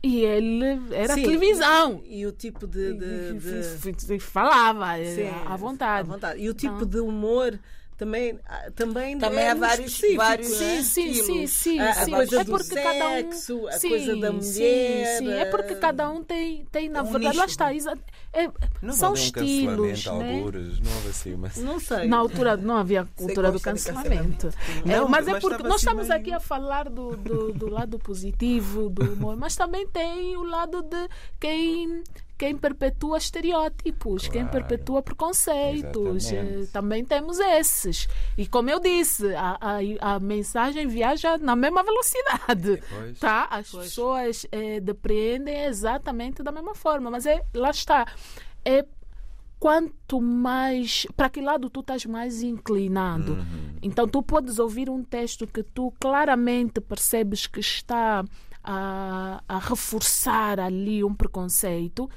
e 0.02 0.20
ele 0.24 0.80
era 0.92 1.14
Sim, 1.14 1.22
televisão. 1.22 2.02
E 2.04 2.26
o 2.26 2.32
tipo 2.32 2.66
de. 2.66 2.94
de- 2.94 3.32
de- 3.38 4.18
Falava 4.18 4.96
Sim, 5.04 5.28
à 5.46 5.56
vontade. 5.56 6.08
à 6.10 6.12
vontade. 6.12 6.40
E 6.40 6.48
o 6.48 6.54
tipo 6.54 6.80
Não. 6.80 6.86
de 6.86 6.98
humor 6.98 7.58
também, 7.96 8.38
ah, 8.46 8.70
também, 8.74 9.18
Também 9.18 9.44
é 9.44 9.50
há 9.50 9.54
vários- 9.54 9.92
específico, 9.92 10.16
vários- 10.18 10.52
é? 10.60 10.82
Sim, 10.82 10.82
sim, 10.82 10.82
sim, 10.82 11.20
estilos. 11.20 11.50
sim, 11.50 11.78
A- 11.78 11.90
a 11.90 11.94
sim. 12.04 12.10
coisa 12.10 12.40
é 12.40 12.44
do 12.44 12.50
porque 12.50 12.74
cada 12.74 13.08
um 13.08 13.12
sexo, 13.32 13.68
a 13.68 13.72
sim, 13.72 13.88
coisa 13.88 14.16
da 14.16 14.30
sim, 14.30 14.36
mulher, 14.36 15.18
Sim, 15.18 15.32
é 15.32 15.44
porque 15.44 15.72
eh, 15.74 15.76
cada 15.76 16.10
um 16.10 16.24
tem, 16.24 16.64
tem 16.72 16.88
na 16.88 17.02
um 17.02 17.04
verdade, 17.04 17.26
nicho. 17.26 17.38
lá 17.38 17.44
está, 17.46 17.74
exa- 17.74 17.98
é- 18.32 18.50
Não 18.80 18.92
são 18.94 19.10
um 19.10 19.14
estilos, 19.14 20.02
cancelamento, 20.04 20.12
né? 20.24 20.34
algures, 20.36 20.80
não 20.80 20.92
houve 20.96 21.08
assim, 21.08 21.36
mas. 21.36 21.56
Não 21.58 21.78
sei. 21.78 22.08
Na 22.08 22.16
altura 22.16 22.56
não 22.56 22.76
havia 22.76 23.04
cultura 23.14 23.52
do 23.52 23.58
de 23.58 23.62
cancelamento. 23.64 24.48
Não, 24.84 25.06
É, 25.06 25.08
mas 25.08 25.28
é 25.28 25.32
mas 25.32 25.40
porque 25.40 25.54
estava 25.54 25.68
nós 25.68 25.76
assim 25.76 25.86
estamos 25.86 26.08
meio- 26.08 26.20
aqui 26.20 26.32
a 26.32 26.40
falar 26.40 26.88
do, 26.88 27.16
do, 27.16 27.52
do 27.52 27.68
lado 27.70 27.98
positivo 27.98 28.88
do 28.88 29.12
humor, 29.12 29.36
mas 29.36 29.54
também 29.54 29.86
tem 29.86 30.36
o 30.36 30.42
lado 30.42 30.82
de 30.82 31.08
quem, 31.38 32.02
quem 32.42 32.56
perpetua 32.56 33.18
estereótipos, 33.18 34.26
quem 34.26 34.42
Claro. 34.44 34.50
perpetua 34.66 35.00
preconceitos. 35.00 36.24
Exatamente. 36.26 36.62
Eh, 36.64 36.66
Também 36.72 37.04
temos 37.04 37.38
esses. 37.38 38.08
E 38.36 38.48
como 38.48 38.68
eu 38.68 38.80
disse, 38.80 39.32
a, 39.32 39.58
a, 39.60 40.14
a 40.16 40.18
mensagem 40.18 40.88
viaja 40.88 41.38
na 41.38 41.54
mesma 41.54 41.84
velocidade. 41.84 42.82
Pois. 42.90 43.18
Tá? 43.20 43.46
As 43.48 43.70
pessoas 43.70 44.44
eh, 44.50 44.80
depreendem 44.80 45.66
exatamente 45.66 46.42
da 46.42 46.50
mesma 46.50 46.74
forma. 46.74 47.12
Mas 47.12 47.26
é, 47.26 47.44
lá 47.54 47.70
está. 47.70 48.06
É 48.64 48.84
quanto 49.60 50.20
mais 50.20 51.06
para 51.16 51.30
que 51.30 51.40
lado 51.40 51.70
tu 51.70 51.78
estás 51.78 52.04
mais 52.04 52.42
inclinado. 52.42 53.38
Então 53.80 54.08
tu 54.08 54.20
podes 54.20 54.58
ouvir 54.58 54.90
um 54.90 55.04
texto 55.04 55.46
que 55.46 55.62
tu 55.62 55.92
claramente 56.00 56.80
percebes 56.80 57.46
que 57.46 57.60
está 57.60 58.24
a, 58.64 59.42
a 59.48 59.58
reforçar 59.58 60.58
ali 60.60 61.02
um 61.04 61.14
preconceito 61.14 62.08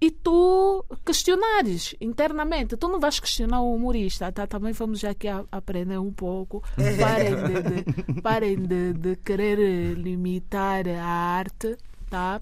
e 0.00 0.10
tu 0.10 0.84
questionares 1.04 1.94
internamente. 2.00 2.76
Tu 2.76 2.86
não 2.88 3.00
vais 3.00 3.18
questionar 3.18 3.60
o 3.62 3.74
humorista, 3.74 4.30
tá? 4.30 4.46
Também 4.46 4.72
vamos 4.72 5.00
já 5.00 5.10
aqui 5.10 5.26
a- 5.28 5.44
aprender 5.50 5.98
um 5.98 6.12
pouco. 6.12 6.62
Parem 7.00 7.34
de, 7.34 7.82
de- 8.14 8.20
parem 8.22 8.56
de, 8.56 8.92
de 8.92 9.16
querer 9.16 9.94
limitar 9.96 10.86
a 10.88 11.04
arte, 11.04 11.76
tá? 12.10 12.38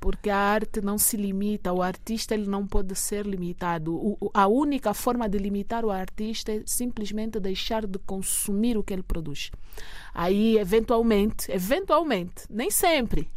Porque 0.00 0.28
a 0.28 0.36
arte 0.36 0.80
não 0.82 0.98
se 0.98 1.16
limita, 1.16 1.72
o 1.72 1.82
artista 1.82 2.34
ele 2.34 2.46
não 2.46 2.66
pode 2.66 2.94
ser 2.94 3.26
limitado. 3.26 3.94
O- 3.94 4.30
a 4.34 4.46
única 4.46 4.92
forma 4.94 5.28
de 5.28 5.38
limitar 5.38 5.84
o 5.84 5.90
artista 5.90 6.52
é 6.52 6.62
simplesmente 6.66 7.38
deixar 7.40 7.86
de 7.86 7.98
consumir 7.98 8.76
o 8.78 8.82
que 8.82 8.92
ele 8.94 9.02
produz. 9.02 9.50
Aí, 10.16 10.56
eventualmente, 10.58 11.50
eventualmente, 11.50 12.44
nem 12.48 12.70
sempre, 12.70 13.28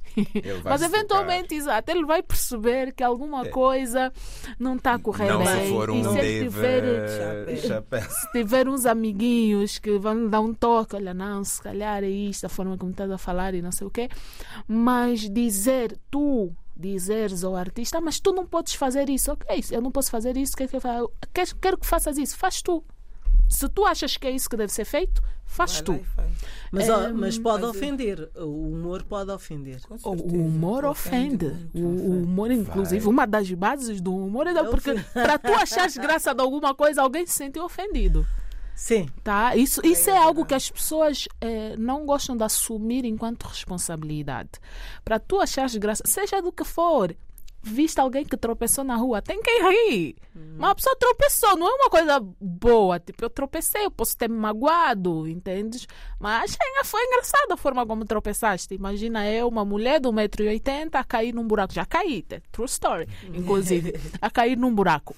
mas 0.64 0.82
eventualmente, 0.84 1.56
exato, 1.56 1.90
ele 1.92 2.06
vai 2.06 2.22
perceber 2.22 2.94
que 2.94 3.04
alguma 3.04 3.46
coisa 3.48 4.14
não 4.60 4.76
está 4.76 4.94
a 4.94 5.00
correr 5.00 5.28
Não 5.30 5.44
bem. 5.44 5.66
se 5.66 5.72
for 5.74 5.90
um 5.90 6.00
e 6.00 6.04
se 6.04 6.10
ele 6.10 6.22
Dave 6.22 6.46
tiver, 6.46 7.58
Chappelle. 7.68 8.10
se 8.12 8.32
tiver 8.32 8.68
uns 8.70 8.86
amiguinhos 8.86 9.80
que 9.80 9.98
vão 9.98 10.28
dar 10.30 10.40
um 10.42 10.54
toque, 10.54 10.96
olha, 10.96 11.14
não, 11.16 11.44
se 11.44 11.60
calhar 11.62 12.04
é 12.04 12.10
isto, 12.10 12.46
a 12.46 12.50
forma 12.50 12.78
como 12.78 12.92
estás 12.92 13.10
a 13.10 13.18
falar 13.18 13.56
e 13.56 13.62
não 13.62 13.72
sei 13.72 13.88
o 13.88 13.90
quê, 13.90 14.08
mas 14.68 15.22
dizer, 15.30 15.98
tu 16.12 16.52
dizeres 16.76 17.44
ao 17.44 17.56
artista, 17.56 17.98
"Ah, 17.98 18.02
mas 18.02 18.20
tu 18.20 18.32
não 18.32 18.46
podes 18.46 18.76
fazer 18.76 19.10
isso, 19.10 19.32
ok, 19.32 19.64
eu 19.72 19.82
não 19.82 19.92
posso 19.92 20.12
fazer 20.12 20.38
isso, 20.38 20.56
quer 20.56 20.68
que 20.68 20.76
eu 20.76 20.82
fa- 20.82 21.06
quero, 21.34 21.56
quero 21.58 21.78
que 21.80 21.88
faças 21.88 22.18
isso, 22.20 22.38
faz 22.38 22.62
tu. 22.62 22.84
Se 23.50 23.68
tu 23.70 23.86
achas 23.86 24.18
que 24.18 24.28
é 24.28 24.32
isso 24.32 24.50
que 24.50 24.58
deve 24.58 24.72
ser 24.72 24.86
feito, 24.86 25.22
faz 25.46 25.74
Vai 25.76 25.82
tu. 25.84 26.00
faz. 26.16 26.30
Mas, 26.72 26.90
Ehm, 26.90 27.14
mas 27.14 27.38
pode 27.40 27.62
mas 27.62 27.64
eu- 27.64 27.70
ofender. 27.70 28.30
O 28.36 28.70
humor 28.72 29.04
pode 29.04 29.32
ofender. 29.32 29.80
Com 30.02 30.10
O 30.12 30.22
humor 30.46 30.84
ofende. 30.86 31.46
muito, 31.46 31.78
O, 31.78 31.82
o 31.86 32.24
humor, 32.24 32.52
inclusive, 32.52 33.00
Vai. 33.06 33.14
uma 33.14 33.26
das 33.26 33.50
bases 33.52 34.02
do 34.02 34.16
humor 34.16 34.48
é 34.48 34.52
É 34.52 34.64
porque 34.64 34.92
ofende. 34.92 35.06
para 35.14 35.38
tu 35.40 35.54
achares 35.54 35.96
graça 35.98 36.34
de 36.36 36.42
alguma 36.42 36.76
coisa, 36.76 37.02
alguém 37.02 37.26
se 37.26 37.34
sentiu 37.34 37.64
ofendido. 37.64 38.26
Sim. 38.76 39.08
Tá? 39.24 39.56
Isso, 39.56 39.82
isso 39.84 40.08
é 40.10 40.18
algo 40.18 40.46
que 40.46 40.54
as 40.54 40.70
pessoas 40.70 41.28
eh, 41.42 41.76
não 41.80 42.06
gostam 42.06 42.38
de 42.38 42.44
assumir 42.44 43.06
enquanto 43.06 43.46
responsabilidade. 43.46 44.50
Para 45.04 45.18
tu 45.20 45.40
achares 45.40 45.76
graça, 45.78 46.04
seja 46.06 46.42
do 46.44 46.52
que 46.52 46.64
for, 46.64 47.16
viste 47.62 48.00
alguém 48.00 48.24
que 48.26 48.38
tropeçou 48.38 48.84
na 48.84 48.96
rua, 48.96 49.22
tem 49.22 49.42
quem 49.42 49.62
rir. 49.70 50.16
Uma 50.58 50.74
pessoa 50.74 50.96
tropeçou, 50.96 51.58
não 51.58 51.68
é 51.68 51.74
uma 51.74 51.90
coisa 51.90 52.20
boa. 52.40 53.00
Tipo, 53.00 53.26
eu 53.26 53.30
tropecei, 53.30 53.86
eu 53.86 53.92
posso 53.92 54.16
ter 54.18 54.30
me 54.30 54.38
magoado, 54.38 55.28
entendes? 55.28 55.88
Mas 56.20 56.52
achei- 56.52 56.84
foi 56.86 57.04
engraçada 57.06 57.54
a 57.54 57.58
forma 57.58 57.86
como 57.86 58.06
tropeçaste. 58.06 58.74
Imagina 58.74 59.30
eu, 59.30 59.48
uma 59.48 59.66
mulher 59.66 60.00
de 60.00 60.08
1,80m, 60.08 60.90
a 60.96 61.04
cair 61.04 61.34
num 61.34 61.46
buraco. 61.46 61.74
Já 61.74 61.86
caí, 61.86 62.22
tá? 62.22 62.38
true 62.52 62.66
story, 62.68 63.08
inclusive. 63.34 63.94
a 64.22 64.30
cair 64.30 64.58
num 64.58 64.74
buraco. 64.74 65.16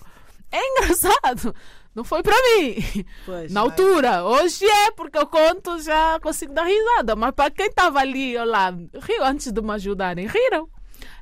É 0.51 0.59
engraçado. 0.71 1.53
Não 1.93 2.03
foi 2.03 2.23
para 2.23 2.35
mim. 2.35 3.05
Pois. 3.25 3.51
Na 3.51 3.61
altura, 3.61 4.23
hoje 4.23 4.65
é, 4.65 4.91
porque 4.91 5.17
eu 5.17 5.27
conto, 5.27 5.79
já 5.79 6.19
consigo 6.21 6.53
dar 6.53 6.63
risada. 6.65 7.15
Mas 7.15 7.31
para 7.35 7.51
quem 7.51 7.67
estava 7.67 7.99
ali, 7.99 8.33
eu 8.33 8.45
lá, 8.45 8.71
riu 8.71 9.23
antes 9.23 9.51
de 9.51 9.61
me 9.61 9.71
ajudarem, 9.73 10.25
riram. 10.27 10.67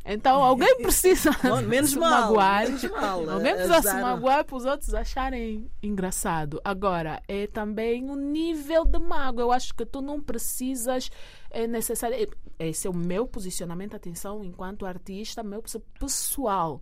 Então 0.07 0.41
alguém 0.41 0.77
precisa 0.77 1.31
Bom, 1.43 1.61
menos 1.63 1.91
se 1.91 1.99
mal, 1.99 2.21
magoar. 2.21 2.63
menos 2.63 2.83
mal. 2.89 3.29
Alguém 3.29 3.53
precisa 3.53 3.81
se 3.81 3.87
Azar. 3.89 4.01
magoar 4.01 4.45
para 4.45 4.55
os 4.55 4.65
outros 4.65 4.93
acharem 4.93 5.69
engraçado. 5.83 6.61
Agora, 6.63 7.21
é 7.27 7.45
também 7.47 8.09
o 8.09 8.15
nível 8.15 8.85
de 8.85 8.99
mago. 8.99 9.41
Eu 9.41 9.51
acho 9.51 9.73
que 9.73 9.85
tu 9.85 10.01
não 10.01 10.21
precisas 10.21 11.09
é 11.51 11.67
necessário. 11.67 12.29
Esse 12.59 12.87
é 12.87 12.89
o 12.89 12.95
meu 12.95 13.27
posicionamento, 13.27 13.95
atenção, 13.95 14.43
enquanto 14.43 14.85
artista, 14.85 15.43
meu 15.43 15.63
pessoal. 15.99 16.81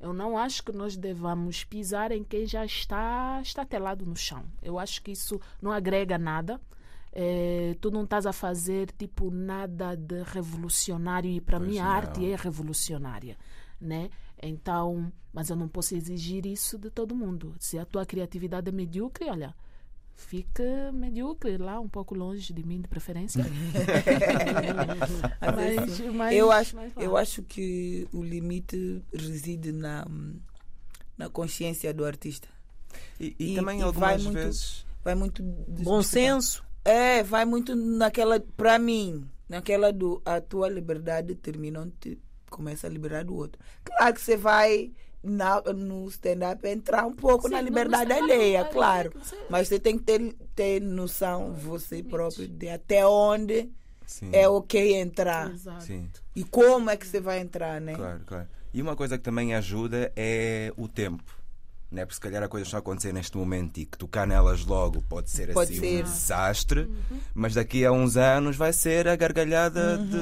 Eu 0.00 0.12
não 0.12 0.38
acho 0.38 0.62
que 0.62 0.70
nós 0.72 0.96
devamos 0.96 1.64
pisar 1.64 2.12
em 2.12 2.22
quem 2.22 2.46
já 2.46 2.64
está 2.64 3.40
estatelado 3.42 4.06
no 4.06 4.14
chão. 4.16 4.44
Eu 4.62 4.78
acho 4.78 5.02
que 5.02 5.10
isso 5.10 5.40
não 5.60 5.72
agrega 5.72 6.16
nada. 6.18 6.60
Eh, 7.20 7.74
tu 7.80 7.90
não 7.90 8.04
estás 8.04 8.26
a 8.26 8.32
fazer 8.32 8.92
tipo 8.92 9.28
nada 9.28 9.96
de 9.96 10.22
revolucionário 10.22 11.28
e 11.28 11.40
para 11.40 11.58
mim 11.58 11.78
a 11.80 11.84
arte 11.86 12.24
é 12.30 12.36
revolucionária, 12.36 13.36
né? 13.80 14.08
Então, 14.40 15.12
mas 15.32 15.50
eu 15.50 15.56
não 15.56 15.66
posso 15.66 15.96
exigir 15.96 16.46
isso 16.46 16.78
de 16.78 16.90
todo 16.90 17.16
mundo. 17.16 17.56
Se 17.58 17.76
a 17.76 17.84
tua 17.84 18.06
criatividade 18.06 18.68
é 18.68 18.72
medíocre, 18.72 19.28
olha, 19.28 19.52
fique 20.14 20.62
medíocre 20.94 21.56
lá, 21.58 21.80
um 21.80 21.88
pouco 21.88 22.14
longe 22.14 22.52
de 22.52 22.64
mim, 22.64 22.80
de 22.82 22.86
preferência. 22.86 23.44
Mas- 25.56 26.00
mas- 26.14 26.34
eu, 26.36 26.52
acho, 26.52 26.76
eu 26.96 27.16
acho 27.16 27.42
que 27.42 28.06
o 28.12 28.22
limite 28.22 29.02
reside 29.12 29.72
na, 29.72 30.06
na 31.16 31.28
consciência 31.28 31.92
do 31.92 32.04
artista. 32.04 32.48
E, 33.18 33.34
e 33.38 33.52
E- 33.52 33.56
também 33.56 33.78
e 33.80 33.80
vai 33.92 34.14
algumas 34.14 34.22
muito- 34.22 34.34
vezes. 34.38 34.86
Vai 35.04 35.14
muito. 35.14 35.42
Bom 35.42 35.64
desculpa. 35.74 36.02
senso. 36.04 36.67
É, 36.88 37.22
vai 37.22 37.44
muito 37.44 37.76
naquela. 37.76 38.40
Para 38.40 38.78
mim, 38.78 39.28
naquela 39.48 39.92
do. 39.92 40.22
A 40.24 40.40
tua 40.40 40.68
liberdade 40.68 41.34
termina 41.34 41.80
onde 41.80 42.18
começa 42.50 42.86
a 42.86 42.90
liberar 42.90 43.24
do 43.24 43.34
outro. 43.36 43.60
Claro 43.84 44.14
que 44.14 44.20
você 44.20 44.36
vai. 44.36 44.90
Na, 45.20 45.60
no 45.60 46.06
stand-up 46.08 46.64
entrar 46.68 47.04
um 47.04 47.12
pouco 47.12 47.48
Sim, 47.48 47.54
na 47.54 47.60
liberdade 47.60 48.12
alheia, 48.12 48.64
claro, 48.66 49.10
claro. 49.10 49.26
ser. 49.26 49.46
Mas 49.50 49.66
você 49.66 49.78
tem 49.80 49.98
que 49.98 50.04
ter, 50.04 50.32
ter 50.54 50.80
noção, 50.80 51.52
você 51.54 52.04
próprio, 52.04 52.46
de 52.46 52.68
até 52.68 53.04
onde 53.04 53.68
Sim, 54.06 54.30
é 54.32 54.48
ok 54.48 54.94
entrar. 54.94 55.50
Exato. 55.50 55.82
sim, 55.84 56.08
E 56.36 56.44
como 56.44 56.88
é 56.88 56.96
que 56.96 57.04
você 57.04 57.20
vai 57.20 57.40
entrar, 57.40 57.80
né? 57.80 57.96
claro, 57.96 58.20
claro. 58.24 58.48
E 58.72 58.80
uma 58.80 58.94
coisa 58.94 59.18
que 59.18 59.24
também 59.24 59.56
ajuda 59.56 60.12
é 60.14 60.72
o 60.76 60.86
tempo. 60.86 61.36
Né? 61.90 62.04
Porque 62.04 62.16
se 62.16 62.20
calhar 62.20 62.42
a 62.42 62.48
coisa 62.48 62.66
está 62.66 62.76
a 62.76 62.80
acontecer 62.80 63.12
neste 63.14 63.36
momento 63.38 63.78
e 63.78 63.86
que 63.86 63.96
tocar 63.96 64.26
nelas 64.26 64.64
logo 64.66 65.00
pode 65.08 65.30
ser 65.30 65.52
Pode 65.54 65.72
assim 65.72 65.80
ser. 65.80 66.00
um 66.00 66.02
desastre, 66.04 66.80
Uhum. 66.80 67.18
mas 67.34 67.54
daqui 67.54 67.82
a 67.84 67.90
uns 67.92 68.16
anos 68.18 68.56
vai 68.56 68.74
ser 68.74 69.08
a 69.08 69.16
gargalhada 69.16 69.96
de. 69.96 70.16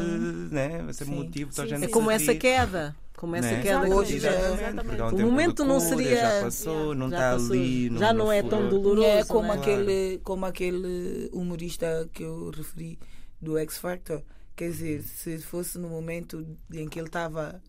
Né? 0.54 0.80
Vai 0.84 0.92
ser 0.94 1.06
Sim. 1.06 1.14
motivo 1.16 1.52
Sim, 1.52 1.62
gente 1.66 1.82
É 1.82 1.86
sim. 1.86 1.92
como 1.92 2.08
essa 2.10 2.34
queda. 2.36 2.94
Como 3.16 3.34
essa 3.34 3.50
Né? 3.50 3.62
queda. 3.62 3.88
Hoje 3.88 4.16
Exatamente, 4.16 5.00
há 5.00 5.06
um 5.06 5.14
O 5.16 5.20
momento 5.22 5.62
de 5.62 5.68
não 5.68 5.78
cura, 5.78 5.88
seria- 5.88 6.16
Já 6.20 6.40
passou, 6.42 6.94
não 6.94 7.08
Já 7.10 7.16
está 7.16 7.32
passou. 7.32 7.52
ali. 7.56 7.98
Já 7.98 8.12
não 8.12 8.30
é 8.30 8.40
foi- 8.42 8.50
tão 8.50 8.68
doloroso. 8.68 9.06
É 9.08 9.24
como 9.24 9.48
né? 9.48 9.54
aquele, 9.54 10.20
como 10.22 10.46
aquele 10.46 11.30
humorista 11.32 12.08
que 12.12 12.22
eu 12.22 12.50
referi 12.50 12.98
do 13.40 13.58
X 13.58 13.78
Factor. 13.78 14.22
Quer 14.54 14.70
dizer, 14.70 15.02
se 15.02 15.38
fosse 15.38 15.78
no 15.78 15.88
momento 15.88 16.46
em 16.72 16.88
que 16.88 16.98
ele 17.00 17.08
estava. 17.08 17.60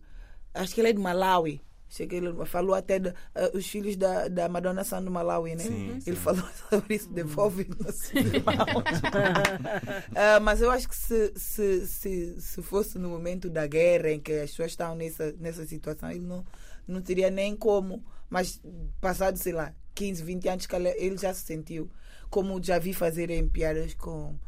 Acho 0.54 0.74
que 0.74 0.80
ele 0.80 0.88
é 0.88 0.92
de 0.92 1.00
Malawi. 1.00 1.60
Ele 2.10 2.44
falou 2.46 2.74
até 2.74 2.98
de, 2.98 3.08
ah, 3.34 3.50
os 3.54 3.66
filhos 3.66 3.96
da, 3.96 4.28
da 4.28 4.48
Madonna 4.48 4.84
são 4.84 5.02
do 5.02 5.10
Malawi, 5.10 5.54
né? 5.56 5.64
Sim, 5.64 5.90
ele 5.92 6.00
sim. 6.00 6.14
falou 6.14 6.44
sobre 6.68 6.94
isso, 6.94 7.10
devolve 7.10 7.66
nossos 7.78 8.10
irmãos. 8.14 8.84
Ah, 10.14 10.40
mas 10.40 10.60
eu 10.60 10.70
acho 10.70 10.88
que 10.88 10.96
se, 10.96 11.32
se, 11.36 11.86
se, 11.86 12.40
se 12.40 12.62
fosse 12.62 12.98
no 12.98 13.08
momento 13.08 13.48
da 13.48 13.66
guerra 13.66 14.10
em 14.10 14.20
que 14.20 14.32
as 14.32 14.50
pessoas 14.50 14.72
estão 14.72 14.94
nessa, 14.94 15.32
nessa 15.32 15.64
situação, 15.66 16.10
ele 16.10 16.20
não, 16.20 16.44
não 16.86 17.00
teria 17.00 17.30
nem 17.30 17.56
como. 17.56 18.04
Mas 18.28 18.60
passado, 19.00 19.36
sei 19.38 19.52
lá, 19.52 19.74
15, 19.94 20.22
20 20.22 20.48
anos, 20.48 20.66
que 20.66 20.76
ele- 20.76 21.16
já 21.16 21.32
se 21.32 21.42
sentiu. 21.42 21.90
Como 22.30 22.62
já 22.62 22.78
vi 22.78 22.92
fazerem 22.92 23.48
piadas 23.48 23.94
com, 23.94 24.38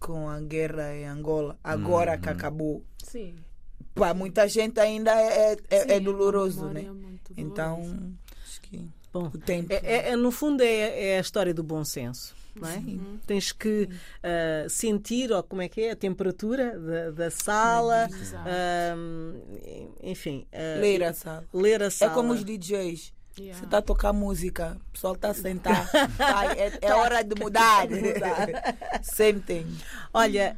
com 0.00 0.28
a 0.28 0.40
guerra 0.40 0.94
em 0.94 1.04
Angola, 1.06 1.58
agora 1.62 2.16
que 2.16 2.28
acabou. 2.30 2.82
Sim. 3.04 3.36
Para 3.94 4.12
muita 4.14 4.46
gente 4.48 4.78
ainda 4.78 5.10
é, 5.12 5.56
é, 5.70 5.80
Sim, 5.80 5.86
é 5.90 5.94
uma 5.94 6.00
doloroso, 6.00 6.66
né? 6.66 6.82
muito 6.82 7.32
Então, 7.36 7.80
acho 8.44 8.60
que 8.60 8.88
Bom, 9.12 9.26
o 9.34 9.38
tempo. 9.38 9.72
é, 9.72 9.76
é- 9.82 10.08
é, 10.10 10.16
no 10.16 10.30
fundo 10.30 10.62
é, 10.62 11.12
é 11.12 11.18
a 11.18 11.20
história 11.20 11.54
do 11.54 11.62
bom 11.62 11.82
senso. 11.84 12.34
Não 12.54 12.68
é? 12.70 12.82
Tens 13.26 13.52
que 13.52 13.86
ah, 14.22 14.66
sentir, 14.68 15.30
ou 15.30 15.42
como 15.42 15.60
é 15.60 15.68
que 15.68 15.80
é, 15.82 15.90
a 15.90 15.96
temperatura 15.96 16.78
da, 16.78 17.10
da 17.10 17.30
sala, 17.30 18.08
ah, 18.46 18.94
enfim, 20.02 20.46
ah, 20.52 20.80
Ler 20.80 21.02
a 21.04 21.12
sala. 21.12 21.44
ler 21.52 21.82
a 21.82 21.86
É 21.86 21.90
sala. 21.90 22.12
como 22.14 22.32
os 22.32 22.42
DJs. 22.44 23.12
Yeah. 23.38 23.58
Você 23.58 23.64
está 23.66 23.78
a 23.78 23.82
tocar 23.82 24.12
música, 24.12 24.78
o 24.88 24.92
pessoal 24.92 25.14
está 25.14 25.28
a 25.30 25.34
sentar. 25.34 25.90
Vai, 26.16 26.58
é, 26.58 26.78
é 26.80 26.94
hora 26.94 27.22
de 27.22 27.34
mudar. 27.40 27.86
Olha, 30.12 30.56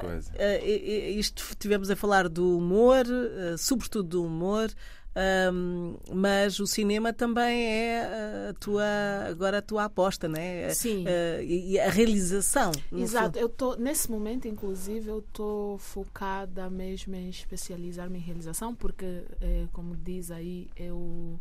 coisa. 0.00 0.32
ah, 0.38 0.56
i- 0.64 1.14
i- 1.14 1.18
isto 1.18 1.56
tivemos 1.58 1.90
a 1.90 1.96
falar 1.96 2.28
do 2.28 2.58
humor, 2.58 3.04
ah, 3.06 3.56
sobretudo 3.56 4.08
do 4.08 4.24
humor, 4.24 4.70
ahm, 5.16 5.94
mas 6.12 6.60
o 6.60 6.66
cinema 6.66 7.12
também 7.12 7.66
é 7.66 8.48
a 8.50 8.54
tua, 8.60 8.84
agora 9.28 9.58
a 9.58 9.62
tua 9.62 9.84
aposta, 9.84 10.28
né? 10.28 10.68
Sim. 10.70 11.06
Ah, 11.08 11.42
e, 11.42 11.78
a 11.80 11.88
realização. 11.88 12.70
Exato, 12.92 13.38
eu 13.38 13.48
tô 13.48 13.76
nesse 13.76 14.10
momento, 14.10 14.46
inclusive, 14.46 15.08
eu 15.08 15.20
estou 15.20 15.78
focada 15.78 16.68
mesmo 16.68 17.14
em 17.14 17.30
especializar-me 17.30 18.18
em 18.18 18.22
realização, 18.22 18.74
porque, 18.74 19.22
eh, 19.40 19.66
como 19.72 19.96
diz 19.96 20.30
aí, 20.30 20.68
eu 20.76 21.40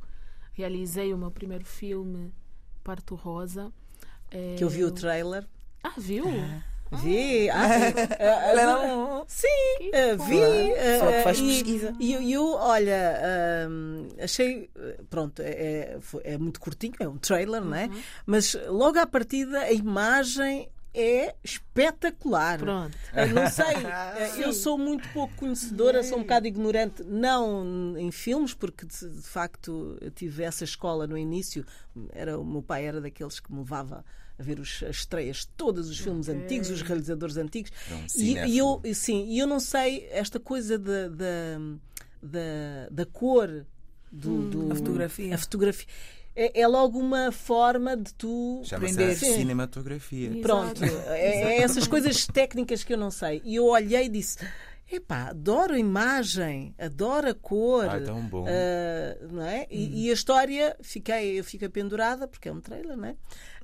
realizei 0.54 1.14
o 1.14 1.18
meu 1.18 1.32
primeiro 1.32 1.66
filme, 1.66 2.32
Parto 2.84 3.16
Rosa. 3.16 3.72
Eh, 4.32 4.56
Que 4.58 4.64
eu 4.64 4.70
vi 4.70 4.84
o 4.84 4.92
trailer. 4.92 5.46
Ah, 5.84 5.94
viu? 5.98 6.26
Vi. 7.04 7.50
Ah, 7.50 7.56
ah, 8.20 8.24
Ela 8.52 8.62
ah, 8.62 8.88
não- 8.88 9.26
Sim, 9.28 9.48
Que 9.80 9.92
ah, 9.96 10.16
vi. 10.16 11.00
Só 11.00 11.08
que 11.08 11.14
ah, 11.16 11.24
faz 11.24 11.40
e- 11.40 11.48
pesquisa. 11.48 11.96
E 12.00 12.14
eu, 12.14 12.22
eu, 12.22 12.46
olha, 12.54 13.20
ahm, 13.66 14.08
achei. 14.22 14.70
Pronto, 15.10 15.42
é, 15.42 15.50
é, 15.50 16.00
é 16.24 16.38
muito 16.38 16.60
curtinho, 16.60 16.94
é 17.00 17.08
um 17.08 17.18
trailer, 17.18 17.62
não 17.64 17.76
é? 17.76 17.90
Mas 18.26 18.56
logo 18.68 19.00
à 19.00 19.08
partida 19.08 19.60
a 19.60 19.72
imagem 19.72 20.70
é 20.94 21.36
espetacular. 21.44 22.60
Pronto. 22.60 22.98
Não 23.34 23.50
sei, 23.52 23.86
ah, 23.86 24.16
eu 24.38 24.54
sou 24.54 24.78
muito 24.78 25.08
pouco 25.10 25.34
conhecedora, 25.36 26.04
sou 26.04 26.18
um 26.20 26.22
bocado 26.22 26.48
ignorante, 26.48 27.04
não 27.04 27.98
em 27.98 28.12
filmes, 28.12 28.54
porque 28.54 28.86
de, 28.86 29.10
de 29.10 29.22
facto 29.22 29.98
eu 30.02 30.12
tive 30.12 30.44
essa 30.44 30.64
escola 30.64 31.08
no 31.08 31.18
início. 31.18 31.66
Era, 32.12 32.40
o 32.40 32.46
meu 32.46 32.62
pai 32.62 32.86
era 32.86 33.02
daqueles 33.02 33.40
que 33.40 33.52
me 33.52 33.60
levava 33.60 34.06
a 34.38 34.42
ver 34.44 34.60
os- 34.60 34.84
as 34.84 34.98
estreias, 34.98 35.46
todos 35.58 35.90
os 35.90 36.00
filmes 36.00 36.28
antigos, 36.30 36.70
os 36.70 36.82
realizadores 36.82 37.38
antigos. 37.38 37.72
Um 37.92 38.22
E, 38.22 38.38
e 38.48 38.58
eu, 38.58 38.82
sim, 38.94 39.26
e 39.30 39.40
eu 39.40 39.46
não 39.48 39.60
sei, 39.60 40.08
esta 40.12 40.40
coisa 40.40 40.78
da, 40.78 41.08
da, 41.08 41.60
da, 42.22 42.90
da 42.92 43.06
cor 43.06 43.66
do, 44.12 44.50
do- 44.50 44.72
A 44.72 44.76
fotografia. 44.76 45.36
a 45.36 45.38
fotografia 45.38 45.88
é, 46.36 46.62
é 46.62 46.68
logo 46.68 46.98
uma 47.00 47.32
forma 47.32 47.96
de 47.96 48.14
tu 48.14 48.62
Chama-se 48.64 48.96
prender. 48.96 49.16
a 49.16 49.20
Sim. 49.20 49.34
cinematografia. 49.36 50.30
Exato. 50.30 50.42
Pronto, 50.42 50.84
é, 50.84 51.58
é 51.58 51.62
essas 51.62 51.88
coisas 51.88 52.26
técnicas 52.28 52.84
que 52.84 52.94
eu 52.94 52.98
não 52.98 53.12
sei. 53.12 53.42
E 53.46 53.56
eu 53.56 53.66
olhei 53.66 54.06
e 54.06 54.10
disse: 54.10 54.40
Epá, 54.92 55.30
adoro 55.30 55.74
a 55.74 55.80
imagem, 55.80 56.74
adoro 56.78 57.30
a 57.30 57.34
cor. 57.34 57.86
Ah, 57.90 58.00
tão 58.02 58.22
bom. 58.22 58.46
ah, 58.48 59.18
não 59.32 59.44
é? 59.44 59.66
E, 59.70 60.06
e 60.06 60.10
a 60.10 60.14
história, 60.14 60.76
fiquei, 60.82 61.40
eu 61.40 61.44
fico 61.44 61.70
pendurada, 61.70 62.28
porque 62.28 62.50
é 62.50 62.52
um 62.52 62.62
trailer, 62.62 62.98
não 62.98 63.08
é? 63.10 63.16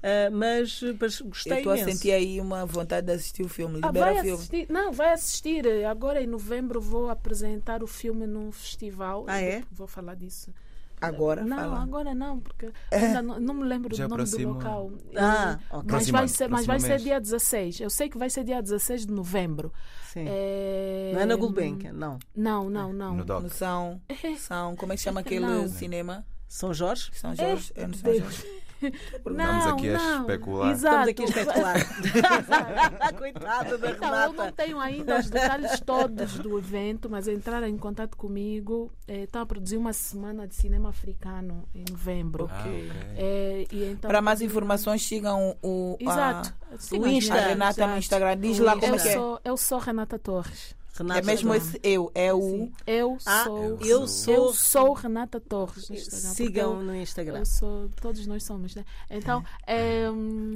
Ah, 0.01 0.29
mas, 0.31 0.81
mas 0.99 1.19
Eu 1.19 1.27
gostei 1.27 1.57
estou 1.57 1.73
a 1.73 1.77
sentir 1.77 2.11
aí 2.11 2.39
uma 2.39 2.65
vontade 2.65 3.07
de 3.07 3.13
assistir 3.13 3.43
o 3.43 3.49
filme. 3.49 3.79
Ah, 3.81 3.87
Libera 3.87 4.05
vai 4.05 4.13
o 4.13 4.21
filme. 4.21 4.37
assistir. 4.37 4.67
Não, 4.69 4.91
vai 4.91 5.13
assistir. 5.13 5.67
Agora 5.85 6.21
em 6.21 6.27
novembro 6.27 6.79
vou 6.79 7.09
apresentar 7.09 7.83
o 7.83 7.87
filme 7.87 8.25
num 8.25 8.51
festival. 8.51 9.25
Ah, 9.27 9.41
é? 9.41 9.63
Vou 9.71 9.87
falar 9.87 10.15
disso. 10.15 10.53
Agora, 11.01 11.43
Não, 11.45 11.57
fala. 11.57 11.81
agora 11.81 12.13
não, 12.13 12.39
porque 12.39 12.71
ainda 12.91 13.21
não, 13.21 13.39
não 13.39 13.53
me 13.53 13.63
lembro 13.63 13.95
Já 13.95 14.05
do 14.07 14.17
nome 14.17 14.29
do 14.29 14.47
local. 14.49 14.91
Ah, 15.15 15.57
Eh, 15.71 15.75
ok. 15.77 15.89
Mas 15.91 16.09
vai 16.09 16.27
ser, 16.27 16.49
mas 16.49 16.65
vai 16.65 16.79
ser 16.79 16.89
mês. 16.89 17.03
dia 17.03 17.21
16. 17.21 17.79
Eu 17.79 17.89
sei 17.89 18.09
que 18.09 18.17
vai 18.17 18.29
ser 18.29 18.43
dia 18.43 18.61
16 18.61 19.05
de 19.05 19.13
novembro. 19.13 19.71
Sim. 20.11 20.25
Eh, 20.27 21.11
Não 21.13 21.21
é 21.21 21.25
na 21.25 21.35
Gulbenkian, 21.35 21.93
não. 21.93 22.19
Não, 22.35 22.69
não, 22.69 22.91
não. 22.91 23.15
No 23.15 23.23
doc. 23.23 23.43
No 23.43 23.49
São, 23.49 24.01
São, 24.37 24.75
como 24.75 24.91
é 24.91 24.95
que 24.97 25.01
chama 25.01 25.21
aquele 25.21 25.45
Não. 25.45 25.67
cinema? 25.67 26.25
São 26.47 26.73
Jorge? 26.73 27.11
São 27.13 27.33
Jorge? 27.35 27.71
É, 27.75 27.85
no 27.87 27.93
São 27.93 28.11
Deus. 28.11 28.23
Jorge. 28.23 28.58
Estamos 29.25 29.65
aqui 29.67 29.89
a 29.89 29.97
não. 29.97 30.21
especular. 30.21 30.71
Exato. 30.71 31.09
Estamos 31.09 31.09
aqui 31.09 31.21
a 31.21 31.25
especular. 31.41 33.13
Coitada 33.17 33.77
da 33.77 33.91
Então, 33.91 34.07
eu 34.09 34.33
não 34.33 34.45
Renata. 34.45 34.51
tenho 34.53 34.79
ainda 34.79 35.19
os 35.19 35.29
detalhes 35.29 35.79
todos 35.81 36.39
do 36.39 36.57
evento, 36.57 37.09
mas 37.09 37.27
entraram 37.27 37.67
em 37.67 37.77
contato 37.77 38.15
comigo. 38.17 38.91
Eh, 39.07 39.23
Estão 39.23 39.41
a 39.41 39.45
produzir 39.45 39.77
uma 39.77 39.93
semana 39.93 40.47
de 40.47 40.55
cinema 40.55 40.89
africano 40.89 41.67
em 41.75 41.83
novembro. 41.89 42.47
Ah, 42.51 42.59
ok. 42.61 42.91
Eh, 43.17 43.67
e 43.71 43.83
então, 43.91 44.09
Para 44.09 44.21
mais 44.21 44.41
informações, 44.41 45.05
sigam 45.05 45.55
o, 45.61 45.97
a- 45.99 46.03
Exato. 46.03 46.53
o 46.73 46.79
Sigam 46.79 47.05
as 47.07 47.11
Insta. 47.13 47.33
a, 47.35 47.39
Renata 47.47 47.81
no 47.81 47.85
exato. 47.87 47.99
Instagram. 47.99 48.37
Diz 48.37 48.59
O 48.59 48.63
lá 48.63 48.73
como 48.73 48.85
Eu 48.85 48.95
é 48.95 48.99
que 48.99 49.07
é. 49.09 49.13
sou, 49.13 49.39
eu 49.43 49.57
sou 49.57 49.77
Renata 49.79 50.17
Torres. 50.17 50.75
Renata 50.99 51.19
É 51.19 51.21
mesmo 51.23 51.49
Torres. 51.49 51.67
esse 51.69 51.79
eu, 51.83 52.11
é 52.13 52.33
o. 52.33 52.71
Eu 52.85 53.17
Ah, 53.25 53.43
sou. 53.45 53.77
eu 53.81 54.07
sou. 54.07 54.33
Eu 54.33 54.53
sou 54.53 54.93
Renata 54.93 55.39
Torres 55.39 55.89
no 55.89 55.95
Instagram. 55.95 56.29
Sigam 56.33 56.73
eu- 56.77 56.83
no 56.83 56.95
Instagram. 56.95 57.39
Eu 57.39 57.45
sou, 57.45 57.89
todos 58.01 58.25
nós 58.27 58.43
somos, 58.43 58.75
né? 58.75 58.85
Então, 59.09 59.43
é, 59.65 60.09
hum, 60.09 60.51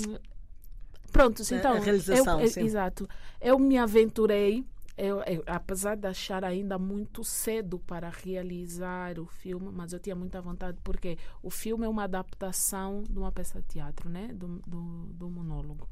pronto, 1.11 1.41
então. 1.41 1.73
a 1.73 1.79
realização, 1.79 2.39
eu, 2.39 2.45
eu- 2.45 2.51
sim. 2.51 2.61
Exato. 2.61 3.07
Eu 3.39 3.57
me 3.59 3.77
aventurei, 3.77 4.63
eu, 4.97 5.21
eu- 5.23 5.43
apesar 5.47 5.95
de 5.95 6.07
achar 6.07 6.43
ainda 6.43 6.77
muito 6.77 7.23
cedo 7.23 7.79
para 7.79 8.09
realizar 8.09 9.19
o 9.19 9.25
filme, 9.25 9.69
mas 9.71 9.93
eu 9.93 9.99
tinha 9.99 10.15
muita 10.15 10.41
vontade, 10.41 10.77
porque 10.83 11.17
o 11.41 11.49
filme 11.49 11.85
é 11.85 11.89
uma 11.89 12.03
adaptação 12.03 13.03
de 13.09 13.17
uma 13.17 13.31
peça 13.31 13.59
de 13.61 13.67
teatro, 13.67 14.09
né? 14.09 14.29
Do, 14.33 14.61
do, 14.67 14.81
do 15.13 15.29
monólogo. 15.29 15.87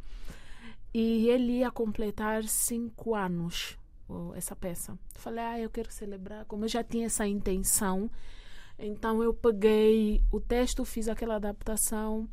E 0.94 1.30
ele 1.30 1.60
ia 1.60 1.72
completar 1.72 2.44
cinco 2.44 3.16
anos, 3.16 3.78
essa 4.36 4.56
peça. 4.56 4.98
Falei, 5.16 5.44
ah, 5.44 5.60
eu 5.60 5.70
quero 5.70 5.92
celebrar. 5.92 6.46
Como 6.46 6.66
eu 6.66 6.70
já 6.70 6.84
tinha 6.84 7.06
essa 7.06 7.28
intenção, 7.28 8.10
então 8.78 9.22
eu 9.22 9.34
peguei 9.34 10.24
o 10.32 10.40
texto, 10.40 10.84
fiz 10.84 11.08
aquela 11.08 11.36
adaptação, 11.36 12.28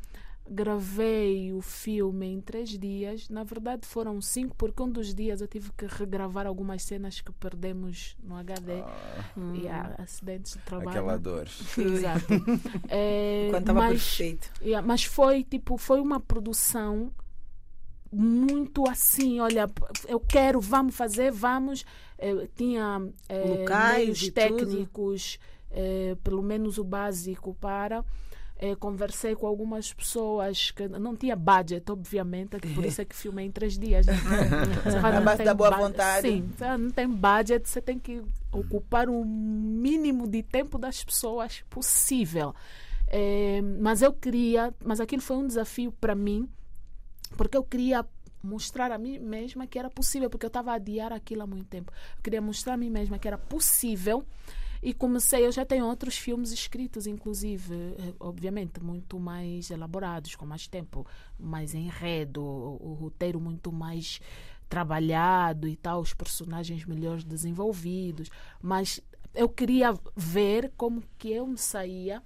gravei 0.51 1.53
o 1.53 1.61
filme 1.61 2.27
em 2.27 2.41
três 2.41 2.71
dias. 2.71 3.29
Na 3.29 3.45
verdade 3.45 3.87
foram 3.87 4.21
cinco, 4.21 4.57
porque 4.57 4.83
um 4.83 4.91
dos 4.91 5.15
dias 5.15 5.41
eu 5.41 5.47
tive 5.47 5.71
que 5.77 5.87
regravar 5.87 6.47
algumas 6.47 6.83
cenas 6.83 7.21
que 7.21 7.31
perdemos 7.33 8.17
no 8.23 8.37
HD. 8.37 8.83
E 9.55 9.69
há 9.69 9.95
acidentes 9.99 10.55
de 10.55 10.61
trabalho. 10.61 10.91
Aquela 10.91 11.19
dor. 11.19 11.47
Exato. 11.77 12.27
É, 12.89 13.49
Quando 13.51 13.61
estava 13.61 13.89
perfeito. 13.89 14.51
Yeah, 14.63 14.87
mas 14.87 15.05
foi 15.05 15.45
tipo, 15.45 15.77
foi 15.77 16.01
uma 16.01 16.19
produção 16.19 17.13
muito 18.13 18.89
assim, 18.89 19.41
olha, 19.41 19.69
eu 20.07 20.21
quero, 20.21 20.61
vamos 20.61 20.95
fazer, 20.95 21.31
vamos. 21.31 21.85
Eh, 22.19 22.49
tinha 22.57 23.01
Locais 23.31 24.21
tudo. 24.21 24.33
técnicos, 24.33 25.39
eh, 25.71 26.17
pelo 26.25 26.43
menos 26.43 26.79
o 26.79 26.85
básico 26.85 27.55
para. 27.61 28.05
Eh, 28.61 28.75
conversei 28.75 29.37
com 29.37 29.47
algumas 29.47 29.93
pessoas 29.93 30.73
que 30.73 30.89
não 30.89 31.15
tinha 31.15 31.37
budget, 31.37 31.89
obviamente, 31.93 32.59
que 32.59 32.75
por 32.75 32.85
isso 32.85 33.01
é 33.01 33.05
que 33.05 33.15
filmei 33.15 33.47
em 33.47 33.53
três 33.53 33.79
dias. 33.79 34.05
né? 34.07 34.15
Não 35.15 35.23
base 35.23 35.45
da 35.45 35.55
boa 35.55 35.71
vontade. 35.71 36.27
Sim, 36.29 36.51
não 36.61 36.91
tem 36.91 37.09
budget, 37.09 37.69
você 37.69 37.81
tem 37.81 38.01
que 38.01 38.21
ocupar 38.51 39.09
o 39.09 39.25
mínimo 39.25 40.27
de 40.27 40.43
tempo 40.43 40.77
das 40.77 41.05
pessoas 41.05 41.63
possível. 41.71 42.53
Eh, 43.07 43.61
mas 43.81 44.03
eu 44.03 44.13
queria, 44.13 44.75
mas 44.85 44.99
aquilo 45.01 45.23
foi 45.23 45.37
um 45.37 45.47
desafio 45.47 45.93
para 45.93 46.17
mim, 46.17 46.49
porque 47.39 47.57
eu 47.57 47.63
queria 47.63 48.05
mostrar 48.43 48.91
a 48.91 48.99
mim 48.99 49.19
mesma 49.21 49.65
que 49.65 49.79
era 49.79 49.89
possível, 49.89 50.29
porque 50.29 50.45
eu 50.45 50.49
estava 50.49 50.73
a 50.73 50.75
adiar 50.75 51.13
aquilo 51.13 51.43
há 51.43 51.47
muito 51.47 51.67
tempo. 51.67 51.93
Eu 52.17 52.23
queria 52.23 52.43
mostrar 52.43 52.75
a 52.75 52.77
mim 52.77 52.91
mesma 52.91 53.19
que 53.19 53.29
era 53.29 53.39
possível. 53.39 54.25
E 54.83 54.93
comecei, 54.93 55.47
eu 55.47 55.51
já 55.51 55.65
tenho 55.65 55.87
outros 55.87 56.17
filmes 56.17 56.53
escritos, 56.53 57.07
inclusive, 57.07 57.75
eh, 57.75 58.15
obviamente, 58.21 58.81
muito 58.81 59.19
mais 59.19 59.71
elaborados, 59.71 60.37
com 60.37 60.47
mais 60.47 60.69
tempo, 60.69 61.05
mais 61.39 61.75
enredo, 61.75 62.43
o, 62.43 62.91
o 62.91 62.95
roteiro 62.95 63.41
muito 63.41 63.73
mais 63.73 64.21
trabalhado 64.69 65.67
e 65.67 65.75
tal, 65.75 66.01
os 66.01 66.15
personagens 66.15 66.85
melhores 66.85 67.25
desenvolvidos. 67.25 68.31
Mas 68.63 69.01
eu 69.35 69.49
queria 69.49 69.95
ver 70.17 70.73
como 70.77 71.03
que 71.19 71.31
eu 71.31 71.47
me 71.47 71.59
saía 71.59 72.23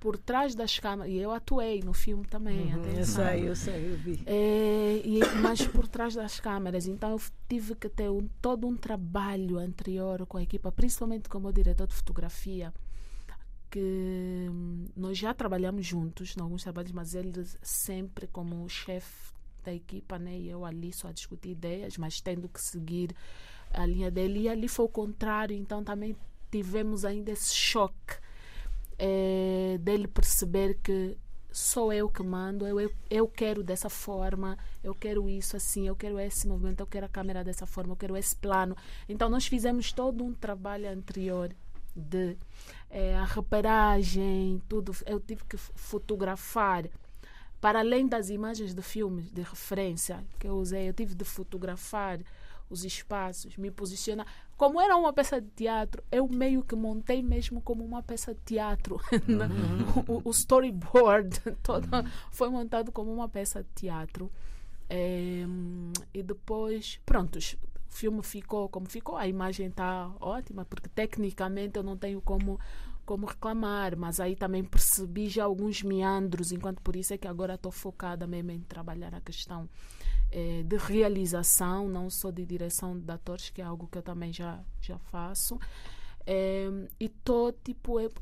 por 0.00 0.16
trás 0.16 0.54
das 0.54 0.78
câmeras. 0.78 1.12
E 1.12 1.16
eu 1.18 1.30
atuei 1.30 1.80
no 1.84 1.92
filme 1.92 2.24
também, 2.26 2.74
Uhum, 2.74 2.82
Eu 2.84 3.04
sei, 3.04 3.48
eu 3.48 3.54
sei, 3.54 3.92
eu 3.92 3.96
vi. 3.98 4.22
É, 4.26 5.02
e, 5.04 5.20
mas 5.42 5.66
por 5.66 5.86
trás 5.86 6.14
das 6.14 6.40
câmaras. 6.40 6.86
Então 6.86 7.10
eu 7.10 7.20
tive 7.48 7.74
que 7.76 7.88
ter 7.88 8.10
um- 8.10 8.26
todo 8.40 8.66
um 8.66 8.76
trabalho 8.76 9.58
anterior 9.58 10.24
com 10.26 10.38
a 10.38 10.42
equipa, 10.42 10.72
principalmente 10.72 11.28
como 11.28 11.48
o 11.48 11.52
diretor 11.52 11.86
de 11.86 11.94
fotografia, 11.94 12.72
que 13.70 14.46
hum, 14.50 14.86
nós 14.96 15.16
já 15.18 15.32
trabalhamos 15.34 15.86
juntos 15.86 16.34
em 16.36 16.40
alguns 16.40 16.62
trabalhos, 16.64 16.92
mas 16.92 17.14
ele 17.14 17.44
sempre 17.62 18.26
como 18.26 18.68
chefe 18.68 19.32
da 19.62 19.72
equipa, 19.72 20.18
né? 20.18 20.36
E 20.38 20.48
eu 20.48 20.64
ali 20.64 20.92
só 20.92 21.08
a 21.08 21.12
discutir 21.12 21.50
ideias, 21.50 21.96
mas 21.98 22.20
tendo 22.20 22.48
que 22.48 22.60
seguir 22.60 23.14
a 23.72 23.84
linha 23.86 24.10
dele. 24.10 24.40
E 24.40 24.48
ali 24.48 24.66
foi 24.66 24.86
o 24.86 24.88
contrário, 24.88 25.54
então 25.54 25.84
também 25.84 26.16
tivemos 26.50 27.04
ainda 27.04 27.30
esse 27.30 27.54
choque 27.54 28.16
eh, 29.00 29.78
dele 29.80 30.06
perceber 30.06 30.78
que 30.82 31.16
sou 31.50 31.92
eu 31.92 32.08
que 32.08 32.22
mando, 32.22 32.66
eu, 32.66 32.78
eu, 32.78 32.92
eu 33.10 33.26
quero 33.26 33.62
dessa 33.62 33.88
forma, 33.88 34.56
eu 34.84 34.94
quero 34.94 35.28
isso 35.28 35.56
assim, 35.56 35.88
eu 35.88 35.96
quero 35.96 36.18
esse 36.18 36.46
movimento, 36.46 36.80
eu 36.80 36.86
quero 36.86 37.06
a 37.06 37.08
câmera 37.08 37.42
dessa 37.42 37.66
forma, 37.66 37.92
eu 37.92 37.96
quero 37.96 38.16
esse 38.16 38.36
plano. 38.36 38.76
Então 39.08 39.28
nós 39.28 39.46
fizemos 39.46 39.90
todo 39.90 40.22
um 40.22 40.32
trabalho 40.34 40.88
anterior 40.88 41.50
de 41.96 42.36
eh, 42.90 43.16
a 43.16 43.24
reparagem, 43.24 44.62
tudo. 44.68 44.94
Eu 45.06 45.18
tive 45.18 45.44
que 45.44 45.56
fotografar. 45.56 46.84
Para 47.60 47.80
além 47.80 48.06
das 48.06 48.30
imagens 48.30 48.74
de 48.74 48.82
filmes 48.82 49.30
de 49.30 49.42
referência 49.42 50.24
que 50.38 50.46
eu 50.46 50.54
usei, 50.54 50.88
eu 50.88 50.94
tive 50.94 51.14
de 51.14 51.24
fotografar 51.24 52.20
os 52.70 52.84
espaços, 52.84 53.56
me 53.56 53.70
posicionar. 53.70 54.26
Como 54.56 54.80
era 54.80 54.96
uma 54.96 55.12
peça 55.12 55.40
de 55.40 55.48
teatro, 55.48 56.02
eu 56.10 56.28
meio 56.28 56.62
que 56.62 56.76
montei 56.76 57.22
mesmo 57.22 57.60
como 57.60 57.84
uma 57.84 58.02
peça 58.02 58.32
de 58.32 58.40
teatro. 58.42 59.00
né? 59.26 59.48
o, 60.06 60.28
o 60.28 60.30
storyboard 60.30 61.38
todo 61.62 61.88
foi 62.30 62.48
montado 62.48 62.92
como 62.92 63.12
uma 63.12 63.28
peça 63.28 63.62
de 63.62 63.68
teatro. 63.74 64.30
Eh, 64.88 65.46
e 66.14 66.22
depois, 66.22 67.00
prontos, 67.04 67.56
o 67.90 67.92
filme 67.92 68.22
ficou 68.22 68.68
como 68.68 68.88
ficou, 68.88 69.16
a 69.16 69.26
imagem 69.26 69.66
está 69.66 70.10
ótima, 70.20 70.64
porque 70.64 70.88
tecnicamente 70.88 71.76
eu 71.76 71.82
não 71.82 71.96
tenho 71.96 72.20
como, 72.20 72.58
como 73.10 73.26
reclamar, 73.26 73.96
mas 73.96 74.20
aí 74.20 74.36
também 74.36 74.62
percebi 74.62 75.28
já 75.28 75.42
alguns 75.42 75.82
meandros, 75.82 76.52
enquanto 76.52 76.80
por 76.80 76.94
isso 76.94 77.12
é 77.12 77.18
que 77.18 77.26
agora 77.26 77.54
estou 77.54 77.72
focada 77.72 78.24
mesmo 78.24 78.52
em 78.52 78.60
trabalhar 78.60 79.12
a 79.12 79.20
questão 79.20 79.68
eh, 80.30 80.62
de 80.62 80.76
realização, 80.76 81.88
não 81.88 82.08
só 82.08 82.30
de 82.30 82.46
direção 82.46 82.96
de 82.96 83.10
atores, 83.10 83.50
que 83.50 83.60
é 83.60 83.64
algo 83.64 83.88
que 83.88 83.98
eu 83.98 84.02
também 84.02 84.32
já, 84.32 84.62
já 84.80 84.96
faço. 84.96 85.58
Eh, 86.24 86.70
e 87.00 87.06
estou, 87.06 87.50
tipo, 87.50 87.98
eu, 87.98 88.12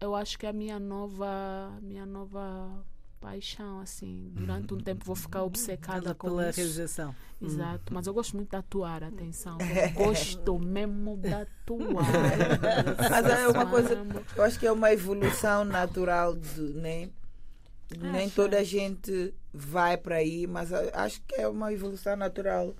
eu 0.00 0.16
acho 0.16 0.36
que 0.36 0.48
a 0.48 0.52
minha 0.52 0.80
nova, 0.80 1.78
minha 1.80 2.04
nova 2.04 2.84
paixão, 3.24 3.80
assim. 3.80 4.30
Durante 4.34 4.74
um 4.74 4.78
tempo 4.78 5.02
vou 5.04 5.16
ficar 5.16 5.42
obcecada 5.44 6.02
Cada 6.02 6.14
com 6.14 6.28
pela 6.28 6.50
isso. 6.50 6.58
realização. 6.58 7.14
Exato, 7.40 7.94
mas 7.94 8.06
eu 8.06 8.12
gosto 8.12 8.36
muito 8.36 8.50
de 8.50 8.56
atuar, 8.56 9.02
atenção. 9.02 9.56
Eu 9.60 10.04
gosto 10.04 10.58
mesmo 10.58 11.16
de 11.16 11.32
atuar. 11.32 12.04
Mas 13.10 13.26
é 13.26 13.48
uma 13.48 13.66
coisa, 13.66 13.96
eu 14.36 14.42
acho 14.42 14.58
que 14.58 14.66
é 14.66 14.72
uma 14.72 14.92
evolução 14.92 15.64
natural, 15.64 16.34
de, 16.34 16.60
né? 16.74 17.08
Nem 17.98 18.28
toda 18.30 18.58
a 18.58 18.62
gente 18.64 19.34
vai 19.52 19.96
para 19.96 20.16
aí, 20.16 20.46
mas 20.46 20.72
acho 20.72 21.20
que 21.22 21.34
é 21.36 21.46
uma 21.46 21.72
evolução 21.72 22.16
natural, 22.16 22.74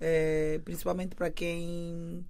eh, 0.00 0.60
principalmente 0.64 1.14
para 1.14 1.30
quem 1.30 2.24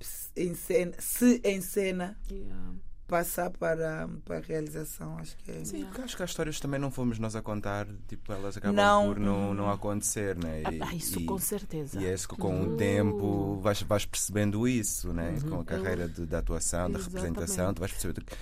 se 0.00 0.30
encena, 0.36 0.92
se 0.98 1.40
encena 1.44 2.16
Yeah. 2.30 2.72
Passar 3.12 3.50
para, 3.50 4.08
para 4.24 4.38
a 4.38 4.40
realização. 4.40 5.18
Acho 5.18 5.36
que 5.36 5.50
é. 5.50 5.62
Sim, 5.66 5.84
porque 5.84 6.00
acho 6.00 6.16
que 6.16 6.22
as 6.22 6.30
histórias 6.30 6.58
também 6.58 6.80
não 6.80 6.90
fomos 6.90 7.18
nós 7.18 7.36
a 7.36 7.42
contar, 7.42 7.86
tipo, 8.08 8.32
elas 8.32 8.56
acabam 8.56 8.74
Não. 8.74 9.08
por 9.08 9.20
não, 9.20 9.52
não 9.52 9.70
acontecer, 9.70 10.34
né? 10.42 10.62
E, 10.72 10.82
Ah, 10.82 10.94
isso 10.94 11.20
e- 11.20 11.26
com 11.26 11.36
certeza. 11.38 12.00
E 12.00 12.06
é 12.06 12.14
isso 12.14 12.26
que 12.26 12.36
com 12.36 12.58
Uh. 12.62 12.72
o 12.72 12.76
tempo 12.78 13.60
vais, 13.60 13.82
vais 13.82 14.06
percebendo 14.06 14.66
isso, 14.66 15.12
né? 15.12 15.36
Uhum. 15.44 15.50
Com 15.50 15.60
a 15.60 15.64
carreira 15.64 16.08
de, 16.08 16.24
da 16.24 16.38
atuação, 16.38 16.90
da 16.90 16.98
Exatamente. 16.98 17.26
representação, 17.28 17.74
tu 17.74 17.80
vais 17.80 17.92
perceber 17.92 18.14
que 18.24 18.34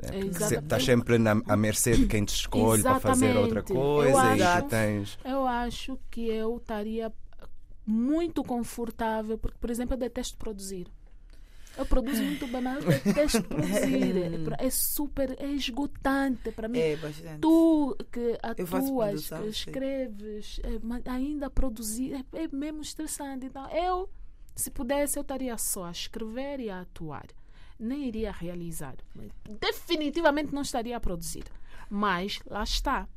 né? 0.00 0.20
Estás 0.62 0.84
sempre 0.84 1.18
na, 1.18 1.32
à 1.46 1.56
mercê 1.56 1.94
de 1.96 2.06
quem 2.06 2.24
te 2.24 2.32
escolhe 2.34 2.82
para 2.82 3.00
fazer 3.00 3.36
outra 3.36 3.62
coisa 3.62 4.10
Eu 4.30 4.36
e 4.36 4.42
acho- 4.42 4.62
tu 4.62 4.68
tens. 4.70 5.18
Eu 5.24 5.46
acho 5.46 5.98
que 6.10 6.20
eu 6.30 6.56
estaria 6.56 7.12
muito 7.84 8.42
confortável, 8.44 9.36
porque, 9.36 9.58
por 9.60 9.68
exemplo, 9.70 9.94
eu 9.94 9.98
detesto 9.98 10.36
produzir. 10.38 10.86
Eu 11.78 11.86
produzo 11.86 12.20
muito 12.22 12.46
bem, 12.48 12.60
mas 12.60 12.84
eu 12.84 12.90
detesto 12.90 13.42
produzir. 13.44 14.58
É 14.58 14.66
É 14.66 14.70
super, 14.70 15.36
é 15.40 15.46
esgotante 15.46 16.50
para 16.50 16.66
mim. 16.66 16.80
É 16.80 16.96
bastante. 16.96 17.40
Tu 17.40 17.96
que 18.10 18.38
atuas, 18.42 19.28
que 19.28 19.46
escreves, 19.46 20.60
é, 20.64 21.10
ainda 21.10 21.48
produzir 21.48 22.14
é, 22.14 22.42
é 22.42 22.48
mesmo 22.48 22.82
estressante. 22.82 23.46
Então, 23.46 23.68
eu, 23.70 24.10
se 24.56 24.70
pudesse, 24.72 25.18
eu 25.18 25.22
estaria 25.22 25.56
só 25.56 25.84
a 25.84 25.92
escrever 25.92 26.58
e 26.58 26.68
a 26.68 26.80
atuar. 26.80 27.26
Nem 27.78 28.08
iria 28.08 28.32
realizar. 28.32 28.96
Definitivamente 29.60 30.52
não 30.52 30.62
estaria 30.62 30.96
a 30.96 31.00
produzir. 31.00 31.44
Mas 31.88 32.40
lá 32.44 32.64
está. 32.64 33.08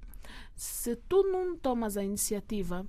Se 0.56 0.96
tu 0.96 1.24
não 1.24 1.56
tomas 1.58 1.98
a 1.98 2.04
iniciativa, 2.04 2.86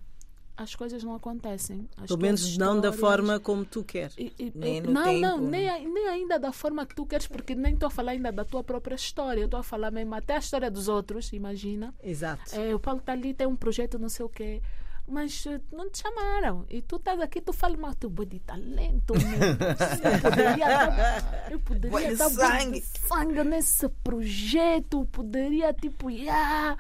as 0.57 0.75
coisas 0.75 1.03
não 1.03 1.15
acontecem. 1.15 1.89
As 1.97 2.07
Pelo 2.07 2.21
menos 2.21 2.57
não 2.59 2.81
da 2.81 2.91
histórias- 2.91 3.01
forma 3.01 3.41
como 3.41 3.65
tu 3.65 3.83
queres. 3.83 4.15
e- 4.19 4.33
e- 4.39 4.53
Nem 4.55 4.81
no 4.83 4.93
não, 4.93 5.13
não, 5.21 5.39
tempo. 5.39 5.51
nem, 5.51 5.69
a- 5.69 5.79
nem 5.79 6.09
ainda 6.09 6.39
da 6.39 6.53
forma 6.53 6.85
que 6.87 6.95
tu 6.95 7.07
queres, 7.07 7.27
porque 7.27 7.55
nem 7.55 7.75
estou 7.75 7.87
a 7.87 7.91
falar 7.91 8.13
ainda 8.13 8.31
da 8.31 8.45
tua 8.45 8.63
própria 8.63 8.95
história. 8.95 9.41
Eu 9.41 9.47
estou 9.47 9.61
a 9.61 9.63
falar 9.63 9.91
mesmo 9.91 10.15
até 10.15 10.37
a 10.37 10.39
história 10.39 10.71
dos 10.71 10.89
outros, 10.89 11.33
imagina. 11.33 11.95
Exato. 12.03 12.55
É, 12.55 12.75
o 12.75 12.79
Paulo 12.79 13.01
está 13.01 13.13
ali, 13.13 13.33
tem 13.35 13.47
um 13.47 13.57
projeto, 13.57 13.99
não 13.99 14.09
sei 14.09 14.25
o 14.27 14.29
quê. 14.29 14.61
Mas 15.09 15.45
eh, 15.47 15.61
não 15.73 15.91
te 15.91 15.99
chamaram. 15.99 16.65
E 16.71 16.81
tu 16.81 16.95
estás 16.97 17.21
aqui, 17.21 17.41
tu 17.41 17.53
fala 17.53 17.77
mal 17.77 17.93
teu 17.93 18.09
boi 18.09 18.25
de 18.25 18.39
talento. 18.39 19.15
Eu 19.15 20.21
poderia 20.23 20.57
dar, 20.69 21.51
eu 21.51 21.59
Boi 21.59 21.79
poderia 21.79 22.09
de 22.11 22.17
dar 22.17 22.29
de 22.29 22.35
sangue. 22.37 22.81
sangue 23.09 23.45
nesse 23.45 23.89
projeto. 24.05 25.05
Poderia, 25.11 25.73
tipo, 25.75 26.09
yeah. 26.09 26.77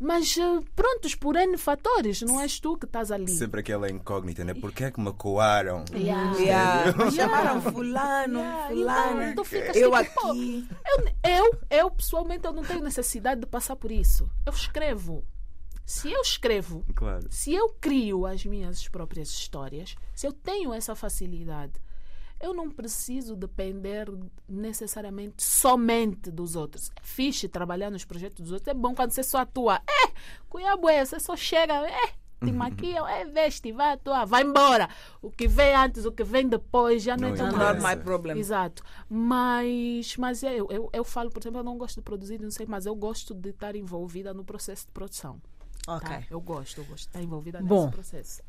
Mas 0.00 0.36
eh, 0.38 0.60
prontos, 0.76 1.14
por 1.16 1.34
N 1.34 1.56
fatores, 1.58 2.22
não 2.22 2.40
és 2.40 2.60
tu 2.60 2.76
que 2.78 2.86
estás 2.86 3.10
ali. 3.10 3.28
Sempre 3.32 3.60
aquela 3.60 3.90
incógnita, 3.90 4.44
né? 4.44 4.54
Porquê 4.54 4.84
é 4.84 4.90
que 4.92 5.00
me 5.00 5.12
coaram? 5.12 5.84
Yeah. 5.92 6.38
Yeah. 6.38 6.96
Me 7.04 7.10
chamaram 7.10 7.60
fulano, 7.60 8.38
Yeah, 8.38 8.68
fulano. 8.68 9.22
então 9.22 9.34
tu 9.34 9.44
ficas 9.44 9.74
eu 9.76 9.90
tipo, 9.90 10.20
pô, 10.20 10.28
aqui. 10.30 10.68
Eu, 10.86 11.30
eu, 11.30 11.58
eu, 11.70 11.90
pessoalmente, 11.90 12.44
eu 12.46 12.52
não 12.52 12.62
tenho 12.62 12.80
necessidade 12.82 13.40
de 13.40 13.46
passar 13.46 13.74
por 13.74 13.90
isso. 13.90 14.30
Eu 14.46 14.52
escrevo. 14.52 15.24
Se 15.84 16.12
eu 16.12 16.20
escrevo, 16.20 16.84
Claro. 16.94 17.26
se 17.30 17.52
eu 17.54 17.70
crio 17.80 18.26
as 18.26 18.44
minhas 18.44 18.86
próprias 18.88 19.30
histórias, 19.30 19.96
se 20.14 20.26
eu 20.26 20.32
tenho 20.32 20.72
essa 20.72 20.94
facilidade, 20.94 21.72
eu 22.40 22.54
não 22.54 22.70
preciso 22.70 23.34
depender 23.34 24.08
necessariamente 24.48 25.42
somente 25.42 26.30
dos 26.30 26.54
outros. 26.56 26.90
É 26.96 27.00
fixe 27.02 27.48
trabalhar 27.48 27.90
nos 27.90 28.04
projetos 28.04 28.40
dos 28.40 28.52
outros. 28.52 28.68
É 28.68 28.74
bom 28.74 28.94
quando 28.94 29.10
você 29.10 29.22
só 29.22 29.38
atua. 29.38 29.80
É, 29.88 30.12
cuiabo 30.48 30.88
é, 30.88 31.04
você 31.04 31.18
só 31.18 31.36
chega, 31.36 31.74
é, 31.88 32.12
te 32.44 32.52
maquiam, 32.52 33.06
é, 33.06 33.24
veste, 33.24 33.72
vai 33.72 33.92
atuar, 33.92 34.24
vai 34.24 34.42
embora. 34.42 34.88
O 35.20 35.30
que 35.30 35.48
vem 35.48 35.74
antes, 35.74 36.04
o 36.04 36.12
que 36.12 36.22
vem 36.22 36.48
depois, 36.48 37.02
já 37.02 37.16
não, 37.16 37.28
Não 37.28 37.34
é 37.34 37.38
tão 37.38 37.48
interessa. 37.48 37.74
Not 37.74 37.96
my 37.96 38.04
problem. 38.04 38.38
Exato. 38.38 38.82
Mas, 39.08 40.16
mas 40.16 40.42
eu, 40.42 40.68
eu, 40.70 40.88
eu 40.92 41.04
falo, 41.04 41.30
por 41.30 41.42
exemplo, 41.42 41.58
eu 41.58 41.64
não 41.64 41.76
gosto 41.76 41.96
de 41.96 42.02
produzir, 42.02 42.40
não 42.40 42.50
sei, 42.50 42.66
mas 42.66 42.86
eu 42.86 42.94
gosto 42.94 43.34
de 43.34 43.50
estar 43.50 43.74
envolvida 43.74 44.32
no 44.32 44.44
processo 44.44 44.86
de 44.86 44.92
produção. 44.92 45.40
Ok. 45.90 46.08
Tá? 46.08 46.22
Eu 46.30 46.40
gosto, 46.40 46.78
eu 46.78 46.84
gosto 46.84 46.96
de 46.96 47.08
estar 47.08 47.22
envolvida 47.22 47.60
Bom. 47.62 47.86
nesse 47.86 47.94
processo. 47.94 48.42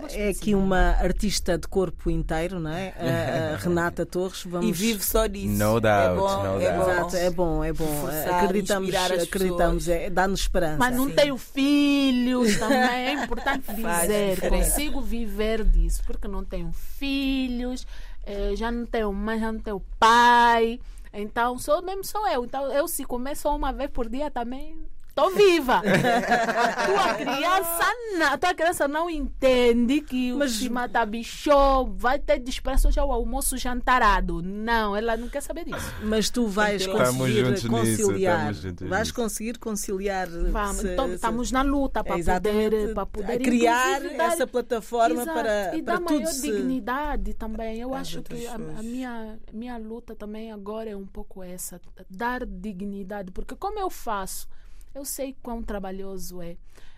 Gosto 0.00 0.16
é 0.16 0.28
aqui 0.30 0.54
uma 0.54 0.92
artista 0.92 1.58
de 1.58 1.68
corpo 1.68 2.10
inteiro, 2.10 2.58
não 2.58 2.70
é? 2.70 2.94
A- 2.98 3.54
a 3.54 3.56
Renata 3.62 4.06
Torres. 4.06 4.44
Vamos... 4.44 4.66
E 4.68 4.72
vive 4.72 5.04
só 5.04 5.26
disso. 5.26 5.48
No 5.48 5.76
é 5.76 5.80
doubt, 5.80 6.16
bom, 6.16 6.42
no 6.42 6.60
é 6.62 6.72
doubt. 6.72 6.90
Exato, 6.90 7.16
é 7.16 7.30
bom, 7.30 7.62
é 7.64 7.72
bom. 7.72 7.86
Forçar, 8.00 8.44
acreditamos, 8.44 8.94
acreditamos, 8.94 9.88
é, 9.88 10.08
dá-nos 10.08 10.40
esperança. 10.40 10.78
Mas 10.78 10.96
não 10.96 11.08
Sim. 11.08 11.14
tenho 11.14 11.36
filhos 11.36 12.56
também, 12.58 12.78
é 12.78 13.12
importante 13.12 13.64
dizer. 13.74 14.48
Consigo 14.48 15.00
viver 15.02 15.64
disso, 15.64 16.02
porque 16.06 16.26
não 16.26 16.44
tenho 16.44 16.72
filhos, 16.72 17.86
eh, 18.24 18.54
já 18.56 18.70
não 18.70 18.86
tenho 18.86 19.12
mãe, 19.12 19.38
já 19.38 19.52
não 19.52 19.60
tenho 19.60 19.80
pai. 19.98 20.80
Então, 21.12 21.58
sou 21.58 21.82
mesmo 21.82 22.02
sou 22.04 22.26
eu. 22.28 22.44
Então, 22.44 22.72
eu 22.72 22.88
se 22.88 23.04
comer 23.04 23.36
só 23.36 23.54
uma 23.54 23.72
vez 23.72 23.90
por 23.90 24.08
dia 24.08 24.30
também. 24.30 24.76
Estou 25.16 25.30
viva. 25.30 25.76
a 25.78 26.86
tua 26.86 27.14
criança 27.14 27.84
não, 28.18 28.38
tua 28.38 28.52
criança 28.54 28.88
não 28.88 29.08
entende 29.08 30.00
que 30.00 30.32
o 30.32 30.38
Mas- 30.38 30.66
mata 30.68 31.06
bicho 31.06 31.50
vai 31.96 32.18
ter 32.18 32.40
desprezo 32.40 32.90
já 32.90 33.04
o 33.04 33.12
almoço 33.12 33.56
jantarado. 33.56 34.42
Não, 34.42 34.96
ela 34.96 35.16
não 35.16 35.28
quer 35.28 35.40
saber 35.40 35.66
disso. 35.66 35.94
Mas 36.02 36.30
tu 36.30 36.48
vais 36.48 36.82
Estamos 36.82 37.16
conseguir 37.16 37.48
nisso, 37.48 37.68
conciliar. 37.68 38.54
juntos 38.54 38.88
vais 38.88 39.02
nisso. 39.02 39.14
conseguir 39.14 39.58
conciliar. 39.58 40.28
Vamos, 40.28 40.76
se- 40.78 40.92
então, 40.92 41.06
se- 41.08 41.14
estamos 41.14 41.52
na 41.52 41.62
luta 41.62 42.02
para 42.02 42.18
Exatamente, 42.18 42.70
poder, 42.70 42.94
para 42.94 43.06
poder 43.06 43.32
a 43.34 43.38
criar 43.38 44.00
dar- 44.00 44.32
essa 44.32 44.46
plataforma 44.48 45.22
Exato, 45.22 45.32
para, 45.38 45.76
e 45.76 45.82
para 45.82 45.94
dar 45.98 46.04
tudo 46.06 46.20
maior 46.22 46.32
se... 46.32 46.42
dignidade 46.50 47.34
também. 47.34 47.78
Eu 47.80 47.94
Às 47.94 48.00
acho 48.00 48.22
que 48.22 48.46
a, 48.48 48.54
a 48.56 48.82
minha, 48.82 49.38
minha 49.52 49.76
luta 49.78 50.16
também 50.16 50.50
agora 50.50 50.90
é 50.90 50.96
um 50.96 51.06
pouco 51.06 51.40
essa, 51.40 51.80
dar 52.10 52.44
dignidade, 52.44 53.30
porque 53.30 53.54
como 53.54 53.78
eu 53.78 53.88
faço, 53.88 54.48
eu 54.94 55.04
sei 55.04 55.36
quão 55.42 55.62
trabalhoso 55.62 56.40
é. 56.42 56.56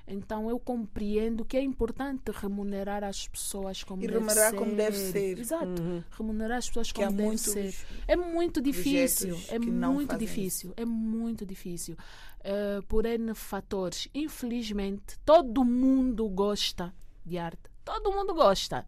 Então 0.09 0.49
eu 0.49 0.57
compreendo 0.61 1.45
que 1.45 1.57
é 1.57 1.61
importante 1.61 2.31
remunerar 2.33 3.03
as 3.03 3.27
pessoas 3.27 3.83
como 3.83 4.01
E 4.03 4.07
deve 4.07 4.19
remunerar 4.21 4.51
ser. 4.51 4.57
como 4.57 4.77
deve 4.77 4.97
ser. 4.97 5.39
Exato. 5.39 6.05
Remunerar 6.17 6.59
as 6.59 6.69
pessoas 6.69 6.93
Que 6.93 7.05
como 7.05 7.17
deve 7.17 7.39
ser. 7.39 7.75
É 8.07 8.15
muito 8.15 8.61
difícil. 8.61 9.37
É 9.49 9.59
muito 9.59 10.17
difícil. 10.17 10.73
É 10.77 10.85
muito 10.85 11.45
difícil. 11.45 11.97
Eh, 12.45 12.81
por 12.87 13.05
N 13.05 13.35
fatores. 13.35 14.09
Infelizmente, 14.15 15.19
todo 15.25 15.65
mundo 15.65 16.29
gosta 16.29 16.95
de 17.25 17.37
arte. 17.39 17.69
Todo 17.87 18.11
mundo 18.13 18.35
gosta. 18.35 18.85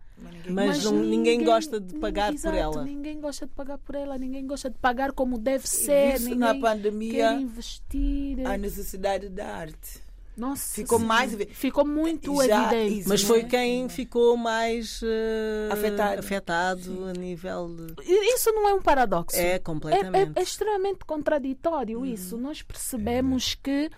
Mas, 0.51 0.83
não- 0.85 0.93
ninguém, 0.93 1.45
gosta 1.45 1.79
de 1.79 1.95
pagar 2.01 2.35
exato, 2.35 2.53
por 2.53 2.61
ela. 2.61 2.85
Ninguém 2.85 3.21
gosta 3.21 3.47
de 3.47 3.53
pagar 3.53 3.79
por 3.79 3.95
ela. 3.95 4.19
Ninguém 4.19 4.45
gosta 4.45 4.69
de 4.69 4.77
pagar 4.77 5.13
como 5.13 5.39
deve 5.39 5.69
ser. 5.69 6.17
Isso 6.17 6.25
ninguém 6.25 6.39
na 6.41 6.53
quer 6.55 6.61
pandemia, 6.61 7.33
investir. 7.35 8.45
a 8.45 8.59
necessidade 8.59 9.29
da 9.29 9.47
arte. 9.47 10.01
Nossa, 10.37 10.75
ficou 10.75 10.99
sim. 10.99 11.05
mais- 11.05 11.35
Ficou 11.51 11.85
muito 11.87 12.35
Já- 12.45 12.73
evidente. 12.73 13.01
isso, 13.01 13.09
Mas 13.09 13.23
não 13.23 13.29
foi 13.29 13.41
é? 13.41 13.45
quem 13.45 13.89
ficou 13.89 14.37
mais 14.37 15.01
eh, 15.05 15.69
Afetado. 15.73 16.19
afetado 16.21 17.05
a 17.07 17.13
nível 17.13 17.69
de... 17.75 17.95
Isso 18.05 18.51
não 18.53 18.69
é 18.69 18.75
um 18.75 18.81
paradoxo. 18.83 19.37
É, 19.37 19.55
É, 19.55 19.59
completamente. 19.61 20.33
é- 20.37 20.41
é 20.41 20.43
extremamente 20.43 21.05
contraditório 21.05 22.05
isso. 22.07 22.37
Nós 22.37 22.63
percebemos 22.63 23.55
que 23.57 23.91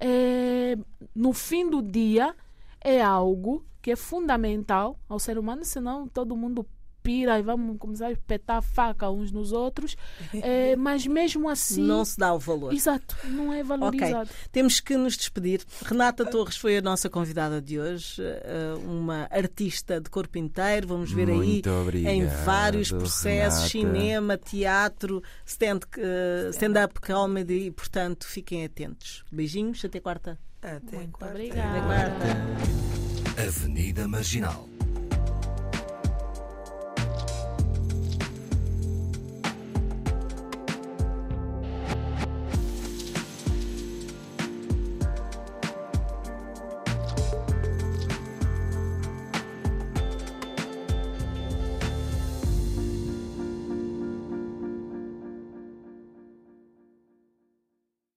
eh, 0.00 0.76
no 1.14 1.32
fim 1.32 1.68
do 1.68 1.82
dia 1.82 2.32
é 2.80 3.02
algo 3.02 3.64
que 3.80 3.90
é 3.92 3.96
fundamental 3.96 4.98
ao 5.08 5.18
ser 5.18 5.38
humano, 5.38 5.64
senão 5.64 6.06
todo 6.08 6.36
mundo 6.36 6.66
pira 7.00 7.38
e 7.38 7.42
vamos 7.42 7.78
começar 7.78 8.08
a 8.08 8.12
espetar 8.12 8.56
a 8.58 8.60
faca 8.62 9.08
uns 9.08 9.32
nos 9.32 9.50
outros. 9.52 9.96
Eh, 10.42 10.76
mas 10.76 11.06
mesmo 11.06 11.48
assim. 11.48 11.82
Não 11.82 12.04
se 12.04 12.18
dá 12.18 12.34
o 12.34 12.38
valor. 12.38 12.72
Exato, 12.74 13.16
não 13.24 13.50
é 13.52 13.62
valorizado. 13.64 14.28
Temos 14.52 14.78
que 14.78 14.94
nos 14.96 15.16
despedir. 15.16 15.62
Renata 15.86 16.26
Torres 16.26 16.56
foi 16.58 16.76
a 16.76 16.82
nossa 16.82 17.08
convidada 17.08 17.62
de 17.62 17.78
hoje, 17.80 18.20
eh, 18.22 18.74
uma 18.84 19.26
artista 19.30 19.98
de 20.00 20.10
corpo 20.10 20.36
inteiro. 20.36 20.88
Vamos 20.88 21.10
ver 21.10 21.28
Muito 21.28 21.70
aí 21.70 21.76
obrigado, 21.80 22.12
em 22.12 22.26
vários 22.44 22.90
processos: 22.90 23.72
Renata. 23.72 23.94
cinema, 23.98 24.36
teatro, 24.36 25.22
stand- 25.46 25.84
eh, 25.96 26.50
stand-up 26.52 27.00
comedy. 27.00 27.66
E, 27.66 27.70
portanto, 27.70 28.26
fiquem 28.26 28.64
atentos. 28.66 29.24
Beijinhos, 29.32 29.82
até 29.82 29.98
quarta. 29.98 30.38
Até 30.60 30.96
Muito 30.96 31.12
quarta. 31.12 31.34
obrigada. 31.34 31.70
Até 31.70 31.80
quarta. 31.86 33.07
Avenida 33.38 34.08
Marginal. 34.08 34.68